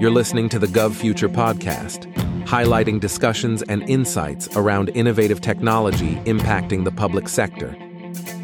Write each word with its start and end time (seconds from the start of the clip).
You're 0.00 0.10
listening 0.10 0.48
to 0.48 0.58
the 0.58 0.66
Gov 0.66 0.94
Future 0.94 1.28
podcast, 1.28 2.10
highlighting 2.46 3.00
discussions 3.00 3.60
and 3.64 3.82
insights 3.82 4.48
around 4.56 4.88
innovative 4.94 5.42
technology 5.42 6.14
impacting 6.24 6.84
the 6.84 6.90
public 6.90 7.28
sector. 7.28 7.72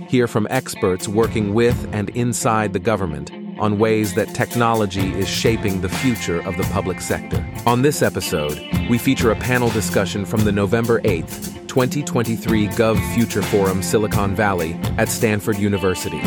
Hear 0.07 0.29
from 0.29 0.47
experts 0.51 1.09
working 1.09 1.55
with 1.55 1.89
and 1.95 2.11
inside 2.11 2.75
the 2.75 2.79
government 2.79 3.31
on 3.59 3.79
ways 3.79 4.13
that 4.17 4.35
technology 4.35 5.15
is 5.15 5.31
shaping 5.31 5.81
the 5.81 5.89
future 5.89 6.47
of 6.47 6.59
the 6.59 6.69
public 6.75 7.01
sector. 7.01 7.43
On 7.65 7.81
this 7.81 8.03
episode, 8.03 8.61
we 8.91 8.99
feature 8.99 9.31
a 9.31 9.37
panel 9.37 9.71
discussion 9.71 10.27
from 10.27 10.45
the 10.45 10.53
November 10.53 11.01
8th, 11.01 11.67
2023 11.69 12.69
Gov 12.69 13.15
Future 13.15 13.41
Forum 13.41 13.83
Silicon 13.83 14.35
Valley 14.35 14.75
at 14.99 15.09
Stanford 15.09 15.57
University. 15.57 16.21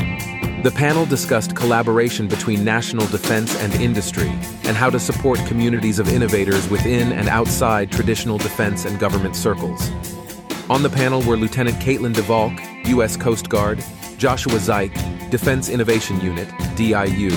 The 0.61 0.71
panel 0.71 1.05
discussed 1.05 1.55
collaboration 1.55 2.27
between 2.27 2.65
national 2.65 3.07
defense 3.07 3.55
and 3.61 3.73
industry 3.75 4.27
and 4.63 4.75
how 4.75 4.89
to 4.89 4.99
support 4.99 5.39
communities 5.47 5.99
of 5.99 6.09
innovators 6.09 6.69
within 6.69 7.13
and 7.13 7.29
outside 7.29 7.93
traditional 7.93 8.37
defense 8.37 8.83
and 8.83 8.99
government 8.99 9.37
circles. 9.37 9.89
On 10.69 10.83
the 10.83 10.89
panel 10.89 11.21
were 11.21 11.37
Lieutenant 11.37 11.77
Caitlin 11.77 12.13
DeValk, 12.13 12.85
U.S. 12.87 13.15
Coast 13.15 13.47
Guard, 13.47 13.81
Joshua 14.17 14.59
Zeik, 14.59 14.91
Defense 15.29 15.69
Innovation 15.69 16.19
Unit, 16.19 16.49
DIU, 16.75 17.31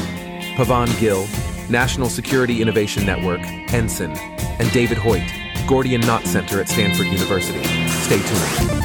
Pavan 0.57 0.89
Gill, 0.99 1.29
National 1.71 2.09
Security 2.09 2.61
Innovation 2.61 3.07
Network, 3.07 3.43
NSIN, 3.71 4.17
and 4.59 4.73
David 4.73 4.99
Hoyt, 4.99 5.23
Gordian 5.69 6.01
Knot 6.01 6.25
Center 6.25 6.61
at 6.61 6.69
Stanford 6.69 7.07
University. 7.07 7.63
Stay 7.89 8.19
tuned. 8.19 8.82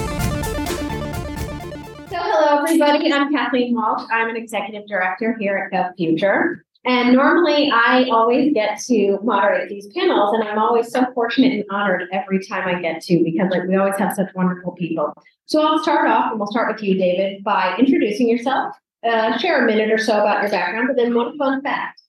Everybody. 2.67 3.13
I'm 3.13 3.31
Kathleen 3.31 3.73
Walsh. 3.75 4.03
I'm 4.11 4.29
an 4.29 4.35
executive 4.35 4.89
director 4.89 5.37
here 5.39 5.55
at 5.55 5.71
Gov 5.71 5.95
Future. 5.95 6.65
And 6.83 7.13
normally 7.15 7.71
I 7.73 8.09
always 8.11 8.53
get 8.53 8.77
to 8.87 9.19
moderate 9.23 9.69
these 9.69 9.87
panels, 9.95 10.33
and 10.33 10.43
I'm 10.43 10.59
always 10.59 10.91
so 10.91 11.05
fortunate 11.13 11.53
and 11.53 11.63
honored 11.71 12.09
every 12.11 12.45
time 12.45 12.67
I 12.67 12.81
get 12.81 13.01
to 13.03 13.23
because 13.23 13.49
like 13.51 13.63
we 13.69 13.77
always 13.77 13.97
have 13.99 14.13
such 14.15 14.27
wonderful 14.35 14.73
people. 14.73 15.13
So 15.45 15.65
I'll 15.65 15.81
start 15.81 16.09
off, 16.09 16.31
and 16.31 16.41
we'll 16.41 16.51
start 16.51 16.73
with 16.73 16.83
you, 16.83 16.97
David, 16.97 17.41
by 17.41 17.73
introducing 17.79 18.27
yourself, 18.27 18.75
uh, 19.07 19.37
share 19.37 19.63
a 19.63 19.65
minute 19.65 19.89
or 19.89 19.97
so 19.97 20.19
about 20.19 20.41
your 20.41 20.51
background, 20.51 20.89
but 20.89 21.01
then 21.01 21.15
one 21.15 21.37
fun 21.37 21.61
fact. 21.61 22.01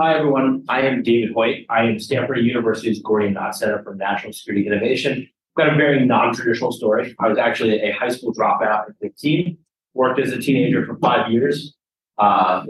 Hi, 0.00 0.18
everyone. 0.18 0.64
I 0.68 0.80
am 0.80 1.04
David 1.04 1.32
Hoyt. 1.32 1.66
I 1.70 1.84
am 1.84 2.00
Stanford 2.00 2.38
University's 2.38 3.00
Gordian 3.00 3.34
Knot 3.34 3.54
Center 3.54 3.80
for 3.84 3.94
National 3.94 4.32
Security 4.32 4.66
Innovation. 4.66 5.28
I've 5.56 5.66
got 5.66 5.72
a 5.72 5.76
very 5.76 6.04
non-traditional 6.04 6.72
story. 6.72 7.14
I 7.20 7.28
was 7.28 7.38
actually 7.38 7.80
a 7.80 7.92
high 7.92 8.08
school 8.08 8.34
dropout 8.34 8.88
at 8.88 8.96
15, 9.00 9.56
worked 9.94 10.20
as 10.20 10.32
a 10.32 10.38
teenager 10.38 10.84
for 10.86 10.96
five 10.98 11.30
years. 11.30 11.74
Uh, 12.18 12.64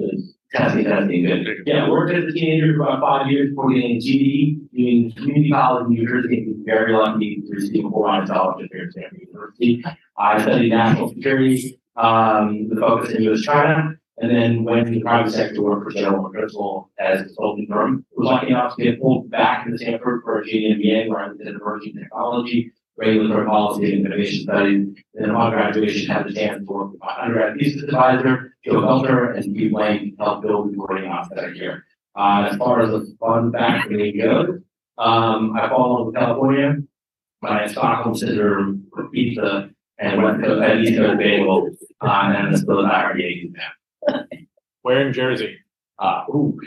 yeah, 1.66 1.90
worked 1.90 2.14
as 2.14 2.24
a 2.24 2.32
teenager 2.32 2.76
for 2.76 2.84
about 2.84 3.00
five 3.00 3.30
years 3.30 3.50
before 3.50 3.72
getting 3.72 3.96
a 3.96 3.98
GED, 3.98 4.60
doing 4.72 5.12
community 5.16 5.50
college 5.50 5.86
in 5.86 5.90
New 5.90 6.06
Jersey, 6.06 6.38
and 6.38 6.64
very 6.64 6.92
lucky 6.92 7.42
to 7.42 7.50
receive 7.50 7.84
a 7.84 7.90
full-on 7.90 8.26
scholarship 8.26 8.70
here 8.72 8.84
at 8.84 8.92
Stanford 8.92 9.20
University. 9.26 9.84
I 10.16 10.40
studied 10.40 10.70
national 10.70 11.08
security, 11.08 11.80
um, 11.96 12.68
the 12.68 12.76
focus 12.76 13.10
in 13.10 13.24
U.S. 13.24 13.40
China, 13.40 13.94
and 14.18 14.30
then 14.30 14.62
went 14.62 14.86
to 14.86 14.92
the 14.92 15.00
private 15.00 15.32
sector 15.32 15.54
to 15.54 15.62
work 15.62 15.84
for 15.84 15.90
General 15.90 16.30
Principal 16.30 16.90
as 16.98 17.20
a 17.20 17.24
consulting 17.24 17.66
firm. 17.66 18.06
Was 18.16 18.26
lucky 18.26 18.48
enough 18.48 18.76
to 18.76 18.84
get 18.84 19.00
pulled 19.00 19.30
back 19.30 19.66
into 19.66 19.78
Stanford 19.78 20.22
for 20.22 20.40
a 20.40 20.44
JD 20.44 20.78
MBA 20.78 21.08
where 21.08 21.18
I 21.18 21.28
did 21.28 21.48
emerging 21.48 21.94
technology, 21.94 22.72
regulatory 22.96 23.46
policy, 23.46 23.94
and 23.94 24.06
innovation 24.06 24.42
studies. 24.42 24.86
And 25.14 25.24
then 25.24 25.30
upon 25.30 25.52
graduation, 25.52 26.10
had 26.10 26.26
the 26.26 26.32
chance 26.32 26.64
to 26.64 26.72
work 26.72 26.92
with 26.92 27.00
my 27.00 27.16
undergrad 27.20 27.58
thesis 27.58 27.82
advisor, 27.82 28.56
Joe 28.64 28.82
Felter, 28.82 29.34
and 29.34 29.44
Steve 29.44 29.72
Blank 29.72 30.16
to 30.16 30.24
help 30.24 30.42
build 30.42 30.72
the 30.72 31.00
Knot 31.00 31.28
Center 31.28 31.52
here. 31.52 31.84
Uh, 32.16 32.48
as 32.50 32.56
far 32.56 32.80
as 32.80 32.90
the 32.90 33.16
fun 33.18 33.52
fact 33.52 33.90
it 33.90 34.18
goes, 34.18 34.60
um, 34.98 35.56
I 35.56 35.68
fall 35.68 35.84
in 35.86 35.92
love 35.92 36.06
with 36.06 36.14
California. 36.14 36.76
My 37.42 37.66
Stockholm 37.66 38.14
syndrome 38.14 38.86
for 38.94 39.08
pizza 39.10 39.70
and 39.98 40.22
went 40.22 40.42
to 40.42 40.60
at 40.60 40.78
East 40.78 40.96
Coast 40.96 41.18
Bagel, 41.18 41.70
uh, 42.00 42.06
and 42.06 42.54
then 42.54 42.56
still 42.56 42.86
I 42.86 43.04
already 43.04 43.52
Where 44.82 45.06
in 45.06 45.12
Jersey? 45.12 45.58
Uh, 45.98 46.24
ooh. 46.30 46.58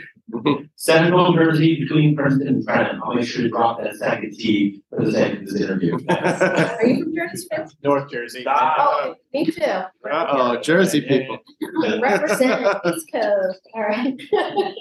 Central 0.76 1.32
Jersey 1.32 1.80
between 1.80 2.14
Princeton 2.16 2.48
and 2.48 2.64
Trenton. 2.66 3.00
I'll 3.04 3.14
make 3.14 3.26
sure 3.26 3.42
to 3.42 3.48
drop 3.48 3.82
that 3.82 3.96
second 3.96 4.32
T 4.34 4.82
for 4.90 5.04
the 5.04 5.12
sake 5.12 5.38
of 5.40 5.46
this 5.46 5.60
interview. 5.60 5.98
Are 6.08 6.86
you 6.86 7.04
from 7.04 7.14
Jersey 7.14 7.36
Smith? 7.38 7.74
North 7.82 8.10
Jersey. 8.10 8.44
Oh, 8.46 9.14
me 9.32 9.46
too. 9.46 9.62
Uh-oh, 9.62 10.60
Jersey 10.60 11.00
people. 11.00 11.38
Represent 12.00 12.66
East 12.86 13.06
Coast. 13.12 13.60
All 13.74 13.82
right. 13.82 14.14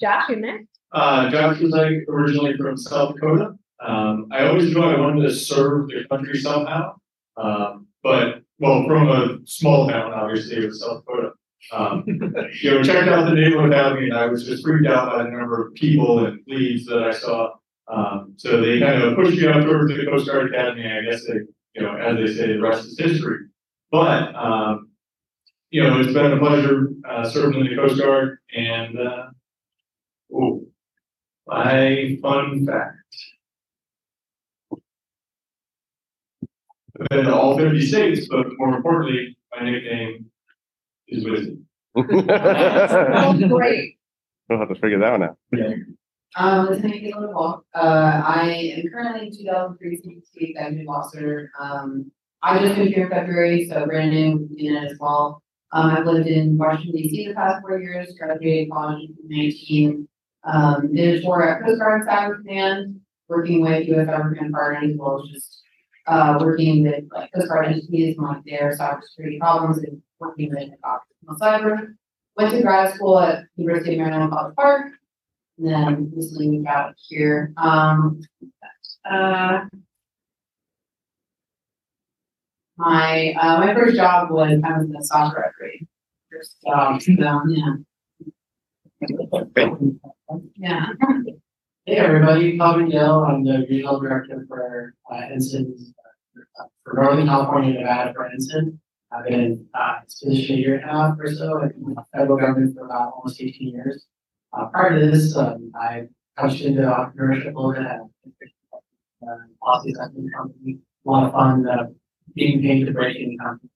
Josh, 0.00 0.28
you 0.30 0.36
next. 0.36 0.68
Uh, 0.92 1.30
Josh 1.30 1.60
was 1.60 1.72
like 1.72 1.92
originally 2.08 2.56
from 2.56 2.76
South 2.76 3.14
Dakota. 3.14 3.54
Um, 3.84 4.28
I 4.32 4.46
always 4.46 4.72
knew 4.72 4.82
I 4.82 4.98
wanted 4.98 5.22
to 5.22 5.34
serve 5.34 5.88
the 5.88 6.04
country 6.10 6.38
somehow. 6.40 6.94
Um, 7.36 7.86
but, 8.02 8.42
well, 8.58 8.84
from 8.86 9.08
a 9.08 9.38
small 9.46 9.88
town, 9.88 10.12
obviously, 10.12 10.64
of 10.64 10.74
South 10.74 11.04
Dakota. 11.04 11.25
Um, 11.72 12.04
you 12.06 12.70
know, 12.70 12.82
checked 12.82 13.08
out 13.08 13.28
the 13.28 13.34
neighborhood 13.34 13.74
housing 13.74 14.04
and 14.04 14.14
I 14.14 14.26
was 14.26 14.46
just 14.46 14.62
freaked 14.64 14.86
out 14.86 15.12
by 15.12 15.24
the 15.24 15.30
number 15.30 15.66
of 15.66 15.74
people 15.74 16.24
and 16.24 16.38
leads 16.46 16.86
that 16.86 17.02
I 17.02 17.12
saw. 17.12 17.54
Um, 17.88 18.34
so 18.36 18.60
they 18.60 18.78
kind 18.78 19.02
of 19.02 19.16
pushed 19.16 19.36
me 19.36 19.46
up 19.46 19.64
towards 19.64 19.92
the 19.92 20.06
Coast 20.06 20.26
Guard 20.26 20.52
Academy. 20.52 20.86
I 20.86 21.02
guess 21.02 21.26
they, 21.26 21.40
you 21.74 21.82
know, 21.82 21.96
as 21.96 22.16
they 22.16 22.34
say, 22.34 22.52
the 22.52 22.60
rest 22.60 22.86
is 22.86 22.98
history. 22.98 23.46
But, 23.90 24.34
um, 24.34 24.90
you 25.70 25.82
know, 25.82 26.00
it's 26.00 26.12
been 26.12 26.32
a 26.32 26.38
pleasure, 26.38 26.90
uh, 27.08 27.28
serving 27.28 27.60
in 27.60 27.66
the 27.68 27.76
Coast 27.76 27.98
Guard 28.00 28.38
and, 28.54 28.98
uh, 28.98 29.26
oh, 30.34 30.66
my 31.46 32.18
fun 32.22 32.66
fact. 32.66 32.96
I've 37.00 37.08
been 37.08 37.24
to 37.26 37.34
all 37.34 37.58
fifty 37.58 37.84
states, 37.86 38.26
but 38.28 38.46
more 38.58 38.76
importantly, 38.76 39.36
my 39.54 39.70
nickname 39.70 40.30
is 41.08 41.24
Wisdom. 41.24 41.66
Oh, 41.96 43.48
great. 43.48 43.98
We'll 44.48 44.58
have 44.58 44.68
to 44.68 44.74
figure 44.76 44.98
that 44.98 45.12
one 45.12 45.22
out. 45.22 45.38
Um, 46.36 46.66
Lieutenant 46.66 47.02
Caitlin 47.02 47.32
Walk, 47.32 47.64
uh, 47.74 48.22
I 48.24 48.74
am 48.76 48.88
currently 48.92 49.30
two 49.30 49.44
thousand 49.44 49.78
three 49.78 49.96
CPT 49.96 50.50
executive 50.50 50.88
officer. 50.88 51.50
Um, 51.58 52.10
I 52.42 52.58
just 52.58 52.76
moved 52.76 52.92
here 52.92 53.04
in 53.04 53.10
February, 53.10 53.66
so 53.66 53.86
brand 53.86 54.10
new 54.10 54.48
in 54.56 54.76
it 54.76 54.92
as 54.92 54.98
well. 55.00 55.42
Um, 55.72 55.90
I've 55.90 56.06
lived 56.06 56.28
in 56.28 56.58
Washington 56.58 57.02
DC 57.02 57.28
the 57.28 57.34
past 57.34 57.62
four 57.62 57.80
years, 57.80 58.14
graduated 58.18 58.70
college 58.70 59.02
in 59.02 59.16
2019. 59.28 60.08
Um, 60.44 60.94
did 60.94 61.18
a 61.18 61.22
tour 61.22 61.42
at 61.42 61.64
Coast 61.64 61.80
Guard 61.80 62.06
Cyber 62.06 62.36
Command, 62.36 63.00
working 63.28 63.62
with 63.62 63.88
US 63.88 64.06
government 64.06 64.52
partners 64.52 64.92
as 64.92 64.96
well 64.98 65.22
as 65.22 65.30
just 65.30 65.62
uh, 66.06 66.38
working 66.40 66.84
with 66.84 67.04
like 67.12 67.32
Coast 67.32 67.48
Guard 67.48 67.66
entities 67.66 68.16
on 68.18 68.24
like 68.26 68.44
their 68.44 68.76
cybersecurity 68.76 69.40
problems 69.40 69.78
and 69.78 70.00
working 70.18 70.50
with 70.50 70.70
operational 70.84 71.36
cyber. 71.40 71.94
Went 72.36 72.52
to 72.52 72.62
grad 72.62 72.94
school 72.94 73.18
at 73.18 73.44
University 73.56 73.94
of 73.94 74.06
Maryland 74.06 74.30
College 74.30 74.54
Park. 74.56 74.92
And 75.58 75.68
then 75.68 76.12
recently 76.14 76.50
moved 76.50 76.66
out 76.66 76.94
here. 77.08 77.52
Um, 77.56 78.20
uh, 79.10 79.60
my 82.76 83.34
uh, 83.40 83.60
my 83.60 83.74
first 83.74 83.96
job 83.96 84.30
was 84.30 84.60
I 84.62 84.78
was 84.78 84.90
a 84.90 85.02
soccer 85.02 85.50
referee. 85.58 85.86
First 86.30 86.56
job, 86.66 87.00
so 87.00 87.12
yeah. 87.48 87.76
Yeah. 90.56 90.86
Hey, 91.86 91.98
everybody, 91.98 92.58
Pavan 92.58 92.90
Gill, 92.90 93.24
I'm 93.24 93.44
the 93.44 93.64
regional 93.70 94.00
director 94.00 94.44
for 94.48 94.94
uh, 95.10 95.14
NSIN, 95.14 95.72
uh, 96.58 96.64
for 96.82 97.00
Northern 97.00 97.26
California, 97.26 97.78
Nevada 97.78 98.12
for 98.12 98.28
NSIN. 98.28 98.78
I've 99.16 99.24
been 99.24 99.40
in 99.40 99.66
uh, 99.74 100.00
this 100.04 100.20
position 100.22 100.56
a 100.56 100.58
year 100.58 100.74
and 100.76 100.90
a 100.90 100.92
half 100.92 101.16
or 101.18 101.34
so, 101.34 101.62
in 101.62 101.96
federal 102.14 102.38
government 102.38 102.76
for 102.76 102.84
about 102.84 103.14
almost 103.14 103.40
eighteen 103.40 103.74
years. 103.74 104.06
Uh, 104.52 104.66
prior 104.66 104.98
to 104.98 105.10
this, 105.10 105.36
um, 105.36 105.72
I 105.74 106.08
touched 106.38 106.62
into 106.62 106.82
entrepreneurship 106.82 107.54
a 107.54 107.60
little 107.60 107.72
bit 107.72 107.82
at 107.82 108.00
uh, 109.26 109.36
policy 109.62 109.92
assessment 109.92 110.30
company, 110.36 110.78
a 111.06 111.10
lot 111.10 111.24
of 111.26 111.32
fun, 111.32 111.68
uh, 111.68 111.86
being 112.34 112.60
paid 112.60 112.84
to 112.84 112.92
break 112.92 113.16
in 113.16 113.38
company. 113.38 113.70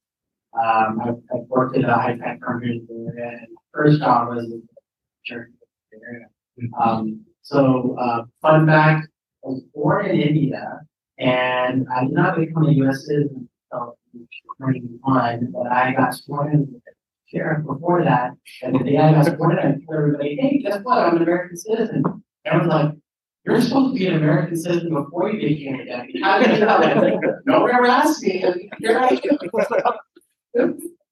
Um, 0.53 1.01
I've, 1.01 1.15
I've 1.35 1.49
worked 1.49 1.77
at 1.77 1.85
a 1.85 1.95
high 1.95 2.17
tech 2.17 2.41
here 2.61 2.73
in 2.73 2.87
the 2.89 3.13
area, 3.17 3.39
and 3.39 3.49
my 3.53 3.63
first 3.73 4.01
job 4.01 4.29
was 4.29 4.45
in 4.45 4.63
the 5.31 5.35
area. 5.35 6.27
Um, 6.79 7.25
so, 7.43 7.97
uh, 7.99 8.25
fun 8.43 8.67
fact, 8.67 9.09
I 9.45 9.49
was 9.49 9.63
born 9.75 10.07
in 10.07 10.21
India 10.21 10.81
and 11.19 11.87
I 11.95 12.05
did 12.05 12.13
not 12.13 12.37
become 12.37 12.67
a 12.67 12.73
US 12.73 13.07
citizen 13.07 13.49
until 13.71 13.97
twenty-one, 14.59 15.53
but 15.53 15.67
I 15.71 15.93
got 15.93 16.15
sworn 16.15 16.53
in 16.53 16.83
sheriff 17.27 17.65
before 17.67 18.03
that. 18.05 18.33
And 18.63 18.75
the 18.79 18.85
day 18.85 18.97
I 18.97 19.13
got 19.13 19.27
sworn 19.27 19.53
in, 19.53 19.59
I 19.59 19.63
told 19.73 19.97
everybody, 19.97 20.37
hey, 20.41 20.59
guess 20.59 20.81
what? 20.83 20.99
I'm 20.99 21.17
an 21.17 21.23
American 21.23 21.57
citizen. 21.57 22.03
Everyone's 22.45 22.73
like, 22.73 22.95
you're 23.45 23.61
supposed 23.61 23.95
to 23.95 23.99
be 23.99 24.07
an 24.07 24.17
American 24.17 24.57
citizen 24.57 24.93
before 24.93 25.31
you 25.31 25.49
became 25.49 25.81
a 25.81 25.85
deputy. 25.85 26.21
How 26.21 26.39
did 26.39 26.59
you 26.59 26.65
know 26.65 26.81
that? 26.81 27.41
No 27.47 27.61
one 27.61 27.71
ever 27.75 27.87
asked 27.87 28.23
me. 28.23 28.45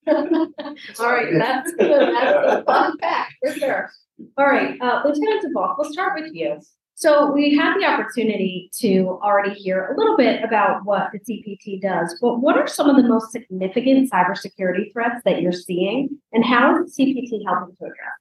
All 0.09 1.13
right, 1.13 1.33
that's 1.33 1.73
good. 1.73 2.15
That's 2.15 2.57
a 2.57 2.65
fun 2.65 2.99
fact 2.99 3.35
for 3.45 3.53
sure. 3.53 3.91
All 4.37 4.47
right, 4.47 4.81
uh, 4.81 5.03
Lieutenant 5.05 5.45
DeValk, 5.45 5.77
we'll 5.79 5.93
start 5.93 6.21
with 6.21 6.35
you. 6.35 6.59
So 7.01 7.31
we 7.31 7.55
had 7.55 7.79
the 7.79 7.85
opportunity 7.85 8.73
to 8.81 9.21
already 9.23 9.55
hear 9.55 9.87
a 9.87 9.97
little 9.97 10.17
bit 10.17 10.43
about 10.43 10.85
what 10.85 11.11
the 11.13 11.21
CPT 11.21 11.81
does, 11.81 12.19
but 12.21 12.41
what 12.41 12.57
are 12.57 12.67
some 12.67 12.91
of 12.91 12.97
the 12.97 13.09
most 13.09 13.31
significant 13.31 14.11
cybersecurity 14.11 14.93
threats 14.93 15.23
that 15.25 15.41
you're 15.41 15.53
seeing? 15.53 16.09
And 16.33 16.45
how 16.45 16.83
is 16.83 16.97
the 16.97 17.05
CPT 17.05 17.45
helping 17.47 17.77
to 17.77 17.85
address 17.85 18.19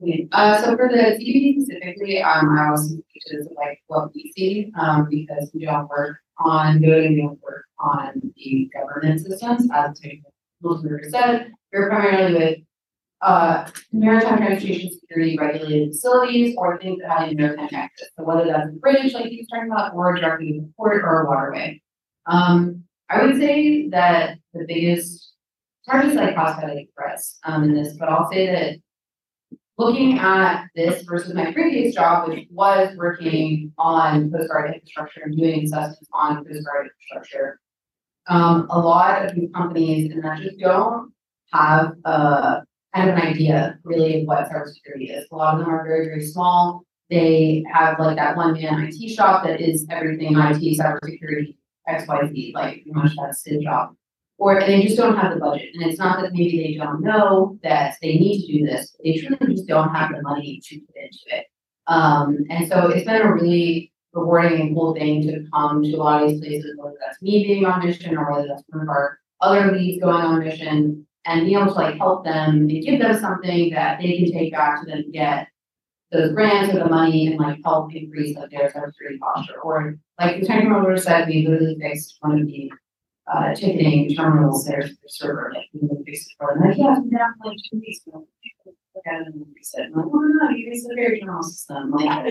it? 0.00 0.28
Uh, 0.32 0.62
so 0.62 0.74
for 0.74 0.88
the 0.88 0.96
CPT 0.96 1.64
specifically, 1.64 2.22
um, 2.22 2.56
I 2.58 2.70
also 2.70 2.94
teach 2.94 3.24
is 3.26 3.46
like 3.56 3.82
what 3.88 4.14
we 4.14 4.32
see, 4.34 4.72
um, 4.80 5.06
because 5.10 5.50
we 5.52 5.66
don't 5.66 5.86
work 5.86 6.16
on 6.38 6.80
doing, 6.80 7.12
we 7.12 7.20
don't 7.20 7.42
work 7.42 7.66
on 7.78 8.32
the 8.34 8.70
governance 8.72 9.24
systems, 9.24 9.68
as 9.70 10.02
you 10.02 10.22
said, 11.10 11.52
we're 11.74 11.90
primarily 11.90 12.34
with 12.38 12.58
uh, 13.22 13.68
maritime 13.92 14.38
transportation 14.38 14.90
security 14.92 15.36
regulated 15.38 15.92
facilities 15.92 16.54
or 16.56 16.78
things 16.78 17.00
that 17.00 17.18
have 17.18 17.32
maritime 17.34 17.68
access. 17.72 18.08
So 18.16 18.24
whether 18.24 18.46
that's 18.46 18.68
a 18.68 18.72
bridge 18.72 19.12
like 19.12 19.24
was 19.24 19.46
talking 19.50 19.70
about, 19.70 19.94
or 19.94 20.16
directly 20.16 20.52
to 20.52 20.60
the 20.60 20.72
port 20.76 21.02
or 21.02 21.22
a 21.22 21.26
waterway. 21.26 21.82
Um, 22.26 22.84
I 23.08 23.24
would 23.24 23.36
say 23.36 23.88
that 23.88 24.38
the 24.54 24.64
biggest, 24.66 25.32
hard 25.86 26.04
to 26.04 26.14
say 26.14 26.32
classified 26.32 26.86
threats, 26.96 27.38
um, 27.44 27.64
in 27.64 27.74
this, 27.74 27.96
but 27.98 28.08
I'll 28.08 28.30
say 28.30 28.46
that 28.46 28.76
looking 29.76 30.18
at 30.18 30.66
this 30.74 31.02
versus 31.02 31.34
my 31.34 31.52
previous 31.52 31.94
job, 31.94 32.28
which 32.28 32.46
was 32.50 32.94
working 32.96 33.72
on 33.78 34.30
Coast 34.30 34.48
Guard 34.48 34.74
infrastructure 34.74 35.22
and 35.24 35.36
doing 35.36 35.64
assessments 35.64 36.08
on 36.12 36.44
Coast 36.44 36.64
Guard 36.64 36.86
infrastructure. 36.86 37.58
Um, 38.28 38.68
a 38.70 38.78
lot 38.78 39.24
of 39.24 39.34
these 39.34 39.50
companies 39.52 40.12
and 40.12 40.22
that 40.22 40.40
just 40.40 40.58
don't 40.58 41.12
have 41.52 41.94
a 42.04 42.62
kind 42.94 43.10
of 43.10 43.16
an 43.16 43.22
idea 43.22 43.78
really 43.84 44.22
of 44.22 44.26
what 44.26 44.48
cybersecurity 44.48 45.16
is. 45.16 45.26
A 45.30 45.36
lot 45.36 45.54
of 45.54 45.60
them 45.60 45.68
are 45.68 45.84
very, 45.84 46.06
very 46.06 46.24
small. 46.24 46.84
They 47.08 47.64
have 47.72 47.98
like 47.98 48.16
that 48.16 48.36
one 48.36 48.54
man 48.54 48.88
IT 48.88 49.08
shop 49.10 49.44
that 49.44 49.60
is 49.60 49.86
everything 49.90 50.36
IT, 50.36 50.78
cybersecurity, 50.78 51.56
XYZ, 51.88 52.54
like 52.54 52.82
pretty 52.82 52.92
much 52.92 53.12
that's 53.16 53.44
his 53.44 53.62
job. 53.62 53.94
Or 54.38 54.58
they 54.60 54.82
just 54.82 54.96
don't 54.96 55.18
have 55.18 55.34
the 55.34 55.40
budget. 55.40 55.68
And 55.74 55.90
it's 55.90 55.98
not 55.98 56.22
that 56.22 56.32
maybe 56.32 56.62
they 56.62 56.74
don't 56.74 57.02
know 57.02 57.58
that 57.62 57.96
they 58.00 58.14
need 58.14 58.46
to 58.46 58.58
do 58.58 58.66
this, 58.66 58.96
they 59.02 59.18
truly 59.18 59.54
just 59.54 59.68
don't 59.68 59.94
have 59.94 60.12
the 60.14 60.22
money 60.22 60.60
to 60.64 60.80
put 60.80 60.96
into 60.96 61.18
it. 61.26 61.46
Um, 61.86 62.38
and 62.48 62.68
so 62.68 62.88
it's 62.88 63.04
been 63.04 63.20
a 63.20 63.32
really 63.32 63.92
rewarding 64.12 64.60
and 64.60 64.74
cool 64.74 64.94
thing 64.94 65.22
to 65.22 65.44
come 65.52 65.82
to 65.82 65.94
a 65.94 65.96
lot 65.96 66.22
of 66.22 66.30
these 66.30 66.40
places, 66.40 66.76
whether 66.76 66.96
that's 67.00 67.20
me 67.20 67.44
being 67.44 67.66
on 67.66 67.84
mission 67.84 68.16
or 68.16 68.30
whether 68.30 68.48
that's 68.48 68.62
one 68.68 68.82
of 68.82 68.88
our 68.88 69.18
other 69.40 69.72
leads 69.72 70.02
going 70.02 70.24
on 70.24 70.40
mission 70.40 71.06
and 71.26 71.46
be 71.46 71.54
able 71.54 71.66
to 71.66 71.72
like 71.72 71.96
help 71.96 72.24
them 72.24 72.68
and 72.68 72.70
give 72.70 73.00
them 73.00 73.18
something 73.18 73.70
that 73.70 74.00
they 74.00 74.18
can 74.18 74.32
take 74.32 74.52
back 74.52 74.80
to 74.80 74.86
them 74.86 75.02
to 75.04 75.10
get 75.10 75.48
those 76.12 76.32
grants 76.32 76.74
or 76.74 76.78
the 76.80 76.88
money 76.88 77.28
and 77.28 77.38
like 77.38 77.58
help 77.64 77.94
increase 77.94 78.36
like 78.36 78.50
their 78.50 78.68
cybersecurity 78.70 79.18
posture. 79.20 79.60
Or 79.62 79.98
like 80.18 80.38
Lieutenant 80.38 80.68
Commander 80.68 80.96
said, 80.96 81.28
we 81.28 81.46
literally 81.46 81.78
fixed 81.80 82.16
one 82.20 82.40
of 82.40 82.46
the 82.46 82.72
uh, 83.32 83.54
ticketing 83.54 84.14
terminals 84.14 84.64
there 84.64 84.82
for 84.82 84.88
the 84.88 85.08
server, 85.08 85.52
like 85.54 85.68
we 85.72 85.88
really 85.88 86.04
fixed 86.04 86.30
it 86.30 86.36
for 86.38 86.54
them. 86.54 86.68
Like, 86.68 86.78
yeah, 86.78 86.98
we 86.98 87.16
have 87.16 87.30
like 87.44 87.58
two 87.70 87.78
weeks 87.78 88.06
ago. 88.06 88.26
Look 88.66 89.06
at 89.06 89.20
it 89.20 89.26
and 89.28 89.46
fix 89.54 89.74
it. 89.74 89.86
I'm 89.86 89.92
like, 89.92 90.06
oh 90.06 90.18
no, 90.18 90.50
you 90.50 90.70
fixed 90.70 90.88
the 90.88 90.94
very 90.96 91.20
terminal 91.20 91.42
system. 91.42 91.90
Like, 91.92 92.08
I, 92.08 92.22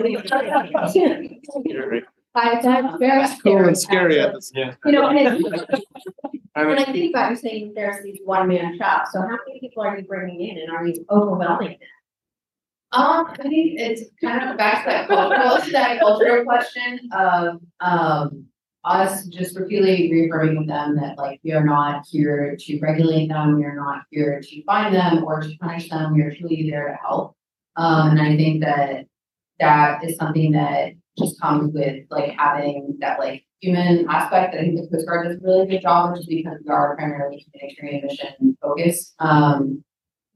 that's 2.61 2.97
very 2.99 3.21
That's 3.21 3.41
cool 3.41 3.65
and 3.65 3.77
scary 3.77 4.19
at 4.19 4.33
the 4.33 4.51
Yeah. 4.53 4.75
You 4.85 4.91
know, 4.91 5.07
and 5.09 5.45
it's, 5.45 5.85
I 6.59 6.65
mean, 6.65 6.77
I 6.77 6.91
think 6.91 7.15
about 7.15 7.31
you 7.31 7.37
saying 7.37 7.73
there's 7.75 8.03
these 8.03 8.19
one 8.25 8.47
man 8.47 8.77
shops, 8.77 9.11
so 9.13 9.21
how 9.21 9.37
many 9.47 9.59
people 9.59 9.83
are 9.83 9.97
you 9.97 10.05
bringing 10.05 10.41
in 10.41 10.57
and 10.57 10.71
are 10.71 10.85
you 10.85 11.05
overwhelming 11.09 11.69
them? 11.69 11.79
Um, 12.91 13.27
I 13.27 13.35
think 13.43 13.79
it's 13.79 14.03
kind 14.21 14.49
of 14.49 14.57
back 14.57 14.83
to 14.83 14.89
that 14.89 15.07
cultural, 15.07 15.71
that 15.71 15.99
cultural 15.99 16.43
question 16.43 17.09
of, 17.11 17.61
um, 17.79 18.45
us 18.85 19.25
just 19.27 19.57
repeatedly 19.57 20.09
reaffirming 20.11 20.57
with 20.57 20.67
them 20.67 20.95
that 20.95 21.17
like, 21.17 21.39
we 21.43 21.51
are 21.51 21.63
not 21.63 22.05
here 22.09 22.55
to 22.57 22.79
regulate 22.79 23.27
them, 23.27 23.57
we 23.57 23.65
are 23.65 23.75
not 23.75 24.03
here 24.09 24.41
to 24.41 24.63
find 24.63 24.95
them 24.95 25.23
or 25.23 25.41
to 25.41 25.55
punish 25.61 25.89
them, 25.89 26.13
we 26.13 26.21
are 26.21 26.33
truly 26.33 26.69
there 26.69 26.87
to 26.87 26.95
help. 26.95 27.35
Um, 27.75 28.11
and 28.11 28.21
I 28.21 28.35
think 28.37 28.61
that 28.63 29.05
that 29.59 30.03
is 30.03 30.15
something 30.15 30.53
that 30.53 30.93
just 31.19 31.39
comes 31.41 31.73
with 31.73 32.05
like 32.09 32.31
having 32.37 32.97
that 32.99 33.19
like 33.19 33.45
human 33.61 34.07
aspect 34.09 34.53
that 34.53 34.61
I 34.61 34.63
think 34.63 34.79
the 34.79 34.87
Coast 34.87 35.07
Guard 35.07 35.27
does 35.27 35.37
a 35.37 35.45
really 35.45 35.67
good 35.67 35.81
job, 35.81 36.13
which 36.13 36.21
is 36.21 36.27
because 36.27 36.57
we 36.65 36.71
are 36.71 36.95
primarily 36.95 37.45
humanitarian 37.53 38.05
mission 38.05 38.57
focused. 38.61 39.13
Um, 39.19 39.83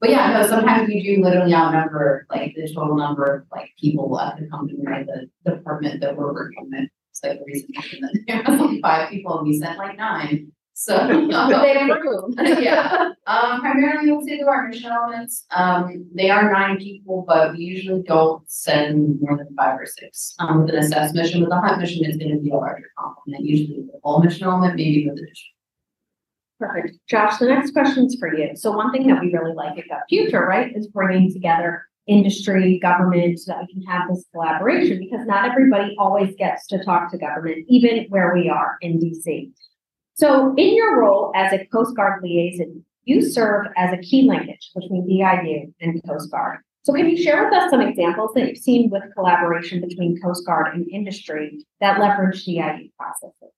but 0.00 0.10
yeah, 0.10 0.32
no, 0.32 0.46
sometimes 0.46 0.88
we 0.88 1.02
do 1.02 1.22
literally 1.22 1.54
outnumber 1.54 2.26
like 2.28 2.54
the 2.54 2.70
total 2.74 2.96
number 2.96 3.24
of 3.24 3.46
like 3.50 3.70
people 3.80 4.20
at 4.20 4.38
the 4.38 4.46
company, 4.48 4.78
or 4.86 5.04
the 5.04 5.50
department 5.50 6.00
that 6.02 6.16
we're 6.16 6.32
working 6.32 6.68
with. 6.70 6.90
It's 7.10 7.22
like 7.22 7.38
the 7.38 7.44
reason 7.46 7.68
that 8.02 8.24
there 8.26 8.42
was 8.46 8.60
only 8.60 8.82
five 8.82 9.08
people 9.08 9.38
and 9.38 9.48
we 9.48 9.58
sent 9.58 9.78
like 9.78 9.96
nine, 9.96 10.52
so. 10.74 10.96
But 11.30 11.62
they 11.62 11.74
have. 11.74 11.98
Yeah. 12.62 13.10
Um, 13.26 13.60
primarily, 13.60 14.10
we'll 14.10 14.26
say 14.26 14.38
to 14.38 14.46
our 14.46 14.68
mission 14.68 14.90
elements, 14.90 15.46
um, 15.50 16.06
they 16.14 16.30
are 16.30 16.52
nine 16.52 16.76
people, 16.78 17.24
but 17.26 17.52
we 17.52 17.60
usually 17.60 18.02
don't 18.02 18.48
send 18.50 19.20
more 19.20 19.36
than 19.38 19.48
five 19.56 19.80
or 19.80 19.86
six. 19.86 20.34
Um, 20.38 20.62
with 20.62 20.74
an 20.74 20.76
assess 20.76 21.14
mission, 21.14 21.40
with 21.40 21.50
a 21.50 21.60
hunt 21.60 21.80
mission, 21.80 22.04
it's 22.04 22.16
gonna 22.16 22.38
be 22.38 22.50
a 22.50 22.54
larger 22.54 22.90
complement, 22.98 23.44
usually 23.44 23.82
the 23.82 23.98
whole 24.02 24.22
mission 24.22 24.44
element, 24.44 24.76
maybe 24.76 25.08
with 25.08 25.18
additional. 25.18 25.54
Perfect. 26.60 26.98
Josh, 27.08 27.38
the 27.38 27.46
next 27.46 27.72
question 27.72 28.06
is 28.06 28.16
for 28.18 28.34
you. 28.34 28.54
So 28.56 28.72
one 28.72 28.92
thing 28.92 29.06
that 29.08 29.20
we 29.20 29.32
really 29.32 29.54
like 29.54 29.78
at 29.78 29.84
Gov 29.84 30.00
Future, 30.08 30.46
right, 30.46 30.74
is 30.74 30.86
bringing 30.86 31.32
together 31.32 31.86
industry, 32.06 32.78
government, 32.80 33.38
so 33.38 33.52
that 33.52 33.66
we 33.66 33.74
can 33.74 33.82
have 33.84 34.08
this 34.08 34.24
collaboration 34.32 34.98
because 34.98 35.26
not 35.26 35.50
everybody 35.50 35.96
always 35.98 36.34
gets 36.36 36.66
to 36.68 36.82
talk 36.84 37.10
to 37.10 37.18
government, 37.18 37.64
even 37.68 38.06
where 38.08 38.34
we 38.34 38.48
are 38.48 38.76
in 38.80 38.98
DC. 38.98 39.50
So 40.14 40.54
in 40.56 40.76
your 40.76 41.00
role 41.00 41.32
as 41.34 41.52
a 41.52 41.66
Coast 41.66 41.96
Guard 41.96 42.22
liaison, 42.22 42.84
you 43.04 43.20
serve 43.20 43.66
as 43.76 43.92
a 43.92 43.98
key 43.98 44.22
linkage 44.22 44.70
between 44.74 45.06
DIU 45.06 45.72
and 45.80 46.00
Coast 46.06 46.30
Guard. 46.30 46.58
So 46.84 46.92
can 46.92 47.08
you 47.08 47.20
share 47.20 47.44
with 47.44 47.52
us 47.54 47.70
some 47.70 47.80
examples 47.80 48.30
that 48.34 48.46
you've 48.46 48.58
seen 48.58 48.90
with 48.90 49.02
collaboration 49.14 49.80
between 49.80 50.20
Coast 50.20 50.46
Guard 50.46 50.74
and 50.74 50.86
industry 50.90 51.64
that 51.80 51.98
leverage 51.98 52.44
DIU 52.44 52.90
processes? 52.98 53.52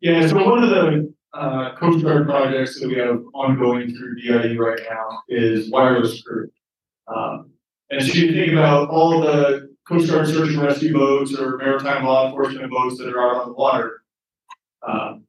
Yeah, 0.00 0.26
so 0.26 0.48
one 0.48 0.62
of 0.62 0.70
the 0.70 1.12
uh 1.34 1.74
Coast 1.76 2.04
Guard 2.04 2.26
projects 2.26 2.78
that 2.78 2.88
we 2.88 2.96
have 2.96 3.22
ongoing 3.34 3.96
through 3.96 4.16
DIU 4.16 4.60
right 4.62 4.80
now 4.88 5.22
is 5.28 5.70
wireless 5.70 6.22
crew. 6.22 6.50
Um, 7.08 7.50
and 7.90 8.02
so 8.02 8.12
you 8.12 8.32
think 8.32 8.52
about 8.52 8.88
all 8.90 9.20
the 9.20 9.74
Coast 9.88 10.10
Guard 10.10 10.28
search 10.28 10.50
and 10.50 10.62
rescue 10.62 10.92
boats 10.92 11.34
or 11.34 11.56
maritime 11.56 12.04
law 12.04 12.28
enforcement 12.28 12.70
boats 12.70 12.98
that 12.98 13.08
are 13.08 13.20
out 13.20 13.42
on 13.42 13.48
the 13.48 13.54
water. 13.54 14.01
Um, 14.86 15.24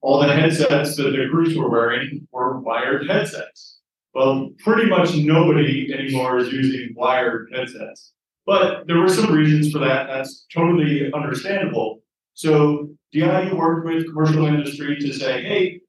all 0.00 0.20
the 0.20 0.32
headsets 0.32 0.96
that 0.96 1.10
the 1.10 1.28
crews 1.30 1.56
were 1.56 1.68
wearing 1.68 2.28
were 2.30 2.60
wired 2.60 3.08
headsets. 3.08 3.78
Well, 4.14 4.50
pretty 4.58 4.88
much 4.88 5.14
nobody 5.16 5.92
anymore 5.92 6.38
is 6.38 6.52
using 6.52 6.94
wired 6.94 7.50
headsets. 7.52 8.12
But 8.46 8.86
there 8.86 8.98
were 8.98 9.08
some 9.08 9.32
reasons 9.32 9.72
for 9.72 9.80
that, 9.80 10.06
that's 10.06 10.46
totally 10.54 11.12
understandable. 11.12 12.02
So 12.34 12.90
DIU 13.12 13.56
worked 13.56 13.86
with 13.86 14.06
commercial 14.06 14.46
industry 14.46 14.96
to 15.00 15.12
say, 15.12 15.42
hey, 15.42 15.80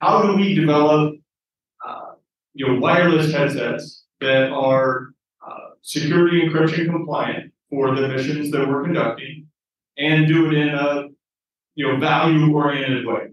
how 0.00 0.22
do 0.22 0.36
we 0.36 0.54
develop, 0.54 1.14
uh, 1.86 2.12
you 2.54 2.68
know, 2.68 2.78
wireless 2.78 3.32
headsets 3.32 4.04
that 4.20 4.50
are, 4.50 5.14
uh, 5.44 5.70
security 5.80 6.42
encryption 6.42 6.90
compliant 6.90 7.52
for 7.70 7.94
the 7.94 8.06
missions 8.06 8.50
that 8.50 8.68
we're 8.68 8.84
conducting 8.84 9.46
and 9.96 10.28
do 10.28 10.46
it 10.48 10.54
in 10.54 10.68
a, 10.68 11.08
you 11.74 11.86
know, 11.86 11.98
value 11.98 12.54
oriented 12.54 13.06
way? 13.06 13.28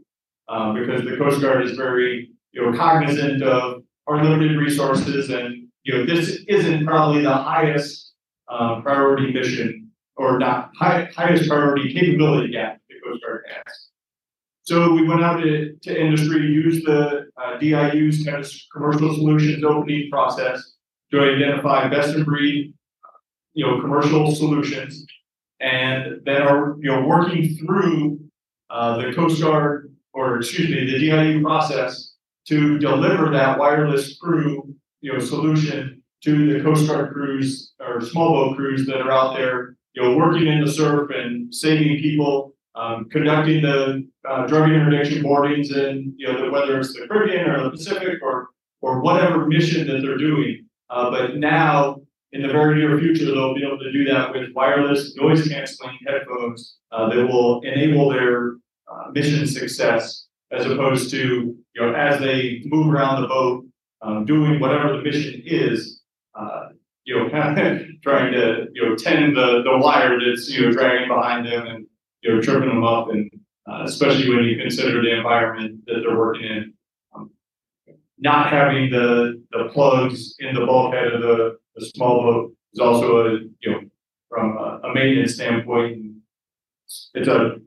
Uh, 0.48 0.74
because 0.74 1.04
the 1.04 1.16
Coast 1.18 1.42
Guard 1.42 1.64
is 1.64 1.78
very, 1.78 2.32
you 2.52 2.62
know, 2.62 2.76
cognizant 2.76 3.44
of 3.44 3.84
our 4.08 4.24
limited 4.24 4.58
resources 4.58 5.30
and, 5.30 5.68
you 5.84 5.94
know, 5.94 6.06
this 6.06 6.40
isn't 6.48 6.86
probably 6.86 7.22
the 7.22 7.34
highest, 7.34 8.14
uh, 8.48 8.82
priority 8.82 9.32
mission 9.32 9.92
or 10.16 10.40
not 10.40 10.72
high, 10.76 11.08
highest 11.16 11.48
priority 11.48 11.94
capability 11.94 12.52
gap 12.52 12.80
the 12.90 12.96
Coast 13.06 13.24
Guard 13.24 13.46
has. 13.48 13.90
So 14.64 14.94
we 14.94 15.08
went 15.08 15.24
out 15.24 15.38
to, 15.38 15.76
to 15.84 16.00
industry, 16.00 16.42
used 16.42 16.86
the 16.86 17.26
uh, 17.38 17.58
DIU's 17.60 18.24
kind 18.24 18.44
of 18.44 18.52
commercial 18.72 19.16
solutions 19.16 19.64
opening 19.64 20.10
process 20.12 20.74
to 21.12 21.22
identify 21.22 21.88
best 21.88 22.16
of 22.16 22.26
breed, 22.26 22.74
you 23.54 23.66
know, 23.66 23.82
commercial 23.82 24.34
solutions. 24.36 25.06
And 25.60 26.22
then 26.24 26.44
are, 26.44 26.76
you 26.80 26.92
know, 26.92 27.06
working 27.06 27.56
through 27.58 28.20
uh, 28.70 28.98
the 28.98 29.14
Coast 29.14 29.42
Guard, 29.42 29.94
or 30.14 30.38
excuse 30.38 30.70
me, 30.70 30.86
the 30.86 31.00
DIU 31.00 31.42
process 31.42 32.14
to 32.48 32.80
deliver 32.80 33.30
that 33.30 33.58
wireless 33.58 34.18
crew, 34.18 34.76
you 35.02 35.14
know, 35.14 35.20
solution 35.20 36.02
to 36.24 36.54
the 36.54 36.64
Coast 36.64 36.88
Guard 36.88 37.14
crews 37.14 37.74
or 37.80 38.02
small 38.02 38.34
boat 38.34 38.58
crews 38.58 38.86
that 38.88 39.02
are 39.02 39.12
out 39.12 39.36
there 39.36 39.76
you 39.94 40.04
know, 40.04 40.18
working 40.18 40.48
in 40.48 40.64
the 40.64 40.72
surf 40.72 41.10
and 41.12 41.54
saving 41.54 41.98
people 42.02 42.54
um, 42.76 43.10
conducting 43.10 43.62
the, 43.62 44.08
uh, 44.30 44.46
drug 44.46 44.70
interdiction 44.70 45.24
boardings 45.24 45.72
in, 45.72 46.14
you 46.18 46.32
know, 46.32 46.52
whether 46.52 46.80
it's 46.80 46.94
the 46.94 47.08
Caribbean 47.08 47.50
or 47.50 47.64
the 47.64 47.72
Pacific 47.72 48.20
or, 48.22 48.50
or 48.82 49.02
whatever 49.02 49.48
mission 49.48 49.88
that 49.88 50.02
they're 50.02 50.18
doing. 50.18 50.66
Uh, 50.90 51.10
but 51.10 51.38
now, 51.38 52.02
in 52.32 52.42
the 52.42 52.48
very 52.48 52.76
near 52.76 52.98
future, 53.00 53.26
they'll 53.26 53.56
be 53.56 53.66
able 53.66 53.80
to 53.80 53.92
do 53.92 54.06
that 54.06 54.32
with 54.32 54.54
wireless 54.54 55.16
noise 55.16 55.48
canceling 55.48 55.98
headphones, 56.06 56.78
uh, 56.92 57.10
that 57.10 57.28
will 57.28 57.62
enable 57.62 58.10
their, 58.10 58.58
uh, 58.92 59.12
mission 59.12 59.46
success 59.48 60.28
as 60.52 60.66
opposed 60.66 61.12
to, 61.12 61.56
you 61.76 61.82
know, 61.82 61.94
as 61.94 62.20
they 62.20 62.62
move 62.66 62.94
around 62.94 63.22
the 63.22 63.28
boat, 63.28 63.66
um, 64.02 64.26
doing 64.26 64.60
whatever 64.60 64.98
the 64.98 65.04
mission 65.04 65.42
is, 65.46 66.02
uh, 66.36 66.70
you 67.06 67.16
know, 67.16 67.30
trying 68.04 68.32
to, 68.32 68.68
you 68.74 68.86
know, 68.86 68.96
tend 68.96 69.36
the, 69.36 69.62
the 69.64 69.78
wire 69.78 70.18
that's, 70.20 70.50
you 70.50 70.62
know, 70.62 70.72
dragging 70.72 71.08
behind 71.08 71.46
them 71.46 71.66
and, 71.68 71.86
you 72.22 72.34
know, 72.34 72.42
tripping 72.42 72.70
them 72.70 72.84
up 72.84 73.10
and, 73.10 73.30
uh, 73.70 73.84
especially 73.84 74.30
when 74.30 74.46
you 74.46 74.58
consider 74.58 75.02
the 75.02 75.16
environment 75.16 75.82
that 75.86 76.02
they're 76.04 76.18
working 76.18 76.46
in. 76.46 76.74
Um, 77.16 77.32
Not 78.18 78.50
having 78.50 78.90
the, 78.90 79.44
the 79.52 79.70
plugs 79.72 80.36
in 80.40 80.56
the 80.56 80.66
bulkhead 80.66 81.14
of 81.14 81.22
the, 81.22 81.58
the 81.76 81.86
small 81.86 82.24
boat 82.24 82.54
is 82.74 82.80
also 82.80 83.26
a, 83.26 83.40
you 83.60 83.72
know, 83.72 83.82
from 84.30 84.58
a, 84.58 84.82
a 84.84 84.94
maintenance 84.94 85.36
standpoint, 85.36 86.14
it's 87.14 87.28
a 87.28 87.58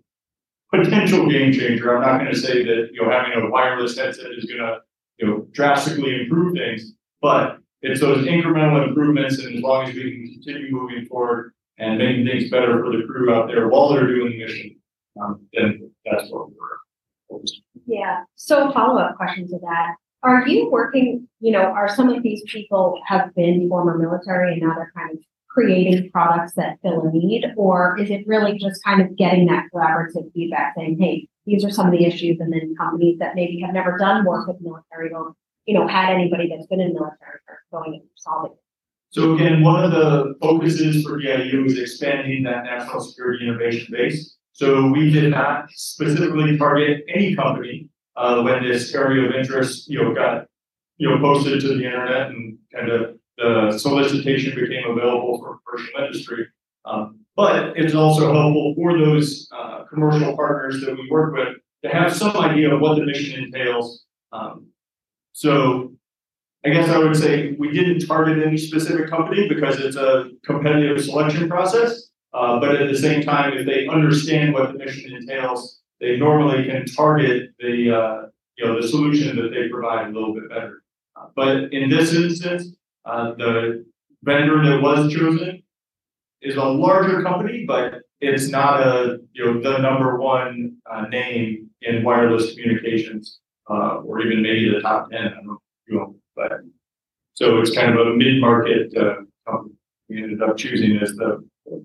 potential 0.73 1.29
game 1.29 1.53
changer. 1.53 1.97
I'm 1.97 2.03
not 2.03 2.19
gonna 2.19 2.35
say 2.35 2.65
that, 2.65 2.91
you 2.93 3.03
know, 3.03 3.11
having 3.11 3.33
a 3.33 3.51
wireless 3.51 3.97
headset 3.97 4.33
is 4.37 4.45
gonna, 4.45 4.79
you 5.19 5.27
know, 5.27 5.47
drastically 5.53 6.23
improve 6.23 6.55
things, 6.55 6.93
but 7.21 7.59
it's 7.83 8.01
those 8.01 8.27
incremental 8.27 8.87
improvements, 8.87 9.39
and 9.39 9.57
as 9.57 9.63
long 9.63 9.89
as 9.89 9.95
we 9.95 10.03
can 10.03 10.33
continue 10.35 10.71
moving 10.71 11.05
forward 11.07 11.53
and 11.79 11.99
making 11.99 12.27
things 12.27 12.51
better 12.51 12.83
for 12.83 12.97
the 12.97 13.03
crew 13.09 13.35
out 13.35 13.49
there 13.49 13.69
while 13.69 13.93
they're 13.93 14.07
doing 14.07 14.31
the 14.31 14.45
mission, 14.45 14.77
um, 15.21 15.47
then 15.53 15.91
that's 16.05 16.31
what 16.31 16.49
we're. 16.51 16.57
Yeah, 17.87 18.25
so 18.35 18.71
follow-up 18.73 19.17
question 19.17 19.49
to 19.49 19.59
that. 19.63 19.95
Are 20.23 20.47
you 20.47 20.71
working, 20.71 21.29
you 21.41 21.53
know, 21.53 21.65
are 21.65 21.89
some 21.89 22.09
of 22.09 22.23
these 22.23 22.43
people 22.47 23.01
have 23.07 23.35
been 23.35 23.69
former 23.69 23.99
military 23.99 24.53
and 24.53 24.63
now 24.63 24.75
they're 24.75 24.93
kind 24.97 25.11
of 25.11 25.19
creating 25.49 26.11
products 26.13 26.55
that 26.55 26.79
fill 26.83 27.03
a 27.03 27.11
need? 27.13 27.47
Or 27.57 27.99
is 27.99 28.11
it 28.11 28.27
really 28.27 28.59
just 28.59 28.83
kind 28.85 29.03
of 29.03 29.17
getting 29.17 29.47
that 29.47 29.67
collaborative 29.75 30.33
feedback 30.33 30.75
saying, 30.77 30.99
hey, 31.01 31.29
these 31.45 31.65
are 31.65 31.71
some 31.71 31.87
of 31.87 31.93
the 31.93 32.05
issues 32.05 32.39
and 32.41 32.53
then 32.53 32.75
companies 32.79 33.19
that 33.19 33.35
maybe 33.35 33.61
have 33.61 33.75
never 33.75 33.99
done 33.99 34.25
work 34.25 34.47
with 34.47 34.61
military 34.61 35.13
or, 35.13 35.33
you 35.67 35.75
know, 35.75 35.89
had 35.89 36.11
anybody 36.11 36.49
that's 36.49 36.67
been 36.69 36.81
in 36.81 36.95
military 36.95 37.41
or 37.49 37.59
going 37.73 37.95
and 37.95 38.03
solving. 38.17 38.55
So 39.11 39.35
again, 39.35 39.63
one 39.63 39.85
of 39.85 39.91
the 39.91 40.35
focuses 40.41 41.05
for 41.05 41.19
DIU 41.19 41.67
is 41.67 41.79
expanding 41.79 42.45
that 42.45 42.65
national 42.65 43.03
security 43.03 43.47
innovation 43.47 43.93
base. 43.93 44.37
So 44.53 44.87
we 44.87 45.11
did 45.11 45.31
not 45.33 45.67
specifically 45.71 46.57
target 46.57 47.05
any 47.13 47.35
company, 47.35 47.89
uh, 48.17 48.43
when 48.43 48.63
this 48.63 48.95
area 48.95 49.29
of 49.29 49.35
interest, 49.35 49.89
you 49.89 50.03
know, 50.03 50.15
got, 50.15 50.47
you 50.99 51.09
know, 51.09 51.19
posted 51.19 51.61
to 51.61 51.69
the 51.69 51.85
internet 51.85 52.29
and 52.29 52.59
kind 52.75 52.91
of 52.91 53.17
the 53.39 53.79
solicitation 53.79 54.55
became 54.55 54.91
available 54.91 55.39
for 55.39 55.59
commercial 55.67 56.05
industry. 56.05 56.47
Um, 56.85 57.21
but 57.35 57.77
it's 57.77 57.95
also 57.95 58.33
helpful 58.33 58.75
for 58.77 58.99
those, 58.99 59.49
uh, 59.57 59.85
commercial 59.85 60.37
partners 60.37 60.81
that 60.83 60.95
we 60.95 61.09
work 61.11 61.35
with 61.35 61.57
to 61.83 61.89
have 61.89 62.15
some 62.15 62.37
idea 62.37 62.75
of 62.75 62.81
what 62.81 62.97
the 62.97 63.05
mission 63.05 63.43
entails. 63.45 64.05
Um, 64.33 64.69
so 65.33 65.93
I 66.65 66.71
guess 66.71 66.89
I 66.89 66.99
would 66.99 67.17
say 67.17 67.57
we 67.59 67.73
didn't 67.73 68.07
target 68.07 68.47
any 68.47 68.57
specific 68.57 69.09
company 69.11 69.49
because 69.49 69.81
it's 69.81 69.97
a 69.97 70.31
competitive 70.45 71.05
selection 71.05 71.49
process. 71.49 72.11
Uh, 72.33 72.59
but 72.61 72.77
at 72.77 72.89
the 72.89 72.97
same 72.97 73.23
time, 73.23 73.53
if 73.53 73.67
they 73.67 73.87
understand 73.89 74.55
what 74.55 74.73
the 74.73 74.79
mission 74.79 75.15
entails, 75.15 75.82
they 76.03 76.17
normally 76.27 76.61
can 76.69 76.85
target 76.85 77.51
the, 77.63 77.75
uh, 78.01 78.19
you 78.57 78.65
know, 78.67 78.75
the 78.81 78.89
solution 78.95 79.31
that 79.37 79.51
they 79.55 79.65
provide 79.75 80.05
a 80.09 80.13
little 80.17 80.35
bit 80.39 80.49
better. 80.55 80.83
Uh, 81.17 81.27
But 81.41 81.73
in 81.73 81.85
this 81.95 82.09
instance, 82.13 82.63
uh, 83.11 83.27
the 83.43 83.87
vendor 84.29 84.59
that 84.67 84.83
was 84.83 85.01
chosen 85.17 85.63
is 86.49 86.57
a 86.57 86.69
larger 86.85 87.23
company, 87.29 87.65
but 87.73 88.03
it's 88.21 88.49
not 88.59 88.75
a, 88.91 89.21
you 89.37 89.43
know, 89.45 89.55
the 89.67 89.79
number 89.79 90.11
one, 90.19 90.77
uh, 90.91 91.05
name 91.21 91.71
in 91.89 92.05
wireless 92.09 92.47
communications. 92.53 93.25
Uh, 93.71 94.03
or 94.07 94.21
even 94.21 94.43
maybe 94.43 94.69
the 94.69 94.81
top 94.81 95.09
ten, 95.11 95.25
I 95.29 95.35
don't 95.37 95.47
know, 95.47 95.61
you 95.87 95.95
know, 95.97 96.09
but. 96.37 96.53
So 97.35 97.45
it's 97.61 97.75
kind 97.75 97.91
of 97.97 98.07
a 98.09 98.15
mid-market, 98.23 98.83
uh, 99.03 99.23
company. 99.47 99.77
We 100.09 100.23
ended 100.23 100.43
up 100.43 100.57
choosing 100.63 100.93
as 100.99 101.11
the 101.21 101.31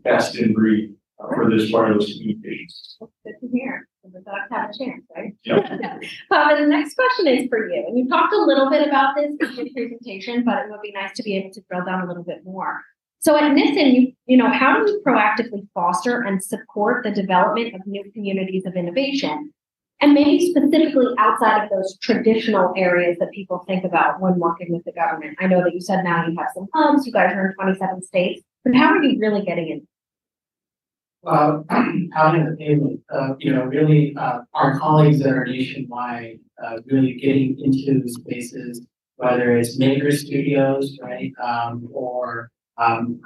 best 0.04 0.36
in 0.36 0.54
breed 0.58 0.97
uh, 1.20 1.28
for 1.34 1.50
this 1.50 1.72
part 1.72 1.92
of 1.92 1.98
wireless 1.98 2.14
communications. 2.14 2.98
Good 3.00 3.34
to 3.42 3.48
hear. 3.52 3.88
The 4.04 4.22
dogs 4.22 4.48
have 4.52 4.70
a 4.70 4.78
chance, 4.78 5.04
right? 5.16 5.34
Yep. 5.44 6.02
Uh, 6.32 6.56
the 6.62 6.68
next 6.68 6.96
question 6.96 7.28
is 7.28 7.48
for 7.50 7.70
you, 7.70 7.84
and 7.88 7.98
you 7.98 8.08
talked 8.08 8.34
a 8.34 8.42
little 8.42 8.70
bit 8.70 8.88
about 8.88 9.16
this 9.16 9.32
in 9.42 9.66
your 9.66 9.74
presentation, 9.74 10.46
but 10.46 10.66
it 10.66 10.72
would 10.72 10.82
be 10.82 10.94
nice 10.94 11.12
to 11.16 11.24
be 11.24 11.36
able 11.36 11.52
to 11.52 11.62
drill 11.70 11.84
down 11.86 12.02
a 12.02 12.08
little 12.08 12.24
bit 12.24 12.46
more. 12.46 12.82
So 13.20 13.36
at 13.36 13.44
NSIN, 13.44 13.94
you, 13.94 14.14
you 14.28 14.38
know, 14.38 14.50
how 14.50 14.84
do 14.84 14.92
you 14.92 15.02
proactively 15.06 15.68
foster 15.74 16.22
and 16.22 16.42
support 16.42 17.04
the 17.04 17.12
development 17.12 17.76
of 17.76 17.82
new 17.86 18.10
communities 18.14 18.66
of 18.66 18.76
innovation? 18.76 19.52
And 20.00 20.14
maybe 20.14 20.52
specifically 20.52 21.08
outside 21.18 21.64
of 21.64 21.70
those 21.72 21.98
traditional 21.98 22.72
areas 22.78 23.18
that 23.20 23.32
people 23.32 23.64
think 23.68 23.84
about 23.84 24.22
when 24.22 24.40
working 24.40 24.72
with 24.72 24.86
the 24.86 24.92
government. 24.92 25.38
I 25.40 25.48
know 25.48 25.64
that 25.64 25.74
you 25.74 25.82
said 25.82 26.04
now 26.04 26.28
you 26.28 26.38
have 26.38 26.50
some 26.54 26.68
hubs, 26.74 27.08
you 27.08 27.12
guys 27.12 27.34
are 27.34 27.50
in 27.50 27.56
twenty-seven 27.56 28.04
states, 28.04 28.44
but 28.64 28.76
how 28.76 28.94
are 28.94 29.02
you 29.02 29.20
really 29.20 29.44
getting 29.44 29.70
in? 29.70 29.88
Uh, 31.28 31.62
the 31.70 32.56
pavement, 32.58 33.02
uh, 33.14 33.34
you 33.40 33.54
know, 33.54 33.64
really, 33.64 34.16
uh, 34.18 34.40
our 34.54 34.80
colleagues 34.80 35.20
that 35.20 35.30
are 35.30 35.46
nationwide, 35.46 36.40
uh, 36.64 36.78
really 36.86 37.14
getting 37.14 37.60
into 37.60 38.08
spaces, 38.08 38.86
whether 39.18 39.58
it's 39.58 39.78
maker 39.78 40.12
studios, 40.12 40.98
right, 41.02 41.34
um, 41.44 41.88
or, 41.92 42.52
um, 42.78 43.20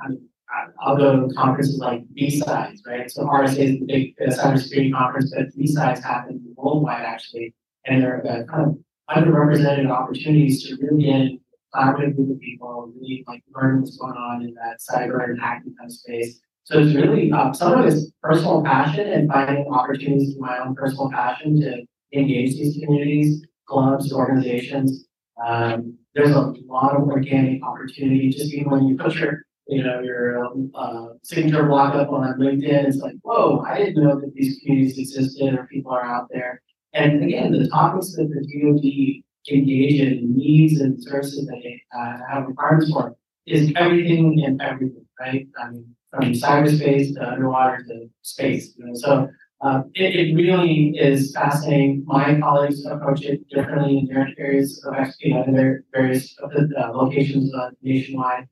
I'll 0.82 0.98
go 0.98 1.28
to 1.28 1.34
conferences 1.34 1.80
like 1.80 2.04
B-Sides, 2.14 2.84
right? 2.86 3.10
So 3.10 3.24
RSA 3.24 3.60
is 3.60 3.80
the 3.80 3.86
big 3.86 4.16
cybersecurity 4.18 4.94
conference, 4.94 5.34
but 5.34 5.56
B-Sides 5.56 6.04
happen 6.04 6.42
worldwide 6.58 7.06
actually. 7.06 7.54
And 7.86 8.04
they're 8.04 8.46
kind 8.50 8.68
of 8.68 8.78
underrepresented 9.10 9.90
opportunities 9.90 10.68
to 10.68 10.76
really 10.82 11.04
get 11.06 11.40
collaborate 11.74 12.16
with 12.18 12.28
the 12.28 12.36
people, 12.36 12.92
really 13.00 13.24
like 13.28 13.44
learn 13.56 13.82
what's 13.82 13.98
going 13.98 14.14
on 14.14 14.42
in 14.44 14.54
that 14.56 14.80
cyber 14.80 15.24
and 15.24 15.40
hacking 15.40 15.74
kind 15.78 15.90
of 15.90 15.94
space. 15.94 16.42
So 16.72 16.80
it's 16.80 16.96
really, 16.96 17.30
um, 17.34 17.54
some 17.54 17.78
of 17.78 17.86
it's 17.86 18.10
personal 18.24 18.64
passion 18.64 19.12
and 19.12 19.30
finding 19.30 19.68
opportunities 19.68 20.36
in 20.36 20.40
my 20.40 20.58
own 20.60 20.74
personal 20.74 21.12
passion 21.12 21.60
to 21.60 21.84
engage 22.18 22.52
these 22.52 22.82
communities, 22.82 23.46
clubs, 23.68 24.14
organizations. 24.14 25.04
Um, 25.46 25.98
there's 26.16 26.32
a 26.32 26.54
lot 26.68 26.96
of 26.96 27.10
organic 27.10 27.62
opportunity, 27.62 28.30
just 28.30 28.54
even 28.54 28.72
when 28.72 28.88
you 28.88 28.96
put 28.96 29.16
your, 29.16 29.42
you 29.68 29.84
know, 29.84 30.00
your, 30.00 30.46
um, 30.46 30.72
uh, 30.74 31.08
signature 31.24 31.68
block 31.68 31.94
up 31.94 32.10
on 32.10 32.40
LinkedIn, 32.40 32.86
it's 32.88 33.00
like, 33.00 33.16
whoa, 33.22 33.60
I 33.68 33.78
didn't 33.78 34.02
know 34.02 34.18
that 34.18 34.34
these 34.34 34.60
communities 34.60 34.98
existed 34.98 35.54
or 35.54 35.68
people 35.68 35.92
are 35.92 36.06
out 36.06 36.30
there. 36.32 36.62
And 36.94 37.22
again, 37.22 37.52
the 37.52 37.68
topics 37.68 38.16
that 38.16 38.30
the 38.30 38.46
DoD 38.48 39.54
engage 39.54 40.00
in, 40.00 40.38
needs 40.38 40.80
and 40.80 41.04
services 41.04 41.48
that 41.48 41.60
they, 41.64 41.82
uh, 41.94 42.18
have 42.32 42.48
requirements 42.48 42.94
for, 42.94 43.14
is 43.46 43.74
everything 43.76 44.42
and 44.46 44.62
everything, 44.62 45.06
right? 45.20 45.46
I 45.62 45.72
mean, 45.72 45.96
from 46.12 46.34
cyberspace 46.34 47.14
to 47.16 47.32
underwater 47.32 47.84
to 47.88 48.10
space, 48.22 48.74
you 48.78 48.86
know, 48.86 48.94
so. 48.94 49.30
Uh, 49.64 49.84
it, 49.94 50.16
it 50.16 50.36
really 50.36 50.98
is 50.98 51.34
fascinating. 51.36 52.04
My 52.08 52.40
colleagues 52.40 52.84
approach 52.84 53.22
it 53.22 53.48
differently 53.48 54.00
in 54.00 54.08
their 54.08 54.28
areas 54.40 54.84
of, 54.84 54.96
ex- 54.96 55.18
you 55.20 55.36
know, 55.36 55.44
in 55.44 55.54
their 55.54 55.84
various 55.94 56.36
uh, 56.42 56.48
uh, 56.80 56.92
locations 56.94 57.54
uh, 57.54 57.70
nationwide. 57.84 58.48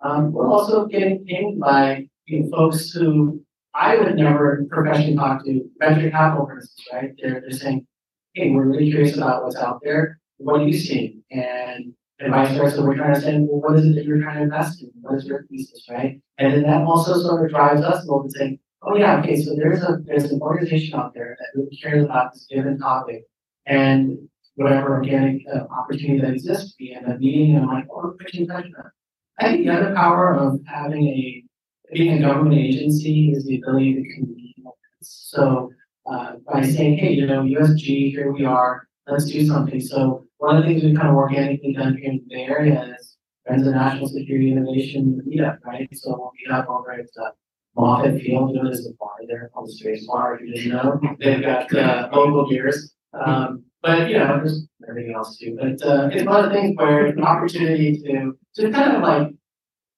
Um, 0.00 0.32
we're 0.32 0.48
also 0.48 0.86
getting 0.86 1.22
pinged 1.26 1.60
by, 1.60 2.08
you 2.24 2.40
know, 2.40 2.50
folks 2.50 2.92
who 2.92 3.44
I 3.74 3.98
would 3.98 4.16
never 4.16 4.64
professionally 4.70 5.16
talk 5.16 5.44
to, 5.44 5.68
venture 5.78 6.10
capital, 6.10 6.48
instance, 6.50 6.86
right? 6.90 7.10
They're, 7.20 7.42
they're 7.42 7.50
saying, 7.50 7.86
hey, 8.32 8.50
we're 8.50 8.64
really 8.64 8.90
curious 8.90 9.18
about 9.18 9.44
what's 9.44 9.56
out 9.56 9.80
there. 9.82 10.18
What 10.38 10.62
are 10.62 10.66
you 10.66 10.78
seeing? 10.78 11.22
And 11.30 11.92
and 12.24 12.32
vice 12.32 12.56
versa, 12.56 12.82
we're 12.82 12.96
trying 12.96 13.14
to 13.14 13.20
say, 13.20 13.38
well, 13.38 13.60
what 13.60 13.78
is 13.78 13.84
it 13.84 13.94
that 13.96 14.04
you're 14.06 14.20
trying 14.20 14.36
to 14.36 14.42
invest 14.44 14.82
in? 14.82 14.90
What 15.02 15.16
is 15.16 15.26
your 15.26 15.44
thesis, 15.50 15.86
right? 15.90 16.20
And 16.38 16.52
then 16.54 16.62
that 16.62 16.82
also 16.82 17.20
sort 17.20 17.44
of 17.44 17.50
drives 17.50 17.82
us 17.82 18.02
a 18.02 18.06
little 18.06 18.22
bit 18.22 18.32
saying, 18.32 18.58
oh 18.82 18.96
yeah, 18.96 19.18
okay, 19.18 19.36
so 19.36 19.54
there's 19.54 19.82
a, 19.82 19.98
there's 20.04 20.30
an 20.30 20.40
organization 20.40 20.98
out 20.98 21.12
there 21.12 21.36
that 21.38 21.46
really 21.54 21.76
cares 21.76 22.02
about 22.02 22.32
this 22.32 22.46
given 22.50 22.78
topic. 22.78 23.24
And 23.66 24.16
whatever 24.54 24.94
organic 24.94 25.42
uh, 25.54 25.64
opportunity 25.70 26.20
that 26.20 26.32
exists, 26.32 26.74
we 26.80 26.94
end 26.94 27.12
up 27.12 27.18
meeting 27.18 27.56
and 27.56 27.66
I'm 27.66 27.70
like, 27.70 27.86
oh, 27.90 28.14
in 28.32 28.46
touch 28.46 28.64
them. 28.64 28.90
I 29.38 29.50
think 29.50 29.66
the 29.66 29.72
other 29.72 29.94
power 29.94 30.34
of 30.34 30.60
having 30.66 31.06
a, 31.08 31.44
being 31.92 32.24
a 32.24 32.26
government 32.26 32.58
agency 32.58 33.32
is 33.32 33.44
the 33.44 33.58
ability 33.58 33.94
to 33.94 34.14
communicate. 34.14 34.54
So, 35.02 35.70
uh, 36.10 36.36
by 36.50 36.62
saying, 36.62 36.96
hey, 36.98 37.12
you 37.12 37.26
know, 37.26 37.42
USG, 37.42 38.10
here 38.10 38.32
we 38.32 38.46
are, 38.46 38.88
let's 39.06 39.26
do 39.26 39.46
something. 39.46 39.80
So 39.80 40.26
one 40.44 40.56
of 40.56 40.62
the 40.62 40.68
things 40.68 40.84
we've 40.84 40.94
kind 40.94 41.08
of 41.08 41.14
organically 41.14 41.72
done 41.72 41.96
here 41.96 42.10
in 42.10 42.18
the 42.28 42.34
Bay 42.34 42.42
Area 42.42 42.96
is 43.00 43.16
Friends 43.46 43.66
of 43.66 43.72
National 43.72 44.08
Security 44.08 44.52
Innovation 44.52 45.22
Meetup, 45.26 45.58
right? 45.64 45.88
So 45.92 46.10
we'll 46.10 46.32
meet 46.38 46.52
up 46.52 46.68
over 46.68 46.92
at 46.92 47.06
uh, 47.18 47.30
Moffett 47.78 48.22
Field, 48.22 48.54
known 48.54 48.66
as 48.66 48.84
the 48.84 48.94
bar 49.00 49.16
there 49.26 49.50
on 49.54 49.64
the 49.64 49.72
space 49.72 50.06
bar, 50.06 50.34
if 50.34 50.42
you 50.42 50.54
didn't 50.54 50.72
know. 50.72 51.00
They've 51.18 51.40
got, 51.40 51.74
uh, 51.74 52.10
local 52.12 52.46
beers. 52.46 52.92
Um, 53.14 53.64
but, 53.82 54.10
you 54.10 54.18
know, 54.18 54.36
there's 54.36 54.66
everything 54.86 55.14
else 55.14 55.38
too. 55.38 55.56
But, 55.58 55.86
uh, 55.86 56.10
it's 56.12 56.26
one 56.26 56.44
of 56.44 56.50
the 56.50 56.54
things 56.54 56.76
where 56.76 57.06
an 57.06 57.24
opportunity 57.24 58.02
to, 58.02 58.36
to 58.56 58.70
kind 58.70 58.96
of 58.96 59.02
like 59.02 59.28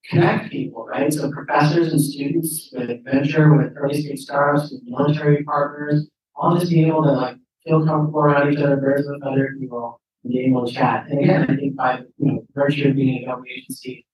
connect 0.09 0.53
people, 0.53 0.87
right? 0.87 1.13
So 1.13 1.29
professors 1.33 1.93
and 1.93 2.01
students 2.01 2.71
with 2.73 3.05
venture, 3.05 3.53
with 3.57 3.73
early 3.77 4.01
stage 4.01 4.21
startups, 4.21 4.71
with 4.71 4.83
military 4.85 5.43
partners, 5.43 6.09
all 6.37 6.57
just 6.57 6.71
being 6.71 6.87
able 6.87 7.03
to 7.03 7.13
like 7.13 7.37
feel 7.65 7.85
comfortable 7.85 8.21
around 8.21 8.53
each 8.53 8.61
other, 8.61 8.77
birds 8.77 9.09
with 9.09 9.23
other 9.25 9.57
people, 9.59 10.01
being 10.29 10.51
able 10.51 10.67
chat. 10.67 11.07
And 11.09 11.21
again, 11.21 11.43
I 11.49 11.57
think 11.57 11.77
by, 11.77 11.99
you 12.19 12.33
know, 12.33 12.47
virtue 12.55 12.89
of 12.89 12.97
being 12.97 13.23
a 13.23 13.27
government 13.27 13.51
agency, 13.57 14.07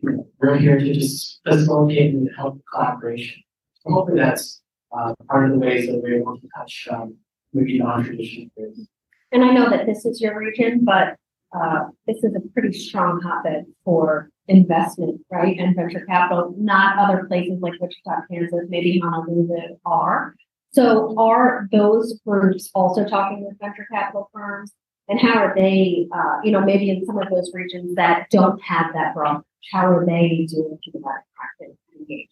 we're 0.00 0.56
here 0.56 0.78
to 0.78 0.92
just 0.94 1.40
facilitate 1.46 2.14
and 2.14 2.28
help 2.36 2.60
collaboration. 2.72 3.42
So 3.80 3.92
hopefully 3.92 4.18
that's, 4.18 4.62
uh, 4.96 5.14
part 5.28 5.46
of 5.46 5.52
the 5.52 5.58
ways 5.58 5.86
that 5.86 6.00
we're 6.02 6.20
able 6.20 6.38
to 6.40 6.48
touch, 6.56 6.88
um, 6.90 7.16
maybe 7.52 7.78
non-traditional 7.78 8.48
areas. 8.58 8.88
And 9.32 9.44
I 9.44 9.52
know 9.52 9.68
that 9.68 9.86
this 9.86 10.06
is 10.06 10.20
your 10.20 10.38
region, 10.38 10.84
but 10.84 11.16
uh, 11.54 11.86
this 12.06 12.18
is 12.22 12.34
a 12.34 12.40
pretty 12.52 12.72
strong 12.78 13.20
hotbed 13.20 13.66
for 13.84 14.30
investment, 14.48 15.20
right? 15.30 15.58
And 15.58 15.74
venture 15.74 16.04
capital, 16.06 16.54
not 16.58 16.98
other 16.98 17.24
places 17.24 17.58
like 17.60 17.74
Wichita, 17.80 18.22
Kansas, 18.30 18.66
maybe 18.68 18.98
Honolulu 18.98 19.76
are. 19.84 20.34
So 20.72 21.14
are 21.18 21.68
those 21.72 22.20
groups 22.26 22.70
also 22.74 23.06
talking 23.06 23.44
with 23.46 23.58
venture 23.58 23.86
capital 23.92 24.30
firms? 24.32 24.72
And 25.08 25.18
how 25.18 25.38
are 25.38 25.54
they, 25.56 26.06
uh, 26.14 26.40
you 26.44 26.52
know, 26.52 26.60
maybe 26.60 26.90
in 26.90 27.04
some 27.06 27.18
of 27.18 27.28
those 27.30 27.50
regions 27.54 27.94
that 27.94 28.28
don't 28.30 28.60
have 28.62 28.92
that 28.92 29.14
broad, 29.14 29.42
how 29.72 29.86
are 29.86 30.04
they 30.04 30.46
doing 30.50 30.78
that 30.92 31.22
practice 31.34 31.76
and 31.92 32.00
engaging? 32.00 32.28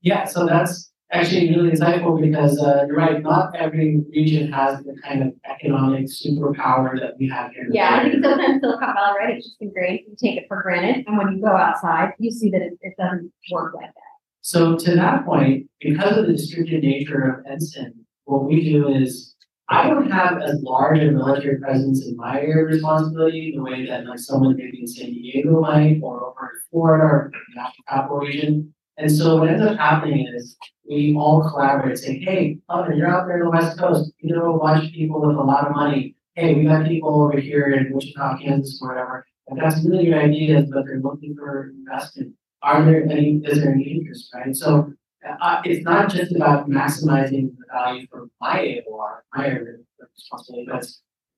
Yeah, 0.00 0.24
so 0.24 0.46
that's 0.46 0.92
actually 1.12 1.54
really 1.54 1.70
insightful 1.70 2.20
because 2.20 2.58
uh, 2.58 2.84
you're 2.86 2.96
right, 2.96 3.22
not 3.22 3.54
every 3.54 4.02
region 4.10 4.50
has 4.50 4.82
the 4.82 4.96
kind 5.04 5.22
of 5.22 5.32
economic 5.48 6.06
superpower 6.06 6.98
that 6.98 7.14
we 7.18 7.28
have 7.28 7.52
here. 7.52 7.68
Yeah, 7.70 8.00
I 8.00 8.10
think 8.10 8.24
sometimes 8.24 8.60
Silicon 8.60 8.94
Valley, 8.94 9.18
right, 9.18 9.36
it's 9.36 9.46
just 9.46 9.60
ingrained, 9.60 10.00
you 10.08 10.16
take 10.18 10.38
it 10.38 10.44
for 10.48 10.62
granted, 10.62 11.04
and 11.06 11.16
when 11.18 11.36
you 11.36 11.42
go 11.42 11.54
outside, 11.56 12.14
you 12.18 12.30
see 12.30 12.50
that 12.50 12.62
it, 12.62 12.78
it 12.80 12.94
doesn't 12.98 13.30
work 13.52 13.74
like 13.74 13.86
that. 13.86 14.12
So 14.40 14.76
to 14.76 14.94
that 14.96 15.24
point, 15.24 15.68
because 15.80 16.16
of 16.16 16.26
the 16.26 16.32
distributed 16.32 16.82
nature 16.82 17.22
of 17.22 17.46
Ensign, 17.46 17.94
what 18.24 18.44
we 18.44 18.64
do 18.64 18.88
is 18.88 19.31
I 19.72 19.88
don't 19.88 20.10
have 20.10 20.42
as 20.42 20.62
large 20.62 20.98
a 20.98 21.10
military 21.10 21.58
presence 21.58 22.06
in 22.06 22.14
my 22.14 22.40
area 22.42 22.64
of 22.64 22.70
responsibility 22.70 23.54
the 23.56 23.62
way 23.62 23.86
that 23.86 24.04
like 24.04 24.18
someone 24.18 24.54
maybe 24.54 24.80
in 24.80 24.86
San 24.86 25.06
Diego 25.06 25.62
might 25.62 25.98
or 26.02 26.26
over 26.26 26.52
in 26.54 26.60
Florida 26.70 27.04
or 27.04 27.30
the 27.32 27.54
National 27.56 27.84
Capital 27.88 28.18
Region. 28.18 28.74
And 28.98 29.10
so 29.10 29.38
what 29.38 29.48
ends 29.48 29.64
up 29.64 29.78
happening 29.78 30.28
is 30.28 30.58
we 30.86 31.14
all 31.16 31.48
collaborate, 31.48 31.98
say, 31.98 32.18
hey, 32.18 32.58
Hunter, 32.68 32.92
you're 32.92 33.08
out 33.08 33.26
there 33.26 33.38
in 33.38 33.44
the 33.44 33.50
West 33.50 33.78
Coast, 33.78 34.12
you 34.18 34.36
know 34.36 34.56
a 34.56 34.58
bunch 34.58 34.88
of 34.88 34.92
people 34.92 35.26
with 35.26 35.36
a 35.36 35.42
lot 35.42 35.66
of 35.66 35.74
money. 35.74 36.16
Hey, 36.34 36.54
we 36.54 36.64
got 36.64 36.86
people 36.86 37.22
over 37.22 37.40
here 37.40 37.70
in 37.72 37.94
Wichita, 37.94 38.38
Kansas, 38.38 38.78
or 38.82 38.88
whatever. 38.88 39.26
And 39.48 39.58
that's 39.58 39.82
really 39.86 40.04
good 40.04 40.14
ideas, 40.14 40.68
but 40.70 40.84
they're 40.84 41.00
looking 41.00 41.34
for 41.34 41.70
investment 41.70 42.34
are 42.62 42.84
there 42.84 43.02
any, 43.04 43.40
is 43.44 43.60
there 43.60 43.72
any 43.72 43.84
interest, 43.84 44.30
right? 44.34 44.54
So 44.54 44.92
uh, 45.40 45.60
it's 45.64 45.84
not 45.84 46.10
just 46.10 46.34
about 46.34 46.68
maximizing 46.68 47.56
the 47.56 47.64
value 47.72 48.06
for 48.10 48.28
my 48.40 48.58
AOR, 48.58 49.20
my 49.34 49.46
area 49.46 49.76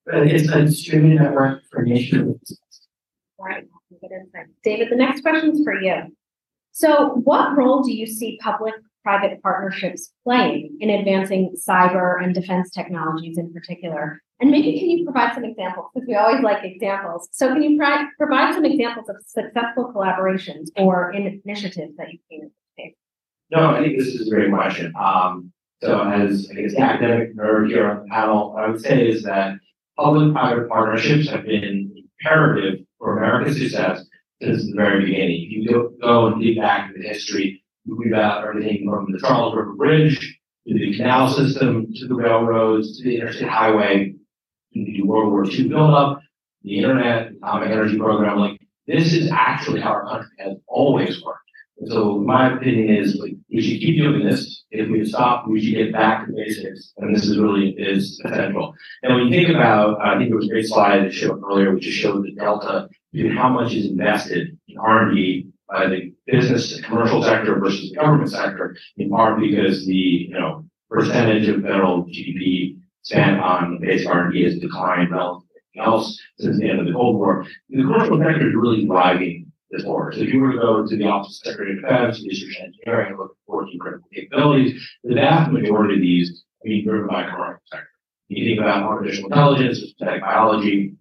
but 0.07 0.27
it's, 0.27 0.49
a 0.51 0.63
distributed 0.63 1.21
network 1.21 1.63
for 1.71 1.83
nation. 1.83 2.39
Right, 3.39 3.65
good 4.01 4.11
insight. 4.13 4.47
David, 4.63 4.91
the 4.91 4.97
next 4.97 5.23
question 5.23 5.51
is 5.51 5.63
for 5.65 5.81
you. 5.81 5.95
So 6.73 7.21
what 7.25 7.57
role 7.57 7.83
do 7.83 7.93
you 7.93 8.07
see 8.07 8.39
public-private 8.43 9.43
partnerships 9.43 10.13
playing 10.25 10.77
in 10.81 10.91
advancing 10.91 11.55
cyber 11.57 12.23
and 12.23 12.35
defense 12.35 12.71
technologies 12.71 13.39
in 13.39 13.53
particular? 13.53 14.21
And 14.41 14.51
maybe 14.51 14.79
can 14.79 14.91
you 14.91 15.05
provide 15.05 15.35
some 15.35 15.45
examples, 15.45 15.87
because 15.95 16.09
we 16.09 16.17
always 16.17 16.43
like 16.43 16.65
examples. 16.65 17.29
So 17.33 17.49
can 17.49 17.63
you 17.63 17.79
provide 18.19 18.55
some 18.55 18.65
examples 18.65 19.09
of 19.09 19.17
successful 19.27 19.93
collaborations 19.95 20.69
or 20.77 21.13
in- 21.13 21.41
initiatives 21.45 21.97
that 21.97 22.13
you've 22.13 22.21
seen? 22.29 22.51
No, 23.55 23.71
I 23.71 23.83
think 23.83 23.97
this 23.97 24.09
is 24.09 24.27
a 24.27 24.31
great 24.31 24.51
question. 24.51 24.93
Um, 25.01 25.53
so 25.81 26.03
as, 26.03 26.51
I 26.51 26.55
guess, 26.55 26.75
the 26.75 26.81
academic 26.81 27.37
nerd 27.37 27.69
here 27.69 27.89
on 27.89 28.03
the 28.03 28.09
panel, 28.11 28.53
what 28.53 28.65
I 28.65 28.69
would 28.69 28.81
say 28.81 29.09
is 29.09 29.23
that 29.25 29.55
public-private 29.97 30.69
partnerships 30.69 31.29
have 31.29 31.45
been 31.45 31.93
imperative 31.97 32.85
for 32.99 33.17
America's 33.19 33.59
success 33.59 34.05
since 34.43 34.67
the 34.67 34.73
very 34.75 35.05
beginning. 35.05 35.43
If 35.45 35.51
you 35.53 35.69
go, 35.69 35.93
go 36.01 36.27
and 36.27 36.43
dig 36.43 36.59
back 36.59 36.91
into 36.91 37.07
history, 37.07 37.63
we've 37.87 38.11
got 38.11 38.45
everything 38.45 38.89
from 38.89 39.13
the 39.13 39.21
Charles 39.21 39.55
River 39.55 39.75
Bridge 39.75 40.19
to 40.67 40.75
the 40.75 40.97
canal 40.97 41.29
system, 41.29 41.93
to 41.95 42.09
the 42.09 42.15
railroads, 42.15 42.99
to 42.99 43.05
the 43.05 43.17
interstate 43.19 43.49
highway, 43.49 44.15
to 44.73 44.85
the 44.85 45.03
World 45.03 45.31
War 45.31 45.49
II 45.49 45.69
buildup, 45.69 46.21
the 46.63 46.79
internet, 46.79 47.31
the 47.31 47.37
atomic 47.37 47.71
energy 47.71 47.99
program, 47.99 48.39
like, 48.39 48.59
this 48.87 49.13
is 49.15 49.31
actually 49.31 49.81
how 49.81 49.91
our 49.91 50.09
country 50.09 50.37
has 50.39 50.57
always 50.67 51.23
worked. 51.23 51.44
So 51.87 52.19
my 52.19 52.55
opinion 52.55 52.97
is 52.97 53.17
like, 53.17 53.35
we 53.51 53.61
should 53.61 53.81
keep 53.81 53.99
doing 53.99 54.25
this. 54.25 54.65
If 54.71 54.89
we 54.89 55.05
stop, 55.05 55.47
we 55.49 55.61
should 55.61 55.75
get 55.75 55.93
back 55.93 56.27
to 56.27 56.33
basics. 56.33 56.93
And 56.99 57.15
this 57.15 57.27
is 57.27 57.39
really 57.39 57.71
is 57.71 58.21
essential. 58.25 58.75
And 59.03 59.15
when 59.15 59.27
you 59.27 59.31
think 59.31 59.55
about, 59.55 60.01
I 60.01 60.17
think 60.17 60.31
there 60.31 60.37
was 60.37 60.47
a 60.47 60.51
great 60.51 60.67
slide 60.67 61.05
that 61.05 61.13
showed 61.13 61.43
earlier, 61.45 61.75
which 61.75 61.85
just 61.85 61.99
showed 61.99 62.25
the 62.25 62.33
delta 62.33 62.89
between 63.13 63.37
how 63.37 63.49
much 63.49 63.75
is 63.75 63.87
invested 63.87 64.57
in 64.69 64.79
R 64.79 65.09
and 65.09 65.17
D 65.17 65.49
by 65.69 65.87
the 65.89 66.13
business 66.27 66.73
and 66.75 66.85
commercial 66.85 67.23
sector 67.23 67.59
versus 67.59 67.91
the 67.91 67.97
government 67.97 68.31
sector, 68.31 68.77
in 68.97 69.11
part 69.11 69.41
because 69.41 69.85
the, 69.87 69.93
you 69.93 70.31
know, 70.31 70.65
percentage 70.91 71.49
of 71.49 71.63
federal 71.63 72.05
GDP 72.05 72.79
spent 73.03 73.41
on 73.41 73.79
basic 73.81 74.09
R 74.09 74.25
and 74.25 74.33
D 74.33 74.45
has 74.45 74.59
declined 74.59 75.11
relative 75.11 75.49
to 75.75 75.81
else 75.81 76.21
since 76.39 76.59
the 76.59 76.69
end 76.69 76.81
of 76.81 76.87
the 76.87 76.93
Cold 76.93 77.17
War. 77.17 77.47
The 77.69 77.83
commercial 77.83 78.19
sector 78.19 78.49
is 78.49 78.55
really 78.55 78.85
driving 78.85 79.44
this 79.71 79.83
forward. 79.83 80.15
So 80.15 80.21
if 80.21 80.33
you 80.33 80.41
were 80.41 80.53
to 80.53 80.59
go 80.59 80.87
to 80.87 80.97
the 80.97 81.07
Office 81.07 81.41
of 81.41 81.51
Secretary 81.51 81.77
of 81.77 81.83
Defense, 81.83 82.25
research 82.27 82.57
engineering, 82.61 83.11
and 83.11 83.19
look 83.19 83.33
at 83.33 83.47
14 83.47 83.79
critical 83.79 84.09
capabilities, 84.13 84.83
the 85.03 85.15
vast 85.15 85.51
majority 85.51 85.95
of 85.95 86.01
these 86.01 86.45
are 86.65 86.69
being 86.69 86.85
driven 86.85 87.09
by 87.09 87.25
commercial 87.25 87.61
sector. 87.71 87.89
You 88.29 88.45
think 88.45 88.61
about 88.61 88.83
artificial 88.85 89.27
intelligence, 89.27 89.81
synthetic 89.81 90.23
biology, 90.23 90.95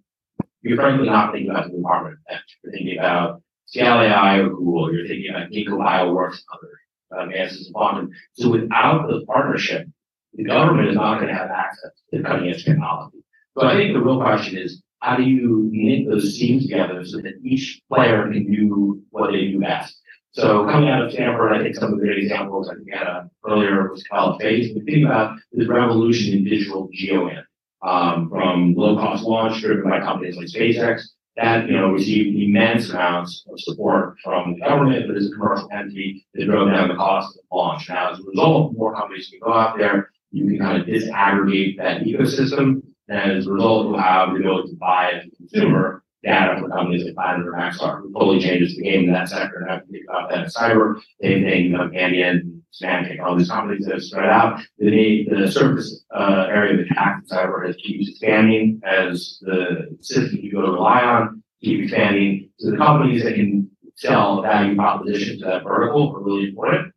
you're 0.61 0.77
frankly 0.77 1.07
not 1.07 1.33
thinking 1.33 1.51
about 1.51 1.69
the 1.69 1.77
Department 1.77 2.15
of 2.15 2.19
Defense. 2.25 2.55
You're 2.63 2.73
thinking 2.73 2.97
about 2.97 3.41
Scale 3.65 4.01
AI 4.01 4.37
or 4.37 4.49
Google, 4.49 4.93
you're 4.93 5.07
thinking 5.07 5.29
about 5.29 5.49
Ginkgo 5.49 5.77
Bioworks 5.77 6.39
and 6.39 6.43
other 6.53 7.21
uh, 7.21 7.25
advances 7.25 7.67
in 7.67 7.73
quantum. 7.73 8.11
So 8.33 8.49
without 8.49 9.07
the 9.07 9.25
partnership, 9.25 9.87
the 10.33 10.43
government 10.45 10.89
is 10.89 10.95
not 10.95 11.19
going 11.19 11.27
to 11.27 11.37
have 11.37 11.51
access 11.51 11.91
to 12.13 12.23
cutting 12.23 12.49
edge 12.49 12.63
technology. 12.65 13.19
So 13.57 13.67
I 13.67 13.75
think 13.75 13.93
the 13.93 14.01
real 14.01 14.19
question 14.19 14.57
is, 14.57 14.81
how 15.03 15.17
do 15.17 15.23
you 15.23 15.69
knit 15.71 16.09
those 16.09 16.37
teams 16.37 16.63
together 16.63 17.05
so 17.05 17.17
that 17.17 17.33
each 17.43 17.81
player 17.89 18.23
can 18.31 18.49
do 18.49 19.01
what 19.09 19.33
they 19.33 19.51
do 19.51 19.59
best? 19.59 19.99
So 20.31 20.65
coming 20.65 20.89
out 20.89 21.03
of 21.03 21.11
Stanford, 21.11 21.51
I 21.51 21.61
think 21.61 21.75
some 21.75 21.93
of 21.93 21.99
the 21.99 22.05
great 22.05 22.19
examples 22.19 22.69
I 22.69 22.75
think 22.75 22.85
we 22.87 22.93
had 22.93 23.07
uh, 23.07 23.23
earlier 23.45 23.91
was 23.91 24.03
College 24.09 24.41
Phase. 24.41 24.73
We 24.73 24.81
think 24.81 25.05
about 25.05 25.37
this 25.51 25.67
revolution 25.67 26.37
in 26.37 26.45
digital 26.45 26.89
GeoInt, 26.89 27.43
um, 27.85 28.29
from 28.29 28.75
low 28.75 28.95
cost 28.95 29.25
launch 29.25 29.61
driven 29.61 29.87
by 29.87 29.99
companies 29.99 30.37
like 30.37 30.47
SpaceX 30.47 31.03
that, 31.35 31.67
you 31.67 31.73
know, 31.73 31.89
received 31.89 32.39
immense 32.39 32.89
amounts 32.89 33.43
of 33.51 33.59
support 33.59 34.15
from 34.23 34.53
the 34.53 34.59
government, 34.61 35.07
but 35.07 35.17
as 35.17 35.27
a 35.27 35.31
commercial 35.31 35.67
entity, 35.73 36.25
that 36.33 36.45
drove 36.45 36.71
down 36.71 36.87
the 36.87 36.95
cost 36.95 37.37
of 37.37 37.43
launch. 37.51 37.89
Now, 37.89 38.11
as 38.11 38.19
a 38.19 38.23
result, 38.23 38.73
more 38.73 38.95
companies 38.95 39.29
can 39.29 39.39
go 39.43 39.53
out 39.53 39.77
there, 39.77 40.11
you 40.31 40.47
can 40.47 40.59
kind 40.59 40.81
of 40.81 40.87
disaggregate 40.87 41.77
that 41.77 42.03
ecosystem, 42.03 42.83
and 43.07 43.31
as 43.33 43.47
a 43.47 43.51
result, 43.51 43.87
you'll 43.87 43.99
have 43.99 44.29
the 44.29 44.39
ability 44.39 44.69
to 44.69 44.75
buy 44.77 45.11
as 45.11 45.25
a 45.25 45.35
consumer 45.35 46.03
data 46.23 46.59
from 46.59 46.71
companies 46.71 47.03
like 47.03 47.15
Planet 47.15 47.47
or 47.47 47.53
Maxar. 47.53 48.05
It 48.05 48.13
totally 48.13 48.39
changes 48.39 48.75
the 48.75 48.83
game 48.83 49.05
in 49.05 49.13
that 49.13 49.29
sector, 49.29 49.57
and 49.57 49.69
I 49.69 49.73
have 49.75 49.85
to 49.85 49.91
think 49.91 50.05
about 50.09 50.29
that 50.29 50.45
in 50.45 50.49
cyber, 50.49 51.01
same 51.21 51.43
thing, 51.43 51.65
you 51.65 51.69
know, 51.77 51.89
Canyon, 51.89 52.63
Symantec, 52.73 53.19
all 53.21 53.35
these 53.35 53.49
companies 53.49 53.85
that 53.85 53.95
have 53.95 54.03
spread 54.03 54.29
out. 54.29 54.61
The 54.79 55.27
the 55.29 55.51
surface, 55.51 56.05
uh, 56.15 56.47
area 56.49 56.73
of 56.73 56.79
attack 56.79 57.21
in 57.21 57.27
cyber 57.27 57.67
has 57.67 57.75
keeps 57.75 58.09
expanding 58.09 58.81
as 58.83 59.39
the 59.41 59.97
systems 59.99 60.41
you 60.41 60.51
go 60.51 60.61
to 60.61 60.71
rely 60.71 61.03
on 61.03 61.43
keep 61.63 61.83
expanding. 61.83 62.49
So 62.59 62.71
the 62.71 62.77
companies 62.77 63.23
that 63.23 63.35
can 63.35 63.69
sell 63.95 64.41
value 64.41 64.75
proposition 64.75 65.39
to 65.39 65.45
that 65.45 65.63
vertical 65.63 66.15
are 66.15 66.23
really 66.23 66.49
important. 66.49 66.93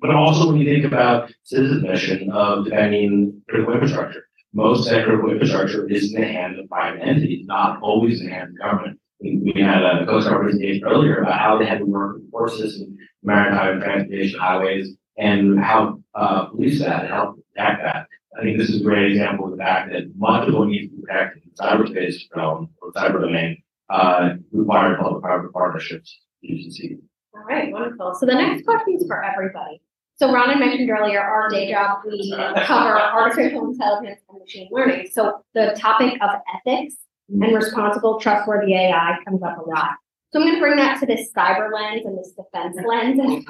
But 0.00 0.14
also 0.14 0.48
when 0.48 0.56
you 0.56 0.66
think 0.66 0.84
about 0.84 1.32
citizen 1.44 1.82
mission 1.82 2.30
of 2.32 2.64
defending 2.64 3.42
critical 3.48 3.74
infrastructure, 3.74 4.24
most 4.52 4.90
of 4.90 4.94
infrastructure 4.94 5.88
is 5.88 6.12
in 6.12 6.20
the 6.20 6.26
hands 6.26 6.58
of 6.58 6.68
private 6.68 7.00
entities, 7.02 7.46
not 7.46 7.80
always 7.82 8.20
in 8.20 8.26
the 8.26 8.32
hands 8.32 8.54
of 8.54 8.58
government. 8.58 8.98
We, 9.20 9.52
had 9.56 9.82
a 9.82 10.06
Coast 10.06 10.28
Guard 10.28 10.42
presentation 10.42 10.84
earlier 10.84 11.18
about 11.18 11.38
how 11.38 11.58
they 11.58 11.66
had 11.66 11.78
to 11.78 11.84
work 11.84 12.16
with 12.16 12.30
forces 12.30 12.80
and 12.80 12.96
maritime 13.22 13.80
transportation 13.80 14.40
highways 14.40 14.96
and 15.18 15.60
how, 15.60 16.02
uh, 16.14 16.46
police 16.46 16.80
that 16.80 17.04
and 17.04 17.12
help 17.12 17.38
protect 17.54 17.82
that. 17.82 18.06
I 18.38 18.42
think 18.42 18.58
this 18.58 18.70
is 18.70 18.80
a 18.80 18.84
great 18.84 19.12
example 19.12 19.44
of 19.46 19.50
the 19.52 19.58
fact 19.58 19.92
that 19.92 20.10
much 20.16 20.48
of 20.48 20.54
what 20.54 20.68
needs 20.68 20.90
to 20.90 20.96
be 20.96 21.02
protected 21.02 21.42
in 21.44 21.50
cyberspace 21.50 22.14
realm 22.34 22.70
or 22.80 22.92
cyber 22.92 23.20
domain, 23.20 23.62
uh, 23.90 24.30
require 24.52 24.96
public-private 24.96 25.52
partnerships, 25.52 26.18
you 26.40 26.62
can 26.62 26.72
see. 26.72 26.96
All 27.34 27.42
right, 27.42 27.70
wonderful. 27.70 28.14
So 28.18 28.24
the 28.24 28.34
next 28.34 28.64
question 28.64 28.96
is 28.96 29.06
for 29.06 29.22
everybody. 29.22 29.82
So 30.20 30.30
Ron 30.30 30.50
had 30.50 30.58
mentioned 30.58 30.90
earlier, 30.90 31.18
our 31.18 31.48
day 31.48 31.70
job, 31.70 32.00
we 32.06 32.36
cover 32.66 33.00
artificial 33.00 33.70
intelligence 33.70 34.20
and 34.28 34.38
machine 34.38 34.68
learning. 34.70 35.08
So 35.10 35.42
the 35.54 35.74
topic 35.78 36.18
of 36.20 36.28
ethics 36.54 36.94
and 37.30 37.54
responsible, 37.56 38.20
trustworthy 38.20 38.74
AI 38.74 39.16
comes 39.24 39.42
up 39.42 39.56
a 39.56 39.62
lot. 39.62 39.92
So 40.30 40.40
I'm 40.40 40.46
gonna 40.46 40.60
bring 40.60 40.76
that 40.76 41.00
to 41.00 41.06
this 41.06 41.32
cyber 41.34 41.72
lens 41.72 42.04
and 42.04 42.18
this 42.18 42.32
defense 42.32 42.76
lens. 42.86 43.18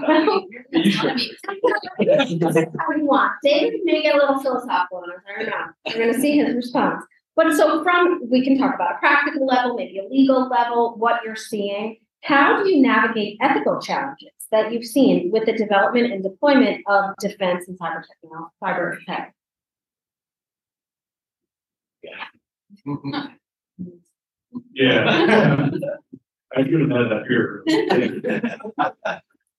How 2.79 2.93
you 2.97 3.05
want. 3.05 3.33
David 3.43 3.81
may 3.83 4.03
get 4.03 4.15
a 4.15 4.19
little 4.19 4.39
philosophical 4.41 4.99
on 4.99 5.11
us, 5.11 5.19
I 5.29 5.43
don't 5.43 5.51
know. 5.51 5.67
We're 5.89 6.07
gonna 6.07 6.21
see 6.21 6.39
his 6.39 6.55
response. 6.55 7.05
But 7.35 7.53
so 7.57 7.83
from, 7.83 8.21
we 8.31 8.45
can 8.45 8.57
talk 8.57 8.77
about 8.77 8.95
a 8.95 8.99
practical 8.99 9.45
level, 9.45 9.75
maybe 9.75 9.99
a 9.99 10.05
legal 10.05 10.49
level, 10.49 10.95
what 10.99 11.23
you're 11.25 11.35
seeing. 11.35 11.97
How 12.23 12.63
do 12.63 12.69
you 12.69 12.81
navigate 12.81 13.39
ethical 13.41 13.81
challenges 13.81 14.40
that 14.53 14.73
you've 14.73 14.85
seen 14.85 15.31
with 15.31 15.47
the 15.47 15.53
development 15.53 16.13
and 16.13 16.23
deployment 16.23 16.83
of 16.87 17.15
defense 17.21 17.69
and 17.69 17.79
cyber 17.79 18.03
technology, 18.23 18.53
cyber 18.63 19.05
tech? 19.07 19.35
Yeah. 22.03 23.27
Yeah. 24.73 25.71
I 26.57 26.63
could 26.65 26.81
have 26.81 26.91
had 26.91 27.11
that 27.11 27.25
here. 27.29 27.63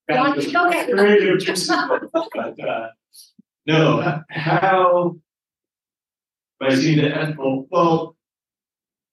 Why 0.06 0.16
don't 0.16 0.42
you 0.42 0.52
go 0.52 0.70
get 0.70 0.90
it? 0.90 0.96
Creative 0.96 1.38
juices, 1.38 1.68
but, 2.12 2.60
uh, 2.60 2.88
No, 3.66 4.22
how? 4.28 5.16
By 6.60 6.74
seeing 6.74 6.98
the 6.98 7.16
ethical, 7.16 7.66
well. 7.70 8.16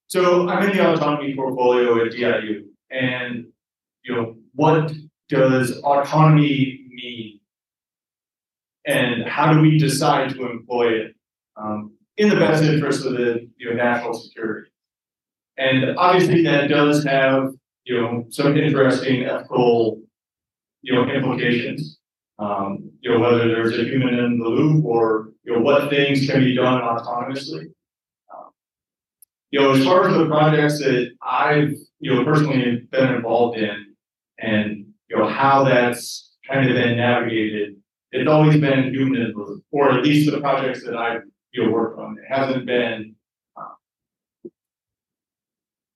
So 0.07 0.49
I'm 0.49 0.69
in 0.69 0.75
the 0.75 0.91
autonomy 0.93 1.35
portfolio 1.35 2.03
at 2.03 2.11
DIU 2.11 2.65
and, 2.89 3.45
you 4.03 4.15
know, 4.15 4.35
what 4.55 4.91
does 5.29 5.79
autonomy 5.79 6.85
mean? 6.89 7.39
And 8.85 9.23
how 9.27 9.53
do 9.53 9.61
we 9.61 9.77
decide 9.77 10.31
to 10.31 10.49
employ 10.49 10.93
it, 10.93 11.15
um, 11.55 11.93
in 12.17 12.29
the 12.29 12.35
best 12.35 12.63
interest 12.63 13.05
of 13.05 13.13
the, 13.13 13.47
you 13.57 13.69
know, 13.69 13.75
national 13.75 14.13
security? 14.15 14.69
And 15.57 15.97
obviously 15.97 16.43
that 16.43 16.67
does 16.67 17.03
have, 17.03 17.53
you 17.83 18.01
know, 18.01 18.25
some 18.29 18.57
interesting 18.57 19.25
ethical, 19.25 20.01
you 20.81 20.93
know, 20.93 21.05
implications. 21.09 21.97
Um, 22.39 22.91
you 23.01 23.11
know, 23.11 23.19
whether 23.19 23.49
there's 23.49 23.77
a 23.77 23.83
human 23.83 24.17
in 24.17 24.39
the 24.39 24.47
loop 24.47 24.85
or, 24.85 25.33
you 25.43 25.53
know, 25.53 25.59
what 25.61 25.89
things 25.89 26.25
can 26.25 26.39
be 26.39 26.55
done 26.55 26.81
autonomously. 26.81 27.65
Um, 28.33 28.51
You 29.51 29.59
know, 29.59 29.71
as 29.73 29.83
far 29.83 30.07
as 30.07 30.15
the 30.15 30.25
projects 30.25 30.79
that 30.79 31.11
I've, 31.21 31.73
you 31.99 32.15
know, 32.15 32.23
personally 32.23 32.87
been 32.91 33.13
involved 33.13 33.57
in 33.57 33.93
and, 34.39 34.88
you 35.09 35.17
know, 35.17 35.27
how 35.27 35.63
that's 35.63 36.35
kind 36.47 36.69
of 36.69 36.75
been 36.75 36.97
navigated, 36.97 37.75
it's 38.11 38.29
always 38.29 38.59
been 38.59 38.93
human 38.93 39.33
or 39.71 39.91
at 39.91 40.03
least 40.03 40.31
the 40.31 40.39
projects 40.39 40.83
that 40.83 40.95
I've, 40.95 41.21
you 41.51 41.65
know, 41.65 41.71
worked 41.71 41.99
on. 41.99 42.17
It 42.17 42.33
hasn't 42.33 42.65
been, 42.65 43.15
um, 43.57 44.51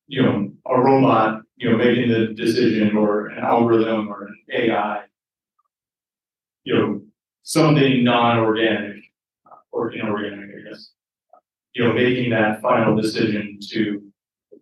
you 0.07 0.21
know, 0.21 0.51
a 0.65 0.79
robot, 0.79 1.41
you 1.55 1.69
know, 1.69 1.77
making 1.77 2.09
the 2.09 2.33
decision 2.33 2.97
or 2.97 3.27
an 3.27 3.43
algorithm 3.43 4.09
or 4.09 4.27
an 4.27 4.35
AI. 4.51 5.03
You 6.63 6.75
know, 6.75 7.01
something 7.43 8.03
non-organic, 8.03 9.03
uh, 9.45 9.55
or 9.71 9.91
inorganic, 9.91 10.49
I 10.49 10.69
guess. 10.69 10.91
You 11.73 11.85
know, 11.85 11.93
making 11.93 12.29
that 12.29 12.61
final 12.61 12.95
decision 12.95 13.59
to 13.71 14.01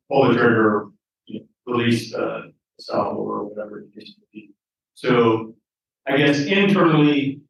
pull 0.10 0.30
the 0.30 0.34
trigger, 0.34 0.88
you 1.26 1.42
know, 1.42 1.46
release 1.68 2.12
the 2.12 2.54
or 2.89 3.46
whatever 3.46 3.82
it 3.82 3.89
is 3.96 4.15
to 4.15 4.22
be. 4.34 4.52
So 4.96 5.56
I 6.08 6.17
guess 6.17 6.39
internally, 6.39 7.41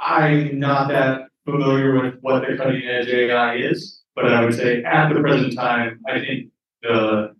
I'm 0.00 0.58
not 0.58 0.88
that 0.88 1.28
familiar 1.44 2.00
with 2.00 2.14
what 2.20 2.42
the 2.46 2.56
cutting 2.56 2.82
edge 2.82 3.08
AI 3.08 3.56
is, 3.56 4.02
but 4.14 4.32
I 4.32 4.44
would 4.44 4.54
say 4.54 4.82
at 4.82 5.12
the 5.12 5.20
present 5.20 5.54
time, 5.54 6.00
I 6.08 6.18
think 6.20 6.50
the, 6.82 7.34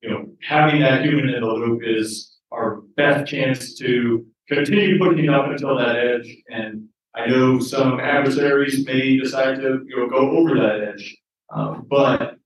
you 0.00 0.10
know, 0.10 0.26
having 0.42 0.80
that 0.80 1.04
human 1.04 1.28
in 1.28 1.40
the 1.42 1.46
loop 1.46 1.82
is 1.84 2.36
our 2.50 2.82
best 2.96 3.30
chance 3.30 3.74
to 3.78 4.26
continue 4.48 4.98
pushing 4.98 5.28
up 5.28 5.46
until 5.46 5.76
that 5.76 5.96
edge. 5.96 6.36
And 6.48 6.88
I 7.14 7.26
know 7.26 7.58
some 7.58 8.00
adversaries 8.00 8.84
may 8.86 9.18
decide 9.18 9.56
to, 9.56 9.84
you 9.86 9.96
know, 9.96 10.08
go 10.08 10.30
over 10.30 10.56
that 10.56 10.80
edge. 10.94 11.16
Um, 11.54 11.86
but, 11.88 12.36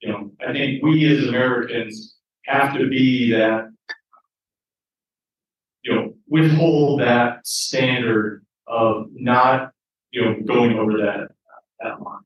you 0.00 0.10
know, 0.10 0.32
I 0.46 0.52
think 0.52 0.82
we 0.82 1.06
as 1.16 1.28
Americans 1.28 2.17
have 2.48 2.74
to 2.76 2.88
be 2.88 3.32
that, 3.32 3.70
you 5.82 5.94
know, 5.94 6.14
withhold 6.28 7.00
that 7.00 7.46
standard 7.46 8.44
of 8.66 9.06
not, 9.12 9.72
you 10.10 10.24
know, 10.24 10.36
going 10.46 10.78
over 10.78 10.92
that, 10.98 11.28
that 11.80 12.00
line. 12.02 12.20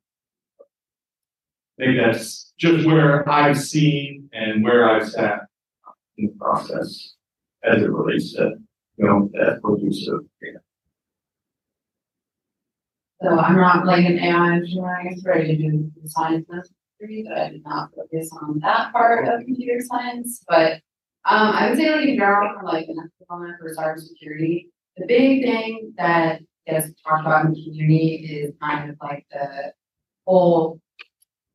I 1.80 1.84
think 1.84 1.98
that's 1.98 2.52
just 2.58 2.86
where 2.86 3.28
I've 3.28 3.60
seen 3.60 4.28
and 4.32 4.62
where 4.62 4.88
I've 4.88 5.08
sat 5.08 5.40
in 6.16 6.26
the 6.26 6.32
process 6.38 7.14
as 7.64 7.82
it 7.82 7.90
relates 7.90 8.34
to, 8.34 8.52
you 8.96 9.06
know, 9.06 9.30
that 9.32 9.60
use 9.82 10.06
of 10.08 10.24
data. 10.40 10.60
So 13.22 13.28
I'm 13.28 13.56
not 13.56 13.86
like 13.86 14.04
an 14.04 14.18
AI 14.18 14.56
expert, 15.06 15.36
I 15.36 15.54
do 15.54 15.90
the 16.00 16.08
degree, 17.02 17.26
but 17.28 17.38
I 17.38 17.50
did 17.50 17.64
not 17.64 17.90
focus 17.94 18.30
on 18.40 18.60
that 18.60 18.92
part 18.92 19.28
of 19.28 19.44
computer 19.44 19.80
science, 19.84 20.44
but. 20.48 20.80
Um, 21.24 21.52
I 21.54 21.68
would 21.68 21.78
say 21.78 21.88
like 21.94 22.08
in 22.08 22.16
general, 22.16 22.58
for 22.58 22.66
like 22.66 22.88
an 22.88 22.96
ethical 22.98 23.46
for 23.60 23.74
cybersecurity, 23.76 24.66
the 24.96 25.06
big 25.06 25.44
thing 25.44 25.94
that 25.96 26.40
gets 26.66 26.88
talked 27.06 27.24
about 27.24 27.44
in 27.46 27.52
the 27.52 27.62
community 27.62 28.42
is 28.42 28.52
kind 28.60 28.90
of 28.90 28.96
like 29.00 29.24
the 29.30 29.72
whole. 30.26 30.80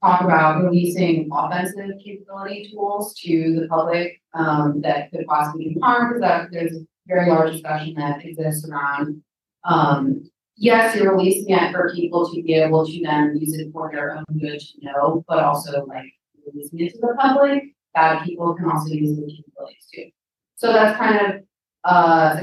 Talk 0.04 0.22
about 0.22 0.64
releasing 0.64 1.28
offensive 1.34 1.90
capability 2.06 2.70
tools 2.72 3.16
to 3.16 3.60
the 3.60 3.68
public, 3.68 4.22
um, 4.36 4.80
that 4.82 5.12
could 5.12 5.26
possibly 5.26 5.76
harm, 5.82 6.14
because 6.14 6.48
there's 6.52 6.74
a 6.74 6.86
very 7.08 7.30
large 7.30 7.54
discussion 7.54 7.96
that 7.96 8.24
exists 8.24 8.70
around. 8.70 9.24
Um, 9.66 10.30
yes, 10.58 10.96
you're 10.96 11.16
releasing 11.16 11.56
it 11.56 11.72
for 11.72 11.94
people 11.94 12.30
to 12.34 12.42
be 12.42 12.56
able 12.56 12.86
to 12.86 13.02
then 13.04 13.38
use 13.40 13.54
it 13.54 13.72
for 13.72 13.90
their 13.92 14.18
own 14.18 14.26
good 14.40 14.60
to 14.60 14.74
know, 14.82 15.24
but 15.28 15.40
also 15.40 15.86
like 15.86 16.12
releasing 16.46 16.82
it 16.82 16.94
to 16.94 17.00
the 17.00 17.16
public, 17.20 17.64
that 17.96 18.26
people 18.26 18.54
can 18.56 18.70
also 18.70 18.90
use 18.90 19.16
the 19.16 19.22
capabilities 19.22 19.88
too. 19.94 20.10
So 20.56 20.74
that's 20.74 20.98
kind 20.98 21.20
of, 21.20 21.42
uh, 21.84 22.42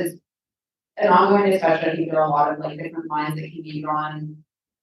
an 0.97 1.09
ongoing 1.09 1.51
discussion. 1.51 1.91
I 1.91 1.97
think 1.97 2.11
there 2.11 2.21
are 2.21 2.29
a 2.29 2.31
lot 2.31 2.53
of 2.53 2.61
like 2.61 2.79
different 2.79 3.11
lines 3.11 3.35
that 3.35 3.51
can 3.53 3.63
be 3.63 3.83
drawn 3.83 4.37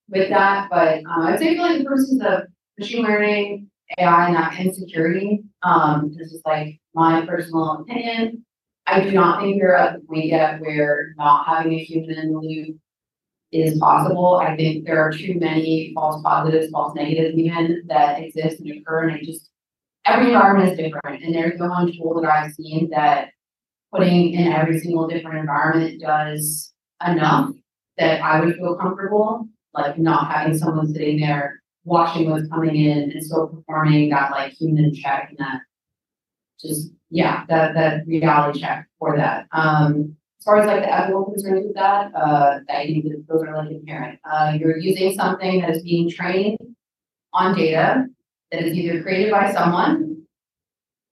with 0.10 0.30
that, 0.30 0.68
but, 0.70 1.00
um, 1.06 1.22
I'd 1.22 1.40
say 1.40 1.56
for 1.56 1.64
like 1.64 1.80
the 1.80 1.86
purposes 1.86 2.22
of 2.26 2.44
machine 2.78 3.04
learning, 3.04 3.68
AI 3.98 4.28
and 4.28 4.36
that 4.36 4.60
insecurity, 4.60 5.44
um, 5.64 6.14
this 6.18 6.32
is 6.32 6.42
like 6.46 6.80
my 6.94 7.26
personal 7.26 7.72
opinion. 7.82 8.46
I 8.88 9.02
do 9.02 9.12
not 9.12 9.42
think 9.42 9.62
we're 9.62 9.76
at 9.76 9.94
the 9.94 10.06
point 10.06 10.26
yet 10.26 10.60
where 10.60 11.14
not 11.18 11.46
having 11.46 11.74
a 11.74 11.84
human 11.84 12.18
in 12.18 12.34
the 12.34 12.40
loop 12.40 12.78
is 13.52 13.78
possible. 13.80 14.36
I 14.36 14.56
think 14.56 14.86
there 14.86 15.00
are 15.00 15.12
too 15.12 15.36
many 15.40 15.92
false 15.94 16.22
positives, 16.24 16.72
false 16.72 16.96
negatives 16.96 17.38
even 17.38 17.84
that 17.88 18.22
exist 18.22 18.62
and 18.62 18.72
occur, 18.72 19.10
and 19.10 19.14
I 19.14 19.22
just, 19.24 19.50
every 20.06 20.34
environment 20.34 20.72
is 20.72 20.78
different, 20.78 21.24
and 21.24 21.36
there's 21.36 21.60
no 21.60 21.68
one 21.68 21.92
tool 21.92 22.22
that 22.22 22.32
I've 22.32 22.54
seen 22.54 22.90
that 22.92 23.30
putting 23.94 24.34
in 24.34 24.54
every 24.54 24.80
single 24.80 25.08
different 25.08 25.40
environment 25.40 26.02
does 26.02 26.74
enough 27.06 27.52
that 27.98 28.22
I 28.22 28.40
would 28.40 28.56
feel 28.56 28.78
comfortable, 28.78 29.48
like 29.74 29.98
not 29.98 30.32
having 30.32 30.58
someone 30.58 30.94
sitting 30.94 31.20
there 31.20 31.62
watching 31.84 32.30
what's 32.30 32.48
coming 32.48 32.76
in 32.76 33.12
and 33.12 33.24
still 33.24 33.48
performing 33.48 34.10
that 34.10 34.32
like 34.32 34.54
human 34.54 34.94
check 34.94 35.28
and 35.30 35.40
that 35.40 35.62
just, 36.60 36.92
yeah, 37.10 37.44
that, 37.50 37.74
that 37.74 38.08
reality 38.08 38.62
check 38.62 38.88
for 39.00 39.18
that. 39.18 39.48
Um, 39.52 40.16
as 40.42 40.46
far 40.46 40.58
as 40.58 40.66
like 40.66 40.82
the 40.82 40.92
ethical 40.92 41.26
concerns 41.26 41.68
with 41.68 41.76
that, 41.76 42.12
uh, 42.16 42.58
those 43.28 43.44
are 43.44 43.56
like 43.56 43.70
inherent. 43.70 44.20
Uh, 44.26 44.58
you're 44.60 44.80
using 44.80 45.14
something 45.14 45.62
that 45.62 45.70
is 45.70 45.84
being 45.84 46.10
trained 46.10 46.58
on 47.32 47.56
data 47.56 48.08
that 48.52 48.64
is 48.64 48.74
either 48.74 49.04
created 49.04 49.30
by 49.30 49.52
someone, 49.52 50.24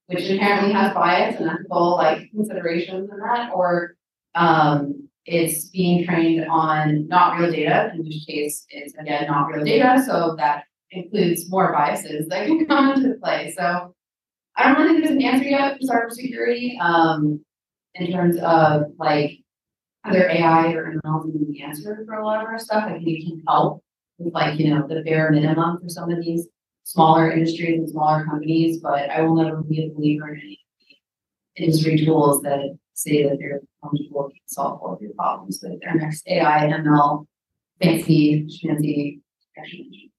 which 0.07 0.23
inherently 0.23 0.73
has 0.73 0.95
bias 0.95 1.39
and 1.39 1.47
ethical 1.47 1.91
like 1.97 2.27
considerations 2.31 3.07
in 3.11 3.19
that, 3.19 3.51
or 3.53 3.95
um, 4.33 5.07
it's 5.27 5.65
being 5.65 6.03
trained 6.07 6.47
on 6.49 7.07
not 7.07 7.37
real 7.37 7.51
data, 7.51 7.91
in 7.93 7.99
which 7.99 8.25
case 8.25 8.65
it's 8.71 8.95
again 8.95 9.27
not 9.27 9.45
real 9.45 9.63
data, 9.63 10.03
so 10.07 10.33
that 10.39 10.63
includes 10.89 11.47
more 11.51 11.71
biases 11.71 12.27
that 12.29 12.47
can 12.47 12.65
come 12.65 12.93
into 12.93 13.13
play. 13.21 13.53
So 13.55 13.93
I 14.57 14.63
don't 14.63 14.81
really 14.81 14.93
think 14.93 15.03
there's 15.03 15.15
an 15.17 15.21
answer 15.21 15.49
yet 15.49 15.77
for 15.79 15.85
cybersecurity, 15.85 16.79
um, 16.81 17.45
in 17.95 18.11
terms 18.11 18.37
of 18.37 18.83
like 18.97 19.39
whether 20.03 20.29
AI 20.29 20.73
or 20.73 20.95
ML 21.03 21.31
being 21.31 21.51
the 21.51 21.61
answer 21.61 22.03
for 22.05 22.15
a 22.15 22.25
lot 22.25 22.41
of 22.41 22.47
our 22.47 22.59
stuff. 22.59 22.85
I 22.85 22.93
think 22.93 23.07
it 23.07 23.25
can 23.25 23.43
help 23.47 23.83
with 24.17 24.33
like, 24.33 24.59
you 24.59 24.73
know, 24.73 24.87
the 24.87 25.01
bare 25.01 25.31
minimum 25.31 25.79
for 25.81 25.89
some 25.89 26.11
of 26.11 26.23
these 26.23 26.47
smaller 26.83 27.31
industries 27.31 27.79
and 27.79 27.89
smaller 27.89 28.25
companies, 28.25 28.79
but 28.79 29.09
I 29.09 29.21
will 29.21 29.35
never 29.35 29.61
be 29.61 29.85
a 29.85 29.89
believer 29.89 30.33
in 30.33 30.41
any 30.41 30.59
industry 31.57 32.03
tools 32.03 32.41
that 32.41 32.77
say 32.93 33.23
that 33.23 33.37
they're 33.39 33.61
comfortable 33.83 34.29
to 34.29 34.35
solve 34.47 34.81
all 34.81 34.93
of 34.93 35.01
your 35.01 35.13
problems 35.13 35.59
with 35.61 35.79
their 35.81 35.95
next 35.95 36.27
AI, 36.27 36.67
ML, 36.67 37.25
fancy, 37.81 38.45
schmancy 38.45 39.21
technology. 39.55 40.11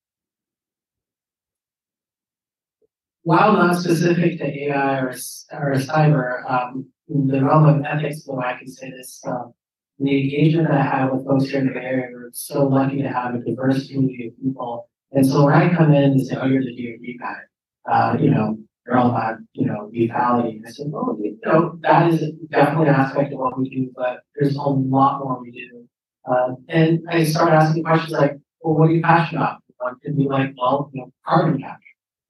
While 3.22 3.52
not 3.52 3.76
specific 3.76 4.38
to 4.38 4.46
AI 4.46 5.00
or, 5.00 5.10
or 5.10 5.74
cyber, 5.74 6.50
um, 6.50 6.86
the 7.10 7.44
realm 7.44 7.66
of 7.66 7.84
ethics, 7.84 8.24
though 8.24 8.40
I 8.40 8.54
can 8.58 8.68
say 8.68 8.90
this, 8.90 9.20
um, 9.26 9.52
the 9.98 10.22
engagement 10.22 10.68
that 10.68 10.78
I 10.78 10.82
have 10.82 11.12
with 11.12 11.26
folks 11.26 11.50
here 11.50 11.60
in 11.60 11.66
the 11.66 11.72
Bay 11.72 11.80
Area, 11.80 12.08
we're 12.12 12.30
so 12.32 12.66
lucky 12.66 13.02
to 13.02 13.08
have 13.08 13.34
a 13.34 13.38
diverse 13.38 13.88
community 13.88 14.28
of 14.28 14.42
people. 14.42 14.88
And 15.12 15.26
so 15.26 15.44
when 15.44 15.54
I 15.54 15.74
come 15.74 15.92
in 15.92 16.04
and 16.04 16.26
say, 16.26 16.36
oh, 16.36 16.46
you're 16.46 16.62
the 16.62 16.70
DoD 16.70 17.18
guy, 17.20 17.92
uh, 17.92 18.16
you 18.18 18.30
know, 18.30 18.56
you're 18.86 18.96
all 18.96 19.10
about, 19.10 19.38
you 19.54 19.66
know, 19.66 19.90
lethality. 19.92 20.60
I 20.66 20.70
said, 20.70 20.86
well, 20.88 21.18
you 21.20 21.38
know, 21.44 21.78
that 21.82 22.12
is 22.12 22.32
definitely 22.50 22.88
an 22.88 22.94
aspect 22.94 23.32
of 23.32 23.40
what 23.40 23.58
we 23.58 23.68
do, 23.68 23.92
but 23.94 24.20
there's 24.36 24.54
a 24.54 24.62
lot 24.62 25.18
more 25.18 25.40
we 25.42 25.50
do. 25.50 25.88
Uh, 26.30 26.54
and 26.68 27.00
I 27.10 27.24
started 27.24 27.56
asking 27.56 27.82
questions 27.82 28.12
like, 28.12 28.38
well, 28.60 28.74
what 28.76 28.90
are 28.90 28.92
you 28.92 29.02
passionate 29.02 29.40
about? 29.40 29.62
One 29.78 29.96
could 30.04 30.16
be 30.16 30.24
like, 30.24 30.54
well, 30.56 30.90
you 30.92 31.00
know, 31.00 31.12
carbon 31.26 31.60
capture 31.60 31.80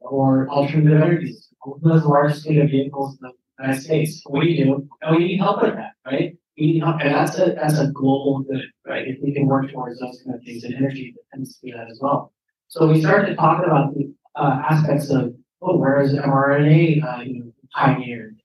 or 0.01 0.49
alternative 0.49 1.03
energies. 1.03 1.49
Who 1.63 1.91
has 1.91 2.03
the 2.03 2.09
largest 2.09 2.45
fleet 2.45 2.59
of 2.61 2.71
vehicles 2.71 3.19
in 3.21 3.29
the 3.29 3.33
States? 3.81 4.23
We 4.29 4.57
do, 4.57 4.89
and 5.03 5.17
we 5.17 5.25
need 5.25 5.39
help 5.39 5.63
with 5.63 5.75
that, 5.75 5.93
right? 6.07 6.37
We 6.59 6.67
need 6.73 6.81
help, 6.81 7.01
and 7.01 7.15
that's 7.15 7.39
a, 7.39 7.55
that's 7.55 7.79
a 7.79 7.89
global 7.89 8.41
good, 8.41 8.65
right? 8.87 9.07
If 9.07 9.19
we 9.23 9.33
can 9.33 9.47
work 9.47 9.71
towards 9.73 10.01
those 10.01 10.23
kind 10.25 10.37
of 10.37 10.45
things, 10.45 10.65
and 10.65 10.75
energy 10.75 11.15
tends 11.33 11.57
to 11.57 11.67
be 11.67 11.73
that 11.73 11.89
as 11.91 11.99
well. 12.01 12.33
So 12.69 12.87
we 12.87 13.01
started 13.01 13.37
talk 13.37 13.65
about 13.65 13.95
the, 13.95 14.13
uh, 14.37 14.63
aspects 14.69 15.11
of, 15.11 15.35
oh, 15.63 15.77
where 15.77 16.01
is 16.01 16.13
mRNA, 16.15 17.05
uh, 17.05 17.23
you 17.23 17.41
know, 17.41 17.53
pioneered? 17.75 18.37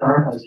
DARPA 0.00 0.34
is, 0.34 0.46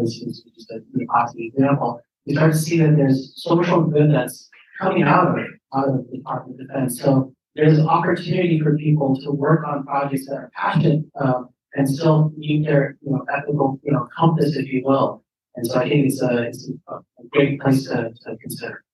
instance, 0.00 0.42
is 0.56 0.70
a 0.70 0.80
pretty 0.92 1.06
positive 1.06 1.52
example. 1.52 2.00
We 2.26 2.34
start 2.34 2.52
to 2.52 2.58
see 2.58 2.78
that 2.78 2.96
there's 2.96 3.32
social 3.36 3.82
good 3.82 4.12
that's 4.12 4.48
coming 4.80 5.02
out 5.02 5.28
of 5.28 5.38
it, 5.38 5.50
out 5.74 5.88
of 5.88 5.96
the 5.96 6.16
Department 6.18 6.60
of 6.60 6.68
Defense. 6.68 7.00
So 7.00 7.32
there's 7.54 7.80
opportunity 7.80 8.60
for 8.60 8.76
people 8.76 9.20
to 9.22 9.32
work 9.32 9.66
on 9.66 9.84
projects 9.84 10.26
that 10.28 10.36
are 10.36 10.50
passionate, 10.54 11.04
um, 11.20 11.48
and 11.74 11.88
still 11.88 12.32
meet 12.36 12.64
their, 12.64 12.96
you 13.02 13.12
know, 13.12 13.24
ethical, 13.34 13.80
you 13.82 13.92
know, 13.92 14.08
compass, 14.16 14.56
if 14.56 14.72
you 14.72 14.82
will. 14.84 15.24
And 15.56 15.66
so 15.66 15.80
I 15.80 15.88
think 15.88 16.06
it's 16.06 16.22
a, 16.22 16.42
it's 16.42 16.70
a, 16.88 16.98
great 17.30 17.60
place 17.60 17.84
to, 17.84 18.12
to 18.24 18.36
consider. 18.38 18.84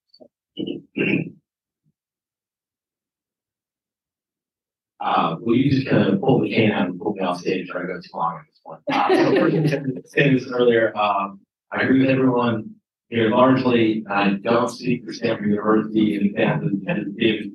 Uh, 5.00 5.36
will 5.40 5.54
you 5.54 5.70
just 5.70 5.86
kind 5.86 6.02
of 6.02 6.20
pull 6.20 6.40
the 6.40 6.48
can 6.48 6.72
out 6.72 6.88
and 6.88 6.98
pull 6.98 7.12
me 7.12 7.20
off 7.20 7.38
stage 7.40 7.70
or 7.70 7.84
I 7.84 7.86
go 7.86 8.00
too 8.00 8.08
long 8.14 8.38
at 8.38 8.46
this 8.46 8.60
point? 8.64 8.80
Uh, 8.90 9.14
so 9.14 10.02
saying 10.06 10.34
this 10.34 10.46
earlier, 10.50 10.96
um, 10.96 11.40
I 11.70 11.82
agree 11.82 12.00
with 12.00 12.10
everyone 12.10 12.70
here 13.08 13.28
largely. 13.28 14.04
I 14.08 14.38
don't 14.42 14.70
speak 14.70 15.04
for 15.04 15.12
Stanford 15.12 15.48
University 15.50 16.16
in 16.16 16.26
example 16.26 16.70
David. 17.18 17.52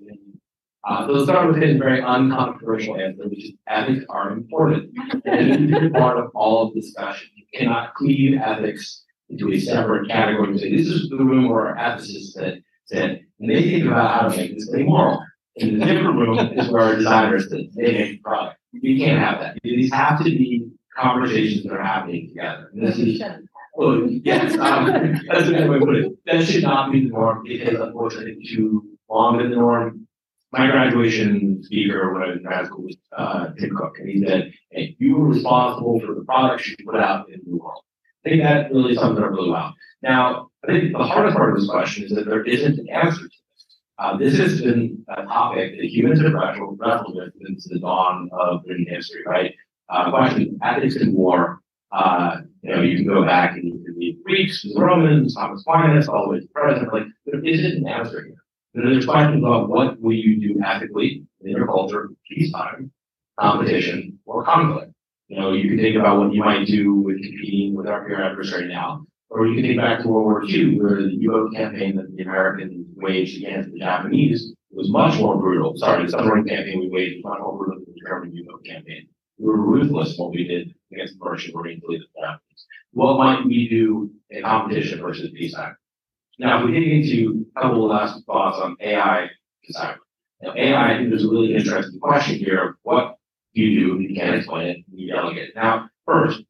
Uh, 0.87 1.05
so 1.05 1.11
let's 1.13 1.25
start 1.25 1.47
with 1.47 1.61
his 1.61 1.77
very 1.77 2.01
uncontroversial 2.01 2.97
answer, 2.97 3.27
which 3.27 3.43
is 3.43 3.51
ethics 3.67 4.05
are 4.09 4.31
important. 4.31 4.91
And 5.25 5.73
it 5.73 5.83
is 5.83 5.91
part 5.91 6.17
of 6.17 6.31
all 6.33 6.67
of 6.67 6.73
discussion. 6.73 7.29
You 7.35 7.45
cannot 7.53 7.95
cleave 7.95 8.39
ethics 8.41 9.03
into 9.29 9.51
a 9.51 9.59
separate 9.59 10.09
category 10.09 10.51
and 10.51 10.59
say, 10.59 10.75
this 10.75 10.87
is 10.87 11.09
the 11.09 11.17
room 11.17 11.49
where 11.49 11.67
our 11.67 11.75
ethicists 11.75 12.31
said, 12.31 12.63
said, 12.85 13.21
and 13.39 13.49
they 13.49 13.61
think 13.63 13.85
about 13.85 14.21
how 14.21 14.29
to 14.29 14.37
make 14.37 14.55
this 14.55 14.69
thing 14.69 14.85
moral. 14.85 15.23
In 15.55 15.79
the 15.79 15.85
different 15.85 16.17
room 16.17 16.39
is 16.57 16.69
where 16.69 16.83
our 16.83 16.95
designers 16.95 17.49
said, 17.49 17.67
they 17.75 17.91
make 17.91 18.11
the 18.11 18.17
product. 18.19 18.57
You 18.71 18.97
can't 19.03 19.19
have 19.19 19.39
that. 19.41 19.57
These 19.63 19.91
have 19.93 20.19
to 20.19 20.23
be 20.23 20.69
conversations 20.95 21.63
that 21.63 21.73
are 21.73 21.83
happening 21.83 22.29
together. 22.29 22.69
And 22.73 22.87
this 22.87 22.97
is 22.97 23.21
well, 23.79 24.07
yes, 24.09 24.57
um, 24.57 24.87
that's 25.31 25.47
a 25.47 25.51
good 25.53 25.69
way 25.69 25.79
to 25.79 25.85
put 25.85 25.95
it. 25.95 26.11
That 26.25 26.45
should 26.45 26.63
not 26.63 26.91
be 26.91 27.05
the 27.05 27.11
norm 27.11 27.43
because 27.43 27.79
unfortunately 27.79 28.45
too 28.45 28.97
long 29.09 29.37
been 29.37 29.51
the 29.51 29.55
norm. 29.55 30.05
My 30.51 30.65
graduation 30.65 31.61
speaker 31.63 32.11
when 32.11 32.23
I 32.23 32.27
was 32.27 32.37
in 32.37 32.43
grad 32.43 32.65
school 32.65 32.83
was, 32.83 32.97
uh, 33.15 33.49
Tim 33.59 33.75
Cook, 33.75 33.99
and 33.99 34.09
he 34.09 34.25
said, 34.25 34.51
hey, 34.71 34.95
you 34.97 35.15
were 35.15 35.27
responsible 35.27 35.99
for 35.99 36.15
the 36.15 36.23
products 36.23 36.67
you 36.67 36.75
put 36.83 36.95
out 36.95 37.29
in 37.29 37.39
the 37.45 37.57
world. 37.57 37.83
I 38.25 38.29
think 38.29 38.41
that 38.41 38.71
really 38.71 38.95
sums 38.95 39.17
it 39.17 39.23
up 39.23 39.29
really 39.29 39.51
well. 39.51 39.75
Now, 40.01 40.49
I 40.63 40.67
think 40.67 40.93
the 40.93 41.03
hardest 41.03 41.37
part 41.37 41.51
of 41.51 41.59
this 41.59 41.69
question 41.69 42.03
is 42.05 42.11
that 42.15 42.25
there 42.25 42.43
isn't 42.43 42.79
an 42.79 42.89
answer 42.89 43.21
to 43.21 43.27
this. 43.27 43.65
Uh, 43.99 44.17
this 44.17 44.37
has 44.37 44.61
been 44.61 45.05
a 45.09 45.23
topic 45.23 45.77
that 45.77 45.85
humans 45.85 46.21
have 46.21 46.33
wrestled, 46.33 46.79
with 46.79 47.33
since 47.45 47.67
the 47.67 47.79
dawn 47.79 48.29
of 48.31 48.63
human 48.65 48.87
history, 48.87 49.21
right? 49.27 49.53
Uh, 49.89 50.09
question, 50.09 50.57
ethics 50.63 50.95
in 50.95 51.13
war, 51.13 51.61
uh, 51.91 52.37
you 52.63 52.75
know, 52.75 52.81
you 52.81 52.97
can 52.97 53.07
go 53.07 53.23
back 53.23 53.55
and 53.55 53.65
you 53.65 53.83
can 53.83 53.95
read 53.95 54.17
Greeks, 54.23 54.63
the 54.63 54.79
Romans, 54.79 55.35
Thomas 55.35 55.61
Aquinas, 55.61 56.07
all 56.07 56.23
the 56.23 56.29
way 56.31 56.39
to 56.39 56.47
present. 56.47 56.91
Like, 56.91 57.03
there 57.25 57.43
isn't 57.43 57.77
an 57.77 57.87
answer 57.87 58.23
here. 58.23 58.38
There's 58.73 59.05
questions 59.05 59.43
about 59.43 59.69
what 59.69 59.99
will 59.99 60.13
you 60.13 60.39
do 60.39 60.61
ethically 60.63 61.23
in 61.41 61.51
your 61.51 61.65
culture, 61.65 62.09
peacetime, 62.29 62.91
competition, 63.39 64.19
or 64.25 64.43
conflict. 64.43 64.93
You 65.27 65.39
know, 65.39 65.53
you 65.53 65.69
can 65.69 65.79
think 65.79 65.95
about 65.95 66.19
what 66.19 66.33
you 66.33 66.43
might 66.43 66.67
do 66.67 66.93
with 66.93 67.21
competing 67.23 67.75
with 67.75 67.87
our 67.87 68.05
peer 68.05 68.23
adversary 68.23 68.67
now, 68.67 69.05
or 69.29 69.47
you 69.47 69.55
can 69.55 69.63
think 69.63 69.79
back 69.79 70.01
to 70.01 70.07
World 70.07 70.25
War 70.25 70.43
II, 70.43 70.79
where 70.79 71.01
the 71.01 71.15
U-boat 71.19 71.53
campaign 71.53 71.95
that 71.95 72.15
the 72.15 72.23
Americans 72.23 72.85
waged 72.95 73.37
against 73.37 73.71
the 73.71 73.79
Japanese 73.79 74.53
was 74.71 74.89
much 74.89 75.19
more 75.19 75.37
brutal. 75.37 75.75
Sorry, 75.77 76.05
the 76.05 76.11
submarine 76.11 76.45
campaign 76.45 76.79
we 76.79 76.89
waged 76.89 77.23
was 77.23 77.31
much 77.31 77.39
more 77.41 77.57
brutal 77.57 77.83
than 77.85 77.93
the 77.93 78.01
German 78.07 78.35
U-boat 78.35 78.65
campaign. 78.65 79.07
We 79.39 79.45
were 79.45 79.57
ruthless 79.57 80.17
what 80.17 80.31
we 80.31 80.47
did 80.47 80.75
against 80.91 81.17
the 81.17 81.25
Merchant 81.25 81.55
Marine 81.55 81.81
fleet 81.81 82.01
of 82.01 82.07
the 82.13 82.21
Japanese. 82.21 82.65
What 82.91 83.17
might 83.17 83.45
we 83.45 83.67
do 83.67 84.11
in 84.29 84.43
competition 84.43 85.01
versus 85.01 85.31
peacetime? 85.31 85.75
Now, 86.39 86.61
if 86.61 86.65
we 86.67 86.79
dig 86.79 86.87
into 86.87 87.45
a 87.53 87.61
couple 87.61 87.83
of 87.83 87.91
last 87.91 88.25
thoughts 88.25 88.59
on 88.59 88.77
AI 88.79 89.29
design. 89.67 89.97
Now, 90.41 90.53
AI, 90.55 90.93
I 90.93 90.97
think 90.97 91.09
there's 91.09 91.25
a 91.25 91.29
really 91.29 91.53
interesting 91.53 91.99
question 91.99 92.39
here 92.39 92.69
of 92.69 92.75
what 92.83 93.17
do 93.53 93.61
you 93.61 93.79
do 93.79 93.95
if 93.95 94.09
you 94.09 94.15
can't 94.15 94.35
explain 94.35 94.67
it, 94.67 94.77
you 94.89 95.13
delegate. 95.13 95.53
Now, 95.53 95.89
first, 96.05 96.41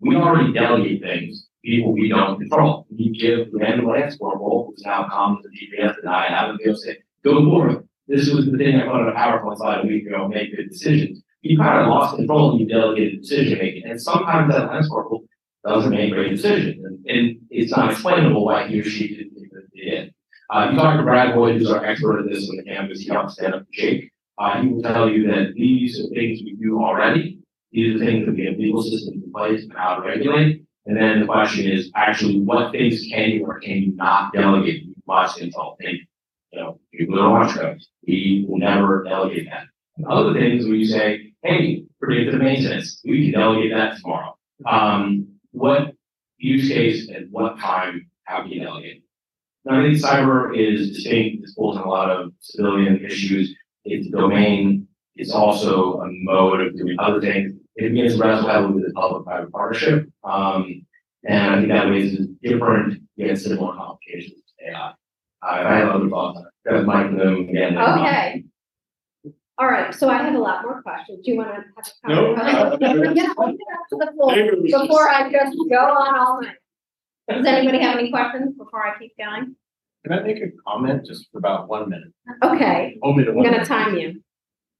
we 0.00 0.16
already 0.16 0.54
delegate 0.54 1.02
things, 1.02 1.48
people 1.62 1.92
we 1.92 2.08
don't 2.08 2.38
control. 2.38 2.86
We 2.90 3.10
give 3.10 3.48
random 3.52 3.88
Lance 3.88 4.16
Corporal, 4.16 4.68
who's 4.70 4.82
now 4.86 5.06
comes 5.08 5.44
to 5.44 5.50
GPS 5.50 5.98
and 5.98 6.08
I 6.08 6.28
have 6.28 6.56
to 6.56 6.64
go 6.64 6.74
say, 6.74 6.96
go 7.22 7.44
forth. 7.44 7.84
This 8.08 8.30
was 8.30 8.46
the 8.46 8.56
thing 8.56 8.76
I 8.76 8.84
put 8.84 9.02
on 9.02 9.08
a 9.08 9.12
PowerPoint 9.12 9.58
slide 9.58 9.84
a 9.84 9.86
week 9.86 10.06
ago, 10.06 10.28
make 10.28 10.56
good 10.56 10.70
decisions. 10.70 11.22
You 11.42 11.58
kind 11.58 11.82
of 11.82 11.88
lost 11.88 12.16
control 12.16 12.52
and 12.52 12.60
you 12.60 12.66
delegated 12.66 13.20
decision 13.20 13.58
making. 13.58 13.84
And 13.84 14.00
sometimes 14.00 14.54
that 14.54 14.68
Lance 14.68 14.88
Corporal 14.88 15.24
doesn't 15.66 15.90
make 15.90 16.12
great 16.12 16.30
decisions. 16.30 16.84
And, 16.84 17.04
and 17.06 17.36
it's 17.50 17.76
not 17.76 17.90
explainable 17.90 18.44
why 18.44 18.68
he 18.68 18.80
or 18.80 18.84
she 18.84 19.08
didn't 19.08 19.34
do 19.34 19.46
what 19.50 19.62
they 19.74 19.80
did. 19.80 20.14
Uh, 20.48 20.68
you 20.70 20.78
talk 20.78 20.96
to 20.96 21.02
Brad 21.02 21.34
Boyd, 21.34 21.56
who's 21.56 21.70
our 21.70 21.84
expert 21.84 22.20
at 22.20 22.28
this 22.28 22.48
on 22.48 22.56
the 22.56 22.62
campus, 22.62 23.00
he 23.00 23.08
helps 23.08 23.34
stand 23.34 23.54
up 23.54 23.66
to 23.72 23.82
JAIC. 23.82 24.10
Uh, 24.38 24.62
he 24.62 24.68
will 24.68 24.82
tell 24.82 25.08
you 25.08 25.26
that 25.28 25.54
these 25.54 25.98
are 25.98 26.08
things 26.14 26.40
we 26.44 26.56
do 26.60 26.82
already. 26.82 27.40
These 27.72 27.96
are 27.96 28.04
things 28.04 28.26
that 28.26 28.34
we 28.34 28.46
have 28.46 28.56
legal 28.56 28.82
systems 28.82 29.24
in 29.24 29.32
place 29.32 29.62
and 29.62 29.72
how 29.72 29.96
to 29.96 30.02
regulate. 30.06 30.62
And 30.86 30.96
then 30.96 31.20
the 31.20 31.26
question 31.26 31.66
is 31.66 31.90
actually 31.96 32.40
what 32.40 32.70
things 32.70 33.06
can 33.10 33.30
you 33.30 33.44
or 33.44 33.58
can 33.58 33.76
you 33.76 33.92
not 33.96 34.32
delegate? 34.32 34.84
You 34.84 34.94
must 35.06 35.38
consult. 35.38 35.78
And, 35.80 35.98
you 36.52 36.60
know, 36.60 36.80
go 37.08 37.16
to 37.16 37.28
launch 37.28 37.54
codes. 37.54 37.88
We 38.06 38.46
will 38.48 38.58
never 38.58 39.02
delegate 39.02 39.48
that. 39.50 39.64
And 39.96 40.06
other 40.06 40.32
things 40.32 40.64
where 40.64 40.76
you 40.76 40.86
say, 40.86 41.32
hey, 41.42 41.84
predictive 42.00 42.40
maintenance, 42.40 43.00
we 43.04 43.32
can 43.32 43.40
delegate 43.40 43.72
that 43.72 43.98
tomorrow. 43.98 44.36
Um, 44.64 45.25
what 45.56 45.94
use 46.38 46.68
case 46.68 47.08
and 47.08 47.28
what 47.30 47.58
time, 47.58 48.10
how 48.24 48.42
can 48.42 48.50
you? 48.50 48.60
Now, 49.64 49.80
I 49.80 49.82
think 49.82 49.98
cyber 49.98 50.56
is 50.56 50.92
distinct, 50.92 51.44
it 51.44 51.50
pulls 51.56 51.76
in 51.76 51.82
a 51.82 51.88
lot 51.88 52.10
of 52.10 52.32
civilian 52.40 53.04
issues. 53.04 53.54
It's 53.84 54.08
a 54.08 54.10
domain, 54.10 54.86
it's 55.16 55.32
also 55.32 56.00
a 56.02 56.08
mode 56.10 56.60
of 56.60 56.76
doing 56.76 56.96
other 56.98 57.20
things. 57.20 57.54
It 57.76 57.92
begins 57.92 58.14
to 58.16 58.22
wrestle 58.22 58.48
heavily 58.48 58.74
with 58.74 58.86
the 58.86 58.92
public-private 58.92 59.50
partnership. 59.52 60.08
Um, 60.24 60.86
and 61.24 61.54
I 61.54 61.56
think 61.58 61.68
that 61.68 61.88
raises 61.88 62.28
different, 62.42 63.02
yet 63.16 63.38
similar 63.38 63.74
complications 63.74 64.42
to 64.60 64.70
AI. 64.70 64.92
I 65.42 65.62
I 65.62 65.78
have 65.78 65.88
other 65.88 66.08
thoughts. 66.08 66.40
That's 66.64 66.86
Mike 66.86 67.10
Bloom 67.10 67.48
again. 67.48 67.78
Okay. 67.78 68.44
All 69.58 69.66
right, 69.68 69.94
so 69.94 70.08
I 70.10 70.18
have 70.18 70.34
a 70.34 70.38
lot 70.38 70.62
more 70.64 70.82
questions. 70.82 71.24
Do 71.24 71.30
you 71.32 71.38
want 71.38 71.48
to 71.48 71.54
have 71.54 71.64
a 72.04 72.08
No, 72.08 72.34
conversation? 72.34 73.16
Yeah, 73.16 73.32
I'll 73.38 73.48
up 73.48 73.54
to 73.90 73.96
the 73.96 74.12
floor 74.14 74.34
Before 74.86 75.08
I 75.08 75.30
just 75.32 75.56
go 75.70 75.76
on 75.78 76.18
all 76.18 76.42
night. 76.42 76.56
Does 77.30 77.46
anybody 77.46 77.80
have 77.80 77.98
any 77.98 78.10
questions 78.10 78.54
before 78.56 78.86
I 78.86 78.98
keep 78.98 79.12
going? 79.18 79.56
Can 80.04 80.12
I 80.12 80.22
make 80.22 80.36
a 80.38 80.48
comment 80.68 81.06
just 81.06 81.28
for 81.32 81.38
about 81.38 81.68
one 81.68 81.88
minute? 81.88 82.12
Okay, 82.44 82.98
Only 83.02 83.24
the 83.24 83.30
I'm 83.30 83.36
one. 83.36 83.44
gonna 83.46 83.56
minute. 83.56 83.68
time 83.68 83.96
you. 83.96 84.22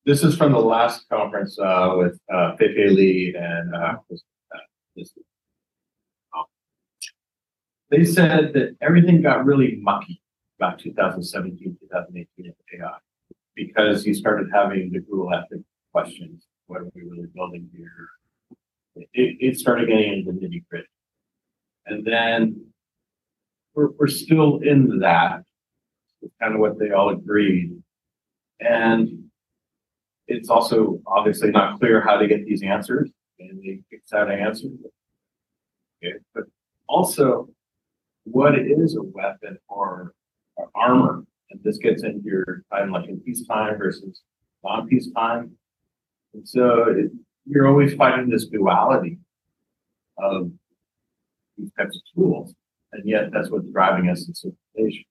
This 0.05 0.23
is 0.23 0.37
from 0.37 0.53
the 0.53 0.61
last 0.61 1.09
conference, 1.09 1.59
uh, 1.59 1.95
with, 1.97 2.21
uh, 2.33 2.53
Pepe 2.53 2.89
Lee 2.91 3.35
and, 3.37 3.75
uh, 3.75 3.97
was, 4.09 4.23
uh, 4.55 4.59
this. 4.95 5.13
They 7.91 8.05
said 8.05 8.53
that 8.55 8.77
everything 8.83 9.23
got 9.23 9.45
really 9.45 9.77
mucky 9.81 10.21
about 10.59 10.79
2017, 10.81 11.77
2018 11.81 12.47
with 12.47 12.81
AI. 12.81 12.99
Because 13.57 14.07
you 14.07 14.15
started 14.15 14.49
having 14.53 14.93
the 14.93 15.01
Google 15.01 15.33
ethic 15.33 15.61
questions, 15.93 16.47
what 16.67 16.83
are 16.83 16.91
we 16.95 17.03
really 17.03 17.29
building 17.35 17.69
here? 17.75 18.09
it, 18.97 19.37
it 19.41 19.59
started 19.59 19.89
getting 19.89 20.13
into 20.13 20.33
the 20.33 20.39
nitty 20.39 20.65
gritty. 20.69 20.87
And 21.87 22.05
then 22.05 22.67
we're, 23.75 23.91
we're 23.93 24.09
still 24.09 24.59
in 24.59 25.01
that, 25.01 25.43
kind 26.41 26.55
of 26.55 26.61
what 26.61 26.79
they 26.79 26.91
all 26.91 27.11
agreed. 27.11 27.83
And 28.61 29.25
it's 30.27 30.49
also 30.49 31.01
obviously 31.07 31.51
not 31.51 31.79
clear 31.79 32.01
how 32.01 32.17
to 32.17 32.27
get 32.27 32.45
these 32.47 32.63
answers 32.63 33.11
and 33.39 33.63
they 33.63 33.81
fix 33.91 34.13
out 34.13 34.31
answers. 34.31 34.73
Okay, 36.03 36.17
but 36.35 36.45
also 36.89 37.49
what 38.25 38.59
is 38.59 38.97
a 38.97 39.03
weapon 39.03 39.59
or 39.69 40.15
armor? 40.75 41.25
And 41.51 41.61
this 41.63 41.79
gets 41.79 42.03
into 42.03 42.23
your 42.25 42.63
time 42.73 42.91
like 42.91 43.09
in 43.09 43.21
peacetime 43.21 43.79
versus 43.79 44.23
non-peacetime. 44.65 45.53
And 46.35 46.49
so 46.49 46.85
it, 46.89 47.11
you're 47.47 47.69
always 47.69 47.95
fighting 47.95 48.29
this 48.29 48.47
duality 48.47 49.19
of 50.19 50.51
these 51.57 51.71
types 51.79 51.97
of 51.97 52.03
tools, 52.15 52.55
and 52.93 53.09
yet 53.09 53.31
that's 53.33 53.51
what's 53.51 53.69
driving 53.71 54.11
us 54.11 54.27
in 54.29 54.35
civilization. 54.35 55.05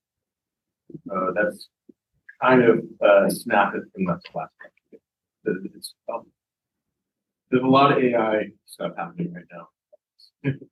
So 1.08 1.34
that's 1.36 1.70
kind 2.42 2.64
of 2.64 2.80
uh, 3.02 3.30
snap 3.30 3.74
it 3.76 3.84
from 3.94 4.06
that 4.06 4.22
last. 4.34 4.52
It's, 5.46 5.94
um, 6.12 6.26
There's 7.50 7.64
a 7.64 7.68
lot 7.68 7.92
of 7.92 8.04
AI 8.04 8.50
stuff 8.66 8.94
happening 8.98 9.34
right 9.34 9.46
now. 9.52 9.68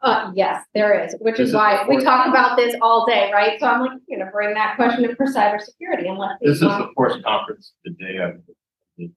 Uh, 0.02 0.32
yes, 0.36 0.64
there 0.74 1.04
is, 1.06 1.16
which 1.20 1.38
This 1.38 1.46
is 1.46 1.50
is 1.50 1.56
why 1.56 1.86
we 1.88 2.04
talk 2.04 2.28
about 2.28 2.58
this 2.58 2.76
all 2.82 3.06
day, 3.06 3.32
right? 3.34 3.60
So 3.60 3.68
I'm 3.68 3.82
like, 3.82 3.92
you 4.08 4.18
know, 4.18 4.28
bring 4.32 4.54
that 4.54 4.76
question 4.76 5.06
in 5.06 5.16
for 5.16 5.26
cybersecurity 5.26 6.08
and 6.10 6.18
let. 6.18 6.32
This 6.42 6.58
is 6.58 6.60
people- 6.62 6.78
the 6.78 6.90
first 6.98 7.24
conference 7.24 7.74
the 7.86 7.92
day 7.92 8.18
of. 8.18 8.36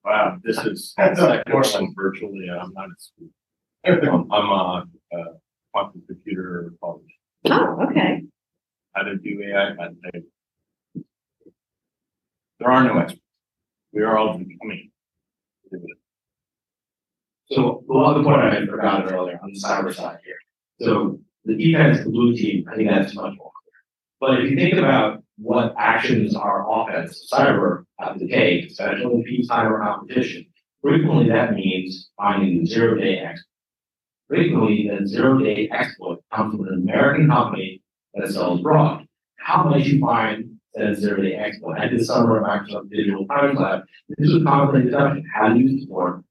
Wow, 0.03 0.37
this 0.43 0.57
is 0.65 0.93
second 0.95 1.53
one 1.53 1.93
virtually, 1.95 2.49
I'm 2.49 2.73
not 2.73 2.85
at 2.85 2.99
school. 2.99 3.27
I'm, 3.85 4.31
I'm 4.31 4.49
on, 4.49 4.89
uh, 5.15 5.23
quantum 5.71 6.01
computer 6.07 6.73
college. 6.81 7.03
Oh, 7.49 7.85
okay. 7.89 8.23
how 8.95 9.03
to 9.03 9.17
do 9.17 9.41
AI, 9.43 9.75
how 9.77 9.89
to. 9.89 10.23
There 12.59 12.71
are 12.71 12.83
no 12.83 12.97
experts. 12.97 13.21
We 13.93 14.01
are 14.01 14.17
all 14.17 14.37
becoming. 14.37 14.91
So 17.51 17.83
the 17.87 17.93
other 17.93 18.23
point 18.23 18.41
I 18.41 18.65
forgot 18.65 19.11
earlier 19.11 19.39
on 19.41 19.51
the 19.53 19.59
cyber 19.59 19.93
side 19.93 20.17
here. 20.25 20.35
So 20.79 21.19
the 21.45 21.55
defense, 21.55 22.03
the 22.03 22.11
blue 22.11 22.35
team, 22.35 22.65
I 22.71 22.75
think 22.75 22.89
that's 22.89 23.15
much 23.15 23.35
more 23.37 23.51
clear. 23.51 23.79
But 24.19 24.43
if 24.43 24.51
you 24.51 24.57
think 24.57 24.75
about 24.75 25.23
what 25.37 25.73
actions 25.77 26.35
our 26.35 26.65
offense, 26.69 27.27
cyber 27.31 27.85
have 27.99 28.19
to 28.19 28.27
take, 28.27 28.67
especially 28.67 29.23
peacetime 29.23 29.71
or 29.71 29.81
competition, 29.81 30.45
frequently 30.81 31.29
that 31.29 31.53
means 31.53 32.09
finding 32.17 32.59
the 32.59 32.65
zero 32.65 32.95
day 32.95 33.19
exploit. 33.19 33.43
Frequently, 34.27 34.89
that 34.89 35.07
zero 35.07 35.39
day 35.39 35.69
exploit 35.71 36.19
comes 36.33 36.55
from 36.55 36.67
an 36.67 36.73
American 36.73 37.29
company 37.29 37.81
that 38.13 38.29
sells 38.29 38.59
abroad. 38.59 39.05
How 39.37 39.63
might 39.63 39.85
you 39.85 40.01
find 40.01 40.57
that 40.73 40.97
zero 40.97 41.21
day 41.21 41.35
exploit? 41.35 41.77
I 41.77 41.87
did 41.87 42.05
summer 42.05 42.45
at 42.45 42.67
Microsoft 42.67 42.89
Digital 42.89 43.25
Times 43.27 43.57
Lab. 43.57 43.83
This 44.09 44.33
was 44.33 44.43
commonly 44.43 44.83
discussion, 44.83 45.23
how 45.33 45.53
do 45.53 45.59
you 45.59 45.79
support 45.79 46.23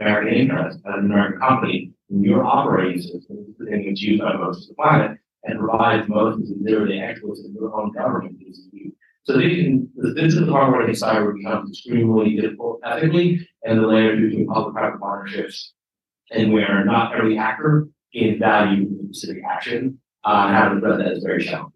American 0.00 0.34
interest 0.34 0.78
as 0.86 0.94
an 0.94 1.04
American 1.04 1.38
company 1.40 1.92
in 2.10 2.24
your 2.24 2.44
operating 2.44 3.00
system, 3.00 3.54
and 3.58 3.86
it's 3.86 4.00
used 4.00 4.22
by 4.22 4.34
most 4.34 4.62
of 4.62 4.68
the 4.68 4.74
planet, 4.74 5.18
and 5.44 5.58
provides 5.58 6.08
most 6.08 6.34
of 6.34 6.48
the 6.48 6.54
exploits 7.00 7.42
that 7.42 7.52
your 7.52 7.74
own 7.74 7.92
government 7.92 8.36
uses 8.38 8.68
you. 8.72 8.92
So 9.24 9.38
can, 9.38 9.88
this 9.96 10.34
is 10.34 10.40
the 10.40 10.46
part 10.46 10.72
where 10.72 10.86
think 10.86 10.98
cyber 10.98 11.36
becomes 11.36 11.70
extremely 11.70 12.36
difficult 12.36 12.80
ethically, 12.84 13.46
and 13.64 13.78
the 13.78 13.86
layer 13.86 14.16
between 14.16 14.46
public-private 14.46 14.98
partnerships, 14.98 15.74
and 16.30 16.52
where 16.52 16.84
not 16.84 17.14
every 17.14 17.38
actor 17.38 17.88
gains 18.12 18.38
value 18.38 18.82
in 18.84 19.12
specific 19.12 19.44
action, 19.48 20.00
uh, 20.24 20.46
and 20.46 20.56
how 20.56 20.68
to 20.68 20.76
address 20.76 20.98
that 20.98 21.12
is 21.12 21.22
very 21.22 21.44
challenging. 21.44 21.72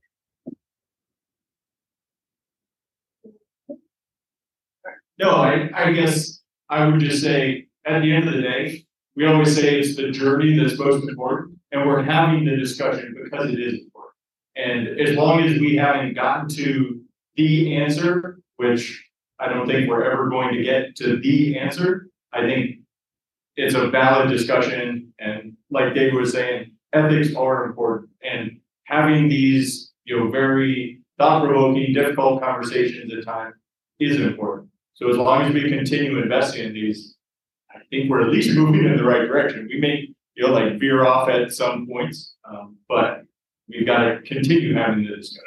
No, 5.19 5.31
I, 5.31 5.71
I 5.75 5.93
guess 5.93 6.41
I 6.69 6.87
would 6.87 6.99
just 6.99 7.23
say, 7.23 7.69
at 7.85 8.03
the 8.03 8.13
end 8.13 8.29
of 8.29 8.35
the 8.35 8.43
day, 8.43 8.85
we 9.17 9.27
always 9.27 9.55
say 9.55 9.79
it's 9.79 9.97
the 9.97 10.11
journey 10.11 10.59
that's 10.59 10.79
most 10.79 11.09
important, 11.09 11.59
and 11.73 11.87
we're 11.87 12.03
having 12.03 12.45
the 12.45 12.57
discussion 12.57 13.15
because 13.23 13.51
it 13.51 13.61
is 13.61 13.75
important. 13.75 14.15
And 14.57 15.01
as 15.01 15.17
long 15.17 15.41
as 15.43 15.61
we 15.61 15.77
haven't 15.77 16.15
gotten 16.15 16.49
to 16.51 17.01
the 17.37 17.77
answer, 17.77 18.41
which 18.57 19.05
I 19.39 19.49
don't 19.49 19.67
think 19.67 19.89
we're 19.89 20.11
ever 20.11 20.29
going 20.29 20.55
to 20.55 20.63
get 20.63 20.97
to 20.97 21.19
the 21.21 21.59
answer, 21.59 22.09
I 22.33 22.41
think 22.43 22.77
it's 23.57 23.75
a 23.75 23.89
valid 23.89 24.31
discussion, 24.31 25.13
and 25.19 25.57
like 25.71 25.95
David 25.95 26.15
was 26.15 26.33
saying, 26.33 26.73
ethics 26.93 27.35
are 27.35 27.65
important, 27.65 28.11
and 28.23 28.59
having 28.85 29.29
these, 29.29 29.93
you 30.05 30.19
know, 30.19 30.31
very 30.31 31.01
thought-provoking, 31.19 31.93
difficult 31.93 32.43
conversations 32.43 33.13
at 33.13 33.25
times 33.25 33.55
is 34.01 34.21
important. 34.21 34.69
So 34.95 35.09
as 35.11 35.17
long 35.17 35.43
as 35.43 35.53
we 35.55 35.69
continue 35.69 36.21
investing 36.21 36.67
in 36.67 36.75
these, 36.75 37.17
I 37.75 37.81
think 37.91 38.11
we're 38.11 38.23
at 38.23 38.29
least 38.29 38.57
moving 38.57 38.85
in 38.85 38.97
the 38.97 39.05
right 39.05 39.27
direction. 39.27 39.69
We 39.71 39.81
may, 39.81 40.09
you 40.35 40.47
know, 40.47 40.53
like 40.53 40.79
veer 40.79 41.05
off 41.05 41.29
at 41.29 41.53
some 41.53 41.87
points, 41.87 42.35
um, 42.49 42.77
but 42.89 43.23
we've 43.69 43.87
got 43.87 44.05
to 44.05 44.23
continue 44.23 44.75
having 44.75 45.05
the 45.05 45.17
discussion. 45.17 45.43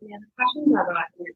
Yeah, 0.00 0.16
questions 0.36 0.72
about 0.72 1.04
here. 1.16 1.34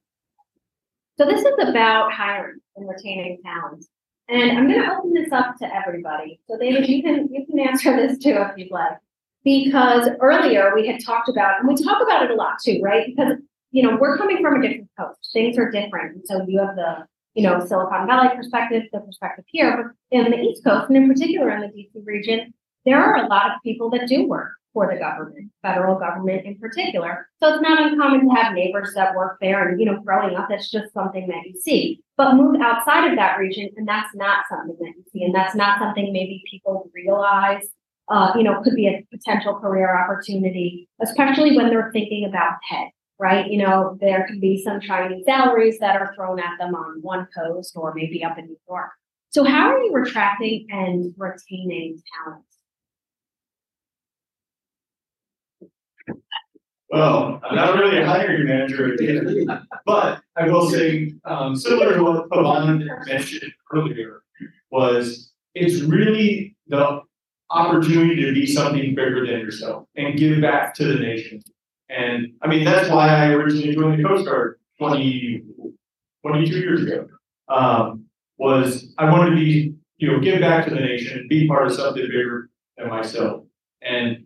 So 1.18 1.26
this 1.26 1.40
is 1.40 1.68
about 1.68 2.12
hiring 2.12 2.60
and 2.76 2.88
retaining 2.88 3.38
talent. 3.44 3.84
And 4.28 4.56
I'm 4.56 4.68
gonna 4.68 4.96
open 4.96 5.12
this 5.12 5.32
up 5.32 5.56
to 5.58 5.74
everybody. 5.74 6.40
So 6.48 6.56
David, 6.58 6.88
you 6.88 7.02
can, 7.02 7.28
you 7.30 7.44
can 7.44 7.58
answer 7.58 7.94
this 8.08 8.18
too 8.18 8.30
if 8.30 8.56
you'd 8.56 8.70
like. 8.70 8.96
Because 9.44 10.08
earlier 10.20 10.72
we 10.74 10.86
had 10.86 11.04
talked 11.04 11.28
about, 11.28 11.58
and 11.58 11.68
we 11.68 11.74
talk 11.74 12.00
about 12.00 12.22
it 12.24 12.30
a 12.30 12.34
lot 12.34 12.58
too, 12.64 12.80
right? 12.82 13.06
Because, 13.08 13.38
you 13.72 13.82
know, 13.82 13.98
we're 14.00 14.16
coming 14.16 14.40
from 14.40 14.54
a 14.54 14.62
different 14.62 14.88
coast. 14.98 15.30
Things 15.32 15.58
are 15.58 15.68
different. 15.68 16.14
And 16.14 16.22
so 16.24 16.44
you 16.46 16.60
have 16.60 16.76
the, 16.76 17.06
you 17.34 17.42
know, 17.42 17.64
Silicon 17.64 18.06
Valley 18.06 18.28
perspective, 18.36 18.82
the 18.92 19.00
perspective 19.00 19.44
here, 19.48 19.94
but 20.10 20.18
in 20.18 20.30
the 20.30 20.38
East 20.38 20.64
Coast 20.64 20.88
and 20.88 20.96
in 20.96 21.08
particular 21.08 21.50
in 21.50 21.60
the 21.62 21.68
DC 21.68 22.04
region, 22.04 22.52
there 22.84 23.02
are 23.02 23.24
a 23.24 23.28
lot 23.28 23.46
of 23.46 23.62
people 23.62 23.90
that 23.90 24.08
do 24.08 24.26
work 24.26 24.52
for 24.72 24.90
the 24.92 24.98
government, 24.98 25.50
federal 25.62 25.98
government 25.98 26.46
in 26.46 26.56
particular. 26.58 27.28
So 27.42 27.54
it's 27.54 27.62
not 27.62 27.80
uncommon 27.80 28.28
to 28.28 28.34
have 28.34 28.54
neighbors 28.54 28.92
that 28.94 29.14
work 29.14 29.36
there 29.40 29.68
and, 29.68 29.78
you 29.78 29.86
know, 29.86 30.00
growing 30.00 30.34
up, 30.34 30.48
that's 30.48 30.70
just 30.70 30.92
something 30.94 31.28
that 31.28 31.44
you 31.44 31.60
see. 31.60 32.00
But 32.16 32.34
move 32.34 32.60
outside 32.60 33.10
of 33.10 33.16
that 33.16 33.38
region 33.38 33.68
and 33.76 33.86
that's 33.86 34.14
not 34.14 34.44
something 34.48 34.76
that 34.80 34.92
you 34.96 35.04
see. 35.12 35.24
And 35.24 35.34
that's 35.34 35.54
not 35.54 35.78
something 35.78 36.12
maybe 36.12 36.42
people 36.50 36.90
realize, 36.94 37.62
uh, 38.08 38.32
you 38.34 38.42
know, 38.42 38.62
could 38.62 38.74
be 38.74 38.86
a 38.86 39.06
potential 39.14 39.58
career 39.58 39.96
opportunity, 39.96 40.88
especially 41.02 41.56
when 41.56 41.68
they're 41.68 41.90
thinking 41.92 42.24
about 42.24 42.54
pay, 42.70 42.91
right? 43.18 43.50
You 43.50 43.58
know, 43.58 43.96
there 44.00 44.26
could 44.28 44.40
be 44.40 44.62
some 44.62 44.80
shiny 44.80 45.22
salaries 45.24 45.78
that 45.78 45.96
are 45.96 46.12
thrown 46.14 46.40
at 46.40 46.58
them 46.58 46.74
on 46.74 47.00
one 47.02 47.28
coast 47.36 47.76
or 47.76 47.94
maybe 47.94 48.24
up 48.24 48.38
in 48.38 48.46
New 48.46 48.58
York. 48.68 48.90
So 49.30 49.44
how 49.44 49.70
are 49.70 49.82
you 49.82 49.94
attracting 49.96 50.66
and 50.70 51.14
retaining 51.16 52.02
talent? 52.14 52.44
Well, 56.90 57.40
I'm 57.42 57.56
not 57.56 57.74
really 57.74 58.02
a 58.02 58.06
hiring 58.06 58.46
manager, 58.46 58.94
but 59.86 60.20
I 60.36 60.48
will 60.48 60.68
say, 60.68 61.14
um, 61.24 61.56
similar 61.56 61.94
to 61.94 62.02
what 62.02 62.28
Pavan 62.28 62.86
mentioned 63.06 63.50
earlier, 63.72 64.20
was 64.70 65.32
it's 65.54 65.80
really 65.80 66.54
the 66.66 67.00
opportunity 67.48 68.22
to 68.22 68.32
be 68.34 68.46
something 68.46 68.94
bigger 68.94 69.26
than 69.26 69.40
yourself 69.40 69.86
and 69.96 70.18
give 70.18 70.40
back 70.42 70.74
to 70.74 70.84
the 70.84 70.96
nation. 70.96 71.40
And 71.92 72.32
I 72.40 72.48
mean, 72.48 72.64
that's 72.64 72.88
why 72.88 73.08
I 73.08 73.28
originally 73.28 73.74
joined 73.74 74.02
the 74.02 74.08
Coast 74.08 74.24
Guard 74.24 74.58
20, 74.78 75.42
22 76.26 76.58
years 76.58 76.82
ago. 76.82 77.06
Um, 77.48 78.06
was 78.38 78.92
I 78.98 79.10
wanted 79.10 79.30
to 79.30 79.36
be, 79.36 79.74
you 79.98 80.10
know, 80.10 80.20
give 80.20 80.40
back 80.40 80.66
to 80.66 80.74
the 80.74 80.80
nation, 80.80 81.26
be 81.28 81.46
part 81.46 81.66
of 81.66 81.74
something 81.74 82.02
bigger 82.02 82.50
than 82.76 82.88
myself. 82.88 83.44
And 83.82 84.24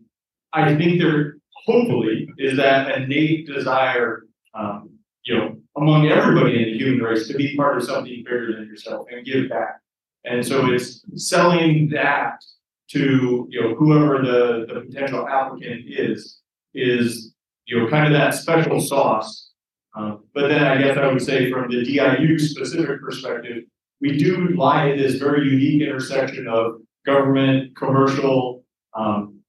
I 0.52 0.74
think 0.76 1.00
there 1.00 1.37
hopefully 1.66 2.29
is 2.38 2.57
that 2.57 2.96
innate 2.96 3.46
desire, 3.46 4.26
um, 4.55 4.90
you 5.24 5.37
know, 5.37 5.57
among 5.76 6.07
everybody 6.09 6.62
in 6.62 6.72
the 6.72 6.79
human 6.79 7.05
race 7.05 7.27
to 7.29 7.35
be 7.35 7.56
part 7.56 7.77
of 7.77 7.85
something 7.85 8.23
bigger 8.25 8.52
than 8.52 8.67
yourself 8.67 9.06
and 9.10 9.27
give 9.27 9.48
back. 9.48 9.81
And 10.25 10.46
so 10.46 10.73
it's 10.73 11.04
selling 11.17 11.90
that 11.90 12.42
to, 12.90 13.46
you 13.50 13.60
know, 13.60 13.75
whoever 13.75 14.23
the, 14.23 14.67
the 14.73 14.81
potential 14.81 15.29
applicant 15.29 15.83
is, 15.87 16.40
is, 16.75 17.35
you 17.67 17.79
know, 17.79 17.88
kind 17.88 18.06
of 18.06 18.12
that 18.19 18.35
special 18.35 18.81
sauce. 18.81 19.50
Um, 19.96 20.25
but 20.35 20.48
then 20.48 20.62
I 20.62 20.81
guess 20.81 20.98
I 20.98 21.08
would 21.08 21.23
say 21.23 21.50
from 21.50 21.71
the 21.71 21.83
DIU 21.83 22.38
specific 22.38 23.00
perspective, 23.00 23.64
we 24.00 24.17
do 24.19 24.48
lie 24.48 24.90
at 24.90 24.98
this 24.98 25.17
very 25.17 25.48
unique 25.48 25.83
intersection 25.83 26.46
of 26.48 26.81
government, 27.06 27.75
commercial, 27.77 28.64
um, 28.94 29.40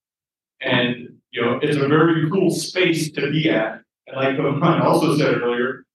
and 0.61 1.07
you 1.32 1.41
know, 1.41 1.59
it's 1.61 1.78
a 1.78 1.88
very 1.88 2.30
cool 2.32 2.49
space 2.49 3.11
to 3.11 3.30
be 3.30 3.49
at. 3.49 3.82
And 4.07 4.15
like 4.15 4.39
Oman 4.39 4.82
also 4.82 5.18
said 5.18 5.41
earlier, 5.41 5.86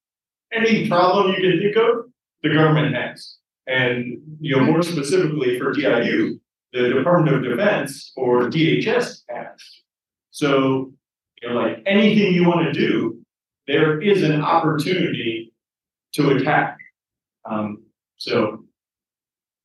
any 0.53 0.87
problem 0.87 1.33
you 1.33 1.41
can 1.41 1.59
think 1.59 1.75
of, 1.75 2.05
the 2.43 2.49
government 2.53 2.95
has. 2.95 3.37
And, 3.65 4.19
you 4.39 4.55
know, 4.55 4.63
more 4.63 4.83
specifically 4.83 5.57
for 5.57 5.73
DIU, 5.73 6.39
the 6.73 6.89
Department 6.89 7.35
of 7.35 7.43
Defense 7.43 8.11
or 8.15 8.43
DHS 8.49 9.21
has. 9.29 9.59
So, 10.31 10.93
you 11.43 11.53
like 11.53 11.83
anything 11.85 12.33
you 12.33 12.47
want 12.47 12.65
to 12.65 12.73
do, 12.73 13.19
there 13.67 14.01
is 14.01 14.23
an 14.23 14.41
opportunity 14.41 15.53
to 16.13 16.31
attack. 16.31 16.77
Um, 17.49 17.83
so 18.17 18.65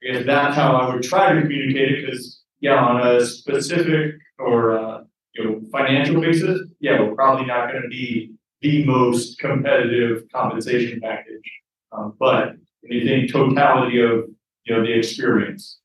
I 0.03 0.13
guess 0.13 0.27
that's 0.27 0.57
how 0.57 0.77
I 0.77 0.93
would 0.93 1.03
try 1.03 1.33
to 1.33 1.41
communicate 1.41 1.93
it, 1.93 2.07
because, 2.07 2.43
yeah, 2.61 2.77
on 2.77 3.07
a 3.07 3.25
specific 3.25 4.15
or, 4.39 4.79
uh, 4.79 5.05
you 5.35 5.45
know, 5.45 5.61
financial 5.71 6.21
basis, 6.21 6.61
yeah, 6.81 7.01
we're 7.01 7.15
probably 7.15 7.47
not 7.47 7.73
gonna 7.73 7.89
be 7.89 8.33
the 8.61 8.85
most 8.85 9.39
competitive 9.39 10.25
compensation 10.35 11.01
package. 11.01 11.51
Um, 11.93 12.15
but 12.19 12.55
when 12.81 12.93
you 12.93 13.05
think 13.05 13.33
totality 13.33 14.01
of, 14.01 14.25
you 14.65 14.75
know, 14.75 14.83
the 14.83 14.93
experience, 14.93 15.79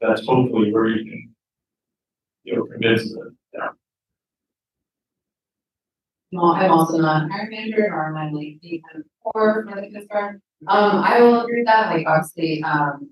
that's 0.00 0.24
hopefully 0.26 0.72
where 0.72 0.88
you 0.88 1.04
can, 1.04 1.34
you 2.44 2.56
know, 2.56 2.64
convince 2.64 3.12
them, 3.12 3.36
yeah. 3.52 3.68
Well, 6.32 6.52
I'm 6.52 6.70
also 6.70 6.98
not 6.98 7.26
a 7.26 7.28
hiring 7.32 7.50
manager, 7.50 7.88
nor 7.90 8.08
am 8.08 8.16
I 8.16 8.30
like 8.30 8.60
the 8.62 8.82
kind 8.88 9.04
of 9.04 9.32
core 9.32 9.66
for 9.68 9.80
the 9.80 10.06
Guard. 10.06 10.40
Um, 10.68 11.02
I 11.02 11.20
will 11.20 11.40
agree 11.40 11.60
with 11.60 11.66
that, 11.66 11.90
like 11.90 12.06
obviously, 12.06 12.62
um, 12.62 13.10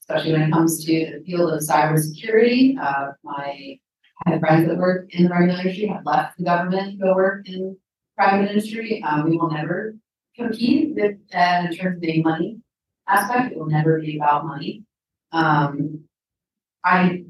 especially 0.00 0.32
when 0.32 0.42
it 0.42 0.52
comes 0.52 0.84
to 0.84 0.92
the 0.92 1.24
field 1.24 1.52
of 1.52 1.60
cybersecurity, 1.60 2.78
uh, 2.78 3.12
my, 3.22 3.78
I 4.26 4.30
have 4.30 4.40
friends 4.40 4.66
that 4.66 4.76
work 4.76 5.06
in 5.10 5.24
the 5.24 5.30
regular 5.30 5.60
industry, 5.60 5.86
have 5.86 6.04
left 6.04 6.38
the 6.38 6.44
government 6.44 6.92
to 6.92 7.04
go 7.04 7.14
work 7.14 7.48
in 7.48 7.76
private 8.16 8.50
industry. 8.50 9.02
Um, 9.04 9.28
we 9.28 9.36
will 9.36 9.50
never 9.50 9.94
compete 10.34 10.94
with, 10.94 11.16
uh, 11.34 11.66
in 11.66 11.76
terms 11.76 11.96
of 11.96 12.00
the 12.00 12.22
money 12.22 12.58
aspect, 13.06 13.52
it 13.52 13.58
will 13.58 13.66
never 13.66 14.00
be 14.00 14.16
about 14.16 14.46
money. 14.46 14.84
Um, 15.30 16.00
I 16.84 17.24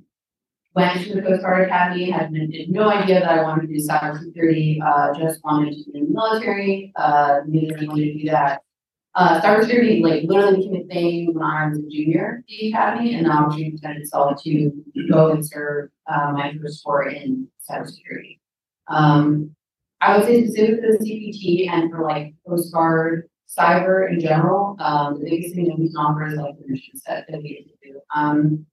went 0.78 1.04
to 1.04 1.14
the 1.14 1.22
Coast 1.22 1.42
Guard 1.42 1.66
Academy, 1.66 2.10
had 2.10 2.32
no 2.32 2.88
idea 2.88 3.20
that 3.20 3.28
I 3.28 3.42
wanted 3.42 3.68
to 3.68 3.74
do 3.74 3.86
cybersecurity, 3.86 4.78
uh, 4.82 5.18
just 5.18 5.42
wanted 5.44 5.70
to 5.72 5.90
be 5.90 5.98
in 5.98 6.06
the 6.06 6.12
military, 6.12 6.92
uh, 6.96 7.40
knew 7.46 7.68
that 7.68 7.80
I 7.80 7.86
wanted 7.86 8.12
to 8.12 8.18
do 8.18 8.30
that. 8.30 8.62
Uh, 9.14 9.40
cybersecurity, 9.40 10.02
like, 10.02 10.22
literally 10.24 10.56
became 10.58 10.76
a 10.76 10.84
thing 10.84 11.34
when 11.34 11.42
I 11.42 11.68
was 11.68 11.78
a 11.78 11.82
junior 11.82 12.38
at 12.38 12.44
the 12.46 12.68
academy, 12.68 13.14
and 13.14 13.26
the 13.26 13.30
opportunity 13.30 13.72
presented 13.72 14.02
itself 14.02 14.42
to 14.44 14.72
go 15.10 15.32
and 15.32 15.44
serve, 15.44 15.90
uh, 16.06 16.32
my 16.32 16.54
first 16.62 16.82
tour 16.84 17.08
in 17.08 17.48
cybersecurity. 17.68 18.38
Um, 18.86 19.54
I 20.00 20.16
would 20.16 20.26
say 20.26 20.44
specific 20.44 20.80
for 20.80 20.92
the 20.92 20.98
CPT 20.98 21.68
and 21.68 21.90
for 21.90 22.02
like 22.02 22.34
Coast 22.46 22.72
Guard, 22.72 23.28
cyber 23.58 24.10
in 24.10 24.20
general, 24.20 24.76
um, 24.78 25.18
the 25.18 25.28
biggest 25.28 25.54
thing 25.54 25.66
that 25.68 25.78
we 25.78 25.88
can 25.88 25.96
offer 25.96 26.26
is 26.26 26.34
like 26.34 26.54
the 26.58 26.68
mission 26.68 26.96
set 26.96 27.26
that 27.28 27.42
we 27.42 27.48
get 27.48 27.66
to 27.66 27.92
do. 27.92 28.00
Um, 28.14 28.66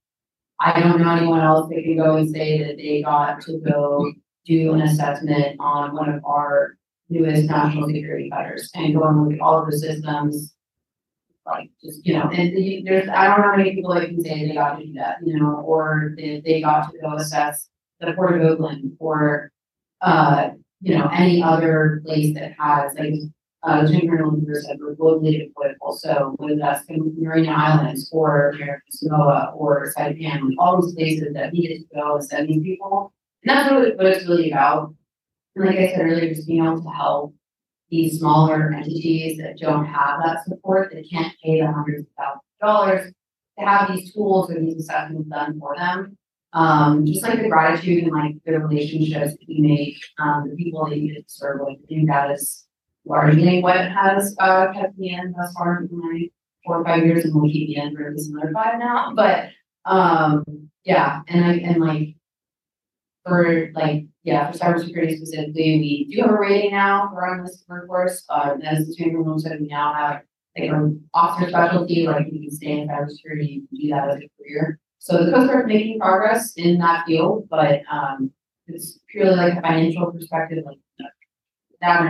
I 0.60 0.80
don't 0.80 1.02
know 1.02 1.16
anyone 1.16 1.42
else 1.42 1.70
that 1.70 1.84
can 1.84 1.98
go 1.98 2.16
and 2.18 2.30
say 2.30 2.64
that 2.64 2.78
they 2.78 3.02
got 3.02 3.42
to 3.42 3.60
go 3.60 4.12
do 4.46 4.74
an 4.74 4.82
assessment 4.82 5.58
on 5.60 5.96
one 5.96 6.10
of 6.10 6.24
our 6.24 6.78
newest 7.10 7.50
national 7.50 7.88
security 7.88 8.30
fighters 8.30 8.70
and 8.74 8.94
go 8.94 9.04
and 9.04 9.24
look 9.24 9.34
at 9.34 9.42
all 9.42 9.62
of 9.62 9.70
the 9.70 9.78
systems. 9.78 10.54
Like, 11.46 11.70
just, 11.84 12.06
you 12.06 12.14
know, 12.14 12.30
and 12.30 12.56
the- 12.58 12.84
there's, 12.86 13.08
I 13.08 13.28
don't 13.28 13.42
know 13.42 13.52
how 13.52 13.58
many 13.58 13.76
people 13.76 13.94
that 13.94 14.08
can 14.08 14.24
say 14.24 14.48
they 14.48 14.56
got 14.56 14.80
to 14.80 14.86
do 14.86 14.94
that, 14.94 15.18
you 15.24 15.40
know, 15.40 15.58
or 15.58 16.14
they, 16.18 16.42
they 16.44 16.62
got 16.62 16.92
to 16.92 16.98
go 17.00 17.16
assess 17.16 17.70
the 18.00 18.14
Port 18.14 18.42
of 18.42 18.48
Oakland 18.48 18.96
or, 19.00 19.52
uh, 20.02 20.50
you 20.82 20.98
know, 20.98 21.08
any 21.14 21.44
other 21.44 22.02
place 22.06 22.34
that 22.36 22.54
has, 22.58 22.96
like, 22.98 23.14
uh, 23.66 23.86
Jim 23.88 24.08
Colonel 24.08 24.40
said, 24.54 24.78
we're 24.80 24.96
globally 24.96 25.40
deployed 25.40 25.76
also, 25.82 26.36
whether 26.38 26.56
that's 26.56 26.86
in 26.86 27.14
Mariana 27.18 27.52
Islands 27.52 28.10
or 28.12 28.52
American 28.52 28.92
Samoa 28.92 29.54
or 29.56 29.92
Saipan, 29.98 30.52
all 30.60 30.82
these 30.82 30.94
places 30.94 31.34
that 31.34 31.54
get 31.54 31.70
to 31.70 31.84
go 31.94 32.16
and 32.16 32.26
send 32.26 32.48
people. 32.48 33.12
And 33.44 33.58
that's 33.58 33.72
really 33.72 33.96
what 33.96 34.06
it's 34.06 34.28
really 34.28 34.52
about. 34.52 34.94
And 35.56 35.66
like 35.66 35.78
I 35.78 35.90
said 35.90 36.02
earlier, 36.02 36.34
just 36.34 36.48
being 36.48 36.64
able 36.64 36.84
to 36.84 36.90
help 36.90 37.34
these 37.90 38.20
smaller 38.20 38.72
entities 38.72 39.38
that 39.40 39.58
don't 39.58 39.86
have 39.86 40.20
that 40.24 40.44
support, 40.46 40.92
that 40.94 41.10
can't 41.10 41.34
pay 41.44 41.62
the 41.62 41.72
hundreds 41.72 42.02
of 42.02 42.08
thousands 42.18 42.44
of 42.62 42.68
dollars 42.68 43.14
to 43.58 43.66
have 43.66 43.96
these 43.96 44.14
tools 44.14 44.52
or 44.52 44.60
these 44.60 44.78
assessments 44.78 45.30
done 45.30 45.60
for 45.60 45.76
them. 45.76 46.18
Um, 46.54 47.06
just 47.06 47.24
like 47.24 47.42
the 47.42 47.50
gratitude 47.50 48.04
and 48.04 48.14
like 48.14 48.36
the 48.46 48.60
relationships 48.60 49.32
that 49.32 49.46
you 49.48 49.62
make, 49.62 49.98
um, 50.20 50.50
the 50.50 50.56
people 50.56 50.86
that 50.88 50.98
you 50.98 51.22
serve 51.28 51.62
with, 51.62 51.80
I 51.84 51.86
think 51.88 52.08
that 52.08 52.32
is 52.32 52.65
largely 53.06 53.62
what 53.62 53.78
has, 53.78 54.36
uh, 54.40 54.72
kept 54.74 54.98
me 54.98 55.14
in 55.14 55.34
thus 55.38 55.54
far 55.54 55.82
in 55.82 55.90
my 55.92 56.30
four 56.66 56.82
or 56.82 56.84
five 56.84 57.06
years 57.06 57.24
and 57.26 57.34
will 57.36 57.50
keep 57.50 57.70
me 57.70 57.76
in 57.78 57.96
for 57.96 58.08
at 58.08 58.14
another 58.18 58.52
five 58.54 58.80
now, 58.80 59.14
but, 59.16 59.50
um, 59.86 60.44
yeah, 60.84 61.22
and 61.28 61.46
I, 61.46 61.54
and 61.58 61.82
like, 61.82 62.16
for 63.26 63.70
like, 63.74 64.06
yeah, 64.24 64.52
for 64.52 64.58
cybersecurity 64.58 65.18
specifically, 65.18 65.80
we 65.80 66.08
do 66.12 66.22
have 66.22 66.32
a 66.32 66.40
rating 66.40 66.72
now 66.72 67.10
for 67.12 67.26
our 67.26 67.46
workforce, 67.70 68.24
uh, 68.30 68.56
as 68.64 68.88
the 68.88 68.96
chamber 68.96 69.22
room 69.22 69.38
said, 69.40 69.60
we 69.60 69.68
now 69.68 69.94
have 69.94 70.22
like 70.58 70.70
an 70.70 71.08
officer 71.14 71.50
specialty, 71.50 72.08
like 72.08 72.28
you 72.32 72.42
can 72.42 72.52
stay 72.52 72.80
in 72.80 72.88
cybersecurity, 72.88 73.48
you 73.48 73.68
can 73.68 73.78
do 73.80 73.90
that 73.90 74.10
as 74.10 74.16
a 74.16 74.30
career. 74.38 74.80
So 75.00 75.24
the 75.24 75.32
Coast 75.32 75.48
Guard 75.52 75.68
making 75.68 76.00
progress 76.00 76.54
in 76.56 76.80
that 76.80 77.06
field, 77.06 77.48
but, 77.50 77.82
um, 77.92 78.32
it's 78.68 79.00
purely 79.10 79.36
like 79.36 79.54
a 79.58 79.62
financial 79.62 80.12
perspective, 80.12 80.64
like, 80.66 80.80
that 81.82 82.02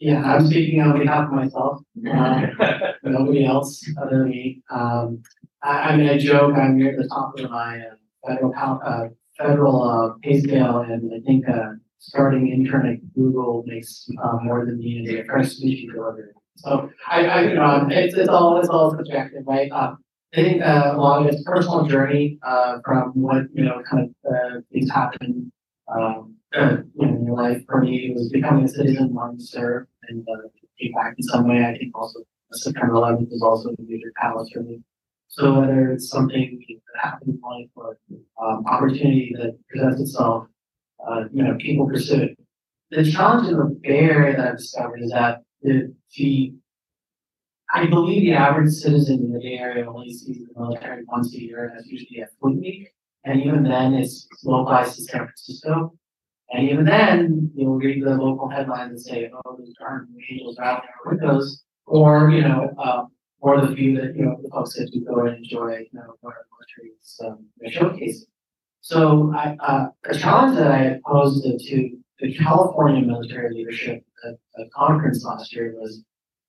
Yeah, 0.00 0.22
I'm 0.22 0.46
speaking 0.46 0.80
on 0.80 0.96
behalf 0.98 1.26
of 1.26 1.32
myself, 1.32 1.80
uh, 2.08 2.46
nobody 3.02 3.44
else 3.44 3.84
other 4.00 4.18
than 4.20 4.28
me. 4.30 4.62
Um, 4.70 5.22
I, 5.62 5.70
I 5.90 5.96
mean, 5.96 6.08
I 6.08 6.18
joke, 6.18 6.54
I'm 6.56 6.78
near 6.78 6.96
the 6.96 7.08
top 7.08 7.36
of 7.38 7.50
my 7.50 7.80
uh, 7.80 7.94
federal, 8.26 8.52
pal- 8.52 8.80
uh, 8.84 9.08
federal, 9.36 9.82
uh, 9.82 10.14
pay 10.22 10.40
scale, 10.40 10.78
and 10.80 11.10
I 11.12 11.18
think, 11.26 11.48
uh, 11.48 11.70
starting 11.98 12.48
intern 12.48 12.86
at 12.86 13.14
Google 13.14 13.64
makes, 13.66 14.08
uh, 14.22 14.36
more 14.42 14.64
than 14.64 14.78
me 14.78 15.04
in 15.04 15.18
a 15.18 15.24
first 15.24 15.56
speech 15.56 15.84
delivery. 15.92 16.30
So 16.58 16.88
I, 17.08 17.26
I, 17.26 17.42
you 17.42 17.54
know, 17.54 17.88
it's, 17.90 18.14
it's 18.16 18.28
all, 18.28 18.58
it's 18.60 18.68
all 18.68 18.92
subjective, 18.96 19.42
right? 19.48 19.70
Uh, 19.72 19.94
I 20.32 20.36
think, 20.36 20.62
uh, 20.62 20.92
a 20.94 20.96
lot 20.96 21.22
of 21.26 21.34
it's 21.34 21.42
personal 21.42 21.86
journey, 21.86 22.38
uh, 22.46 22.78
from 22.84 23.10
what, 23.14 23.46
you 23.52 23.64
know, 23.64 23.82
kind 23.90 24.04
of, 24.04 24.32
uh, 24.32 24.60
things 24.72 24.90
happen, 24.92 25.50
um, 25.92 26.36
you 26.54 26.84
know, 26.94 27.34
life. 27.34 27.62
For 27.66 27.80
me, 27.80 28.10
it 28.10 28.14
was 28.14 28.30
becoming 28.30 28.64
a 28.64 28.68
citizen, 28.68 29.14
wanting 29.14 29.38
to 29.38 29.44
serve 29.44 29.86
and, 30.08 30.26
uh, 30.28 30.48
give 30.80 30.92
back 30.94 31.14
in 31.18 31.24
some 31.24 31.48
way. 31.48 31.64
I 31.64 31.76
think 31.76 31.96
also 31.96 32.20
September 32.52 32.94
eleventh 32.94 33.28
was 33.30 33.42
also 33.42 33.70
a 33.70 33.82
major 33.82 34.12
catalyst 34.20 34.54
for 34.54 34.62
me. 34.62 34.80
So 35.28 35.60
whether 35.60 35.92
it's 35.92 36.08
something 36.08 36.64
that 36.68 37.00
happened 37.00 37.34
in 37.34 37.40
life 37.40 37.68
or, 37.76 37.98
um, 38.42 38.64
opportunity 38.66 39.34
that 39.36 39.58
presents 39.68 40.00
itself, 40.00 40.46
uh, 41.06 41.24
you 41.32 41.42
know, 41.42 41.56
people 41.58 41.86
pursue 41.86 42.22
it. 42.22 42.38
The 42.90 43.10
challenge 43.10 43.48
in 43.48 43.58
the 43.58 43.78
Bay 43.82 43.98
Area 43.98 44.36
that 44.36 44.48
I've 44.48 44.56
discovered 44.56 45.02
is 45.02 45.10
that 45.10 45.42
the, 45.62 45.94
the 46.16 46.54
I 47.74 47.86
believe 47.86 48.22
the 48.22 48.32
average 48.32 48.72
citizen 48.72 49.20
in 49.20 49.32
the 49.32 49.40
Bay 49.40 49.58
Area 49.58 49.86
only 49.86 50.10
sees 50.10 50.46
the 50.46 50.58
military 50.58 51.04
once 51.06 51.34
a 51.34 51.38
year, 51.38 51.64
and 51.66 51.76
that's 51.76 51.86
usually 51.86 52.22
at 52.22 52.30
Fleet 52.40 52.58
Week. 52.58 52.88
And 53.24 53.42
even 53.42 53.62
then, 53.62 53.92
it's 53.92 54.26
localized 54.42 54.94
to 54.96 55.02
San 55.02 55.20
Francisco. 55.26 55.92
And 56.50 56.68
even 56.68 56.84
then, 56.84 57.50
you'll 57.54 57.76
read 57.76 58.02
the 58.02 58.10
local 58.16 58.48
headlines 58.48 58.90
and 58.90 59.00
say, 59.00 59.30
oh, 59.32 59.56
those 59.56 59.72
darn 59.78 60.08
angels 60.30 60.58
out 60.58 60.82
there 60.82 61.12
with 61.12 61.20
those. 61.20 61.62
Or, 61.86 62.30
you 62.30 62.42
know, 62.42 62.74
um, 62.78 63.08
or 63.40 63.60
the 63.60 63.74
view 63.74 64.00
that, 64.00 64.14
you 64.16 64.24
know, 64.24 64.38
the 64.42 64.48
folks 64.50 64.74
that 64.74 64.90
to 64.92 65.00
go 65.00 65.26
and 65.26 65.36
enjoy, 65.38 65.78
you 65.78 65.88
know, 65.92 66.14
what 66.20 66.34
our 66.34 66.46
military 66.52 66.94
is, 67.00 67.20
um, 67.24 67.46
showcasing. 67.66 68.26
So 68.80 69.32
I, 69.36 69.56
uh, 69.60 69.88
a 70.04 70.18
challenge 70.18 70.56
that 70.56 70.70
I 70.70 71.00
posed 71.06 71.44
to 71.44 71.98
the 72.20 72.34
California 72.34 73.02
military 73.02 73.54
leadership 73.54 74.04
at 74.26 74.34
a 74.58 74.68
conference 74.74 75.24
last 75.24 75.54
year 75.54 75.74
was 75.76 76.02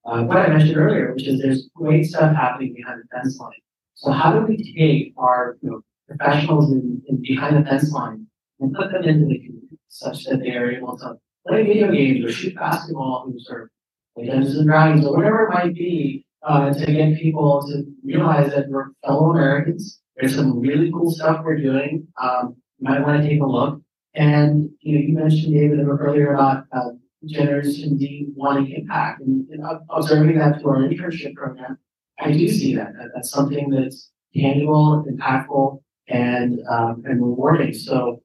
uh, 0.06 0.24
what 0.24 0.38
I 0.38 0.48
mentioned 0.48 0.78
earlier, 0.78 1.14
which 1.14 1.28
is 1.28 1.42
there's 1.42 1.70
great 1.76 2.06
stuff 2.06 2.36
happening 2.36 2.74
behind 2.74 3.02
the 3.02 3.08
fence 3.16 3.38
line. 3.40 3.52
So 3.96 4.12
how 4.12 4.32
do 4.34 4.46
we 4.46 4.74
take 4.74 5.14
our, 5.18 5.58
you 5.62 5.70
know, 5.70 5.82
professionals 6.08 6.72
in, 6.72 7.02
in 7.08 7.22
behind 7.22 7.58
the 7.58 7.70
fence 7.70 7.92
line 7.92 8.26
and 8.60 8.74
put 8.74 8.92
them 8.92 9.04
into 9.04 9.28
the 9.28 9.40
community 9.40 9.69
such 9.90 10.24
that 10.26 10.40
they 10.40 10.52
are 10.56 10.72
able 10.72 10.98
to 10.98 11.16
play 11.48 11.64
video 11.64 11.92
games 11.92 12.26
or 12.26 12.32
shoot 12.32 12.56
basketball 12.56 13.32
or 13.50 13.72
play 14.16 14.28
Dungeons 14.28 14.58
and 14.58 14.68
Dragons 14.68 15.06
or 15.06 15.16
whatever 15.16 15.46
it 15.46 15.54
might 15.54 15.74
be, 15.76 16.26
uh, 16.44 16.74
to 16.74 16.86
get 16.86 17.20
people 17.20 17.66
to 17.68 17.84
realize 18.04 18.52
that 18.52 18.70
we're 18.70 18.92
fellow 19.06 19.32
Americans. 19.32 20.00
There's 20.16 20.36
some 20.36 20.60
really 20.60 20.92
cool 20.92 21.12
stuff 21.12 21.44
we're 21.44 21.58
doing. 21.58 22.08
Um, 22.22 22.56
you 22.78 22.90
might 22.90 23.02
want 23.02 23.22
to 23.22 23.28
take 23.28 23.42
a 23.42 23.46
look. 23.46 23.82
And, 24.16 24.70
you 24.82 24.96
know, 24.96 25.02
you 25.02 25.14
mentioned 25.14 25.54
David 25.54 25.80
earlier 25.80 26.34
about, 26.34 26.66
uh, 26.72 26.92
Generation 27.26 27.98
Z 28.00 28.28
wanting 28.34 28.72
impact 28.72 29.20
and, 29.22 29.46
and 29.50 29.62
observing 29.90 30.40
that 30.40 30.62
through 30.62 30.72
our 30.72 30.78
internship 30.78 31.36
program. 31.36 31.78
I 32.18 32.32
do 32.32 32.48
see 32.48 32.76
that, 32.76 32.94
that 32.94 33.10
that's 33.14 33.30
something 33.30 33.70
that's 33.70 34.10
tangible, 34.34 35.06
impactful, 35.06 35.82
and, 36.08 36.62
um, 36.70 37.04
and 37.06 37.22
rewarding. 37.22 37.74
So, 37.74 38.22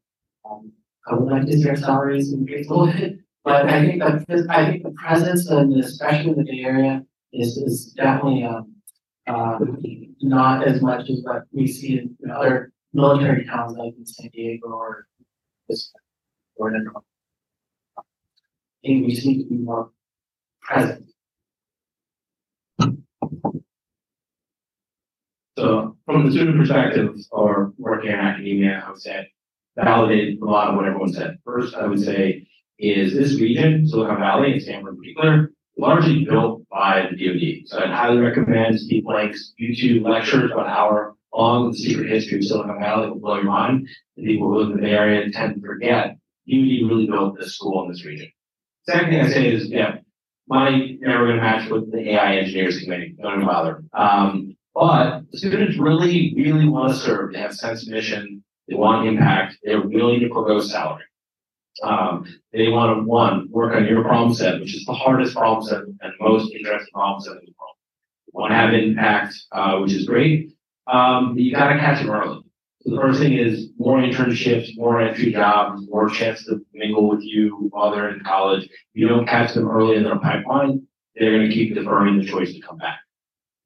um, 0.48 0.72
I 1.06 1.14
would 1.14 1.30
like 1.30 1.46
to 1.46 1.56
hear 1.56 1.76
salaries 1.76 2.32
increase 2.32 2.68
a 2.68 2.74
little 2.74 2.92
bit, 2.92 3.18
but 3.44 3.68
I 3.68 3.84
think 3.84 4.02
that, 4.02 4.46
I 4.48 4.70
think 4.70 4.82
the 4.82 4.90
presence 4.92 5.48
and 5.48 5.78
especially 5.78 6.30
in 6.30 6.38
the 6.38 6.44
Bay 6.44 6.64
Area 6.64 7.04
is, 7.32 7.58
is 7.58 7.92
definitely, 7.92 8.44
um, 8.44 8.74
uh, 9.26 9.58
not 10.20 10.66
as 10.66 10.80
much 10.82 11.08
as 11.10 11.20
what 11.22 11.42
we 11.52 11.66
see 11.66 11.98
in 11.98 12.30
other 12.30 12.72
military 12.92 13.44
towns 13.44 13.76
like 13.76 13.94
in 13.98 14.06
San 14.06 14.30
Diego 14.32 14.68
or 14.68 15.06
or 16.56 16.74
in. 16.74 16.84
North. 16.84 17.04
I 17.98 18.02
think 18.82 19.06
we 19.06 19.14
need 19.14 19.44
to 19.44 19.48
be 19.48 19.56
more 19.56 19.90
present. 20.60 21.06
So 25.56 25.96
from 26.04 26.26
the 26.26 26.32
student 26.32 26.58
perspective 26.58 27.14
or 27.30 27.72
working 27.78 28.10
in 28.10 28.18
academia, 28.18 28.84
I 28.86 28.90
would 28.90 29.00
say 29.00 29.30
validate 29.76 30.40
a 30.40 30.44
lot 30.44 30.68
of 30.68 30.76
what 30.76 30.86
everyone 30.86 31.12
said. 31.12 31.38
First, 31.44 31.74
I 31.74 31.86
would 31.86 32.00
say 32.00 32.46
is 32.78 33.14
this 33.14 33.40
region, 33.40 33.86
Silicon 33.86 34.18
Valley 34.18 34.52
and 34.52 34.62
Stanford 34.62 34.94
in 34.94 34.98
particular, 34.98 35.50
largely 35.76 36.24
built 36.24 36.68
by 36.68 37.08
the 37.10 37.16
DoD. 37.16 37.68
So 37.68 37.78
I'd 37.78 37.90
highly 37.90 38.18
recommend 38.18 38.80
Steve 38.80 39.04
Blank's 39.04 39.54
YouTube 39.60 40.04
lectures, 40.08 40.50
about 40.50 40.66
hour 40.66 41.14
long, 41.32 41.72
the 41.72 41.78
secret 41.78 42.08
history 42.08 42.38
of 42.38 42.44
Silicon 42.44 42.80
Valley 42.80 43.08
will 43.08 43.18
blow 43.18 43.36
your 43.36 43.44
mind. 43.44 43.88
And 44.16 44.26
people 44.26 44.48
who 44.48 44.58
live 44.58 44.70
in 44.70 44.76
the 44.76 44.82
Bay 44.82 44.92
Area 44.92 45.30
tend 45.30 45.56
to 45.56 45.60
forget 45.60 46.16
DoD 46.48 46.88
really 46.88 47.06
built 47.06 47.38
this 47.38 47.54
school 47.54 47.82
in 47.84 47.90
this 47.90 48.04
region. 48.04 48.30
Second 48.88 49.10
thing 49.10 49.20
I 49.20 49.28
say 49.28 49.52
is, 49.52 49.68
yeah, 49.68 49.96
money 50.48 50.98
never 51.00 51.26
going 51.26 51.36
to 51.36 51.42
match 51.42 51.70
with 51.70 51.90
the 51.90 52.10
AI 52.10 52.36
engineers 52.36 52.80
committee. 52.80 53.16
Don't 53.20 53.34
even 53.34 53.46
bother. 53.46 53.82
Um, 53.94 54.56
but 54.74 55.22
the 55.30 55.38
students 55.38 55.78
really, 55.78 56.34
really 56.36 56.68
want 56.68 56.92
to 56.92 56.98
serve. 56.98 57.32
They 57.32 57.38
have 57.38 57.54
sense 57.54 57.86
of 57.86 57.88
mission. 57.88 58.43
They 58.68 58.74
want 58.74 59.06
impact. 59.06 59.58
They're 59.62 59.80
willing 59.80 60.20
to 60.20 60.28
forego 60.28 60.60
salary. 60.60 61.04
Um, 61.82 62.24
they 62.52 62.68
want 62.68 62.96
to 62.96 63.02
one 63.02 63.50
work 63.50 63.74
on 63.74 63.86
your 63.86 64.02
problem 64.02 64.34
set, 64.34 64.60
which 64.60 64.74
is 64.76 64.84
the 64.84 64.92
hardest 64.92 65.34
problem 65.34 65.66
set 65.66 65.80
and 65.80 66.12
most 66.20 66.52
interesting 66.52 66.92
problem 66.92 67.20
set 67.20 67.32
in 67.32 67.46
the 67.46 67.54
world. 67.58 67.76
They 68.26 68.32
Want 68.32 68.50
to 68.52 68.56
have 68.56 68.74
impact, 68.74 69.34
uh, 69.52 69.78
which 69.78 69.92
is 69.92 70.06
great. 70.06 70.52
Um, 70.86 71.36
you 71.36 71.54
got 71.54 71.72
to 71.72 71.78
catch 71.78 72.00
them 72.00 72.10
early. 72.10 72.42
So 72.82 72.94
the 72.94 73.00
first 73.00 73.18
thing 73.18 73.32
is 73.32 73.70
more 73.78 73.98
internships, 73.98 74.76
more 74.76 75.00
entry 75.00 75.32
jobs, 75.32 75.82
more 75.88 76.08
chance 76.10 76.44
to 76.44 76.60
mingle 76.74 77.08
with 77.08 77.22
you 77.22 77.68
while 77.70 77.90
they're 77.90 78.10
in 78.10 78.20
college. 78.20 78.64
If 78.64 78.70
you 78.92 79.08
don't 79.08 79.26
catch 79.26 79.54
them 79.54 79.68
early 79.68 79.96
in 79.96 80.04
their 80.04 80.18
pipeline, 80.18 80.86
they're 81.16 81.36
going 81.36 81.48
to 81.48 81.54
keep 81.54 81.74
deferring 81.74 82.18
the 82.18 82.26
choice 82.26 82.52
to 82.52 82.60
come 82.60 82.76
back. 82.76 82.98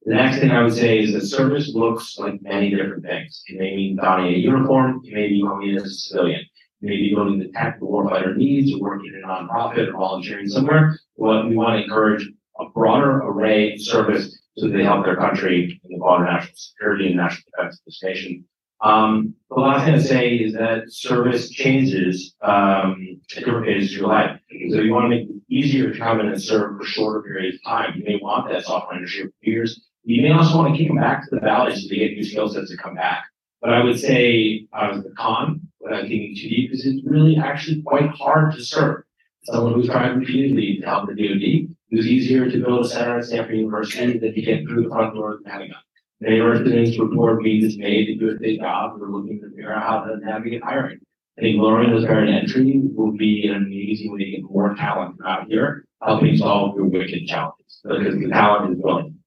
The 0.08 0.14
next 0.14 0.38
thing 0.38 0.50
I 0.52 0.62
would 0.62 0.72
say 0.72 1.00
is 1.00 1.12
that 1.12 1.26
service 1.26 1.74
looks 1.74 2.18
like 2.18 2.40
many 2.40 2.70
different 2.70 3.04
things. 3.04 3.42
It 3.46 3.58
may 3.58 3.76
mean 3.76 3.96
donning 3.96 4.32
a 4.32 4.38
uniform, 4.38 5.02
it 5.04 5.12
may 5.12 5.28
be 5.28 5.42
going 5.42 5.68
in 5.68 5.76
as 5.76 5.84
a 5.84 5.90
civilian, 5.90 6.40
it 6.40 6.48
may 6.80 6.96
be 6.96 7.14
the 7.14 7.50
tech 7.52 7.78
the 7.78 7.84
warfighter 7.84 8.34
needs, 8.34 8.72
or 8.72 8.80
working 8.80 9.12
in 9.12 9.22
a 9.22 9.26
nonprofit 9.26 9.88
or 9.88 9.98
volunteering 9.98 10.48
somewhere. 10.48 10.98
What 11.16 11.46
we 11.46 11.56
want 11.56 11.76
to 11.76 11.84
encourage 11.84 12.26
a 12.58 12.70
broader 12.70 13.18
array 13.18 13.74
of 13.74 13.82
service 13.82 14.34
so 14.56 14.68
they 14.68 14.82
help 14.82 15.04
their 15.04 15.16
country 15.16 15.78
in 15.84 15.92
the 15.92 15.98
broader 15.98 16.24
national 16.24 16.56
security 16.56 17.08
and 17.08 17.16
national 17.18 17.42
defense 17.54 17.74
of 17.74 17.84
this 17.84 18.00
nation. 18.02 18.46
Um, 18.80 19.34
the 19.50 19.60
last 19.60 19.84
thing 19.84 19.94
I'd 19.94 20.06
say 20.06 20.36
is 20.36 20.54
that 20.54 20.90
service 20.90 21.50
changes 21.50 22.34
um, 22.40 23.20
at 23.36 23.44
different 23.44 23.66
phases 23.66 23.90
of 23.90 23.98
your 23.98 24.08
life. 24.08 24.40
So 24.70 24.80
you 24.80 24.94
want 24.94 25.04
to 25.04 25.08
make 25.10 25.28
it 25.28 25.36
easier 25.50 25.92
to 25.92 25.98
come 25.98 26.20
in 26.20 26.28
and 26.28 26.42
serve 26.42 26.78
for 26.78 26.86
shorter 26.86 27.22
periods 27.22 27.58
of 27.58 27.70
time. 27.70 27.92
You 27.96 28.04
may 28.04 28.18
want 28.22 28.48
that 28.48 28.64
software 28.64 28.96
industry 28.96 29.24
for 29.24 29.32
years. 29.42 29.84
You 30.08 30.22
may 30.22 30.32
also 30.32 30.56
want 30.56 30.72
to 30.72 30.78
kick 30.78 30.88
them 30.88 30.96
back 30.96 31.24
to 31.24 31.34
the 31.34 31.40
valley 31.42 31.76
so 31.76 31.86
they 31.86 31.96
get 31.96 32.12
new 32.12 32.24
skill 32.24 32.48
sets 32.48 32.70
to 32.70 32.78
come 32.78 32.94
back. 32.94 33.26
But 33.60 33.74
I 33.74 33.84
would 33.84 34.00
say 34.00 34.66
uh, 34.72 35.02
the 35.02 35.12
con, 35.18 35.60
without 35.80 36.04
getting 36.04 36.34
too 36.34 36.48
deep, 36.48 36.72
is 36.72 36.86
it's 36.86 37.04
really 37.04 37.36
actually 37.36 37.82
quite 37.82 38.08
hard 38.08 38.54
to 38.54 38.64
serve. 38.64 39.02
Someone 39.42 39.74
who's 39.74 39.88
tried 39.88 40.16
repeatedly 40.16 40.78
to 40.80 40.86
help 40.86 41.08
the 41.08 41.14
DoD, 41.14 41.68
it 41.90 41.94
was 41.94 42.06
easier 42.06 42.50
to 42.50 42.58
build 42.58 42.86
a 42.86 42.88
center 42.88 43.18
at 43.18 43.26
Stanford 43.26 43.56
University 43.56 44.18
than 44.18 44.32
to 44.32 44.40
get 44.40 44.64
through 44.64 44.84
the 44.84 44.88
front 44.88 45.14
door 45.14 45.34
of 45.34 45.42
the 45.42 45.50
Pentagon. 45.50 45.76
Of 46.22 46.40
our 46.40 46.56
students 46.56 46.98
report 46.98 47.42
means 47.42 47.66
it's 47.66 47.76
made 47.76 48.06
to 48.06 48.14
do 48.14 48.30
a 48.30 48.40
big 48.40 48.60
job. 48.60 48.98
We're 48.98 49.10
looking 49.10 49.42
to 49.42 49.50
figure 49.50 49.74
out 49.74 49.82
how 49.82 50.04
to 50.04 50.16
navigate 50.24 50.64
hiring. 50.64 51.00
I 51.36 51.42
think 51.42 51.60
lowering 51.60 51.90
those 51.90 52.04
to 52.04 52.10
entry 52.10 52.80
will 52.82 53.12
be 53.12 53.46
an 53.46 53.56
amazing 53.56 54.10
way 54.10 54.24
to 54.24 54.30
get 54.30 54.42
more 54.42 54.74
talent 54.74 55.16
out 55.26 55.48
here, 55.48 55.84
helping 56.02 56.38
solve 56.38 56.76
your 56.76 56.86
wicked 56.86 57.26
challenges 57.26 57.80
because 57.84 58.18
the 58.18 58.28
talent 58.30 58.72
is 58.72 58.82
willing. 58.82 59.17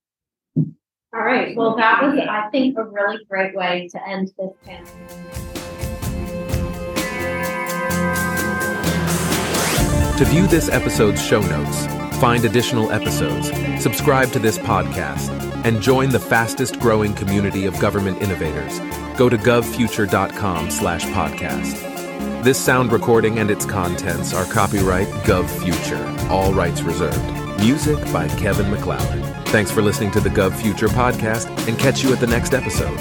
All 1.13 1.21
right, 1.21 1.55
well, 1.57 1.75
that 1.75 2.01
was, 2.01 2.17
I 2.17 2.49
think, 2.51 2.77
a 2.77 2.83
really 2.83 3.17
great 3.29 3.53
way 3.53 3.89
to 3.91 4.07
end 4.07 4.31
this 4.37 4.51
panel. 4.65 4.87
To 10.17 10.25
view 10.25 10.47
this 10.47 10.69
episode's 10.69 11.21
show 11.21 11.41
notes, 11.41 11.85
find 12.17 12.45
additional 12.45 12.91
episodes, 12.91 13.51
subscribe 13.81 14.31
to 14.31 14.39
this 14.39 14.57
podcast, 14.59 15.31
and 15.65 15.81
join 15.81 16.11
the 16.11 16.19
fastest 16.19 16.79
growing 16.79 17.13
community 17.13 17.65
of 17.65 17.77
government 17.79 18.21
innovators, 18.21 18.79
go 19.17 19.27
to 19.27 19.37
govfuture.com 19.37 20.69
slash 20.69 21.03
podcast. 21.05 22.43
This 22.43 22.57
sound 22.57 22.91
recording 22.93 23.39
and 23.39 23.51
its 23.51 23.65
contents 23.65 24.33
are 24.33 24.45
copyright 24.45 25.07
GovFuture, 25.25 26.29
all 26.29 26.53
rights 26.53 26.83
reserved. 26.83 27.59
Music 27.59 27.99
by 28.13 28.27
Kevin 28.29 28.69
MacLeod. 28.71 29.40
Thanks 29.51 29.69
for 29.69 29.81
listening 29.81 30.11
to 30.11 30.21
the 30.21 30.29
Gov 30.29 30.55
Future 30.61 30.87
podcast 30.87 31.67
and 31.67 31.77
catch 31.77 32.03
you 32.03 32.13
at 32.13 32.21
the 32.21 32.27
next 32.27 32.53
episode. 32.53 32.97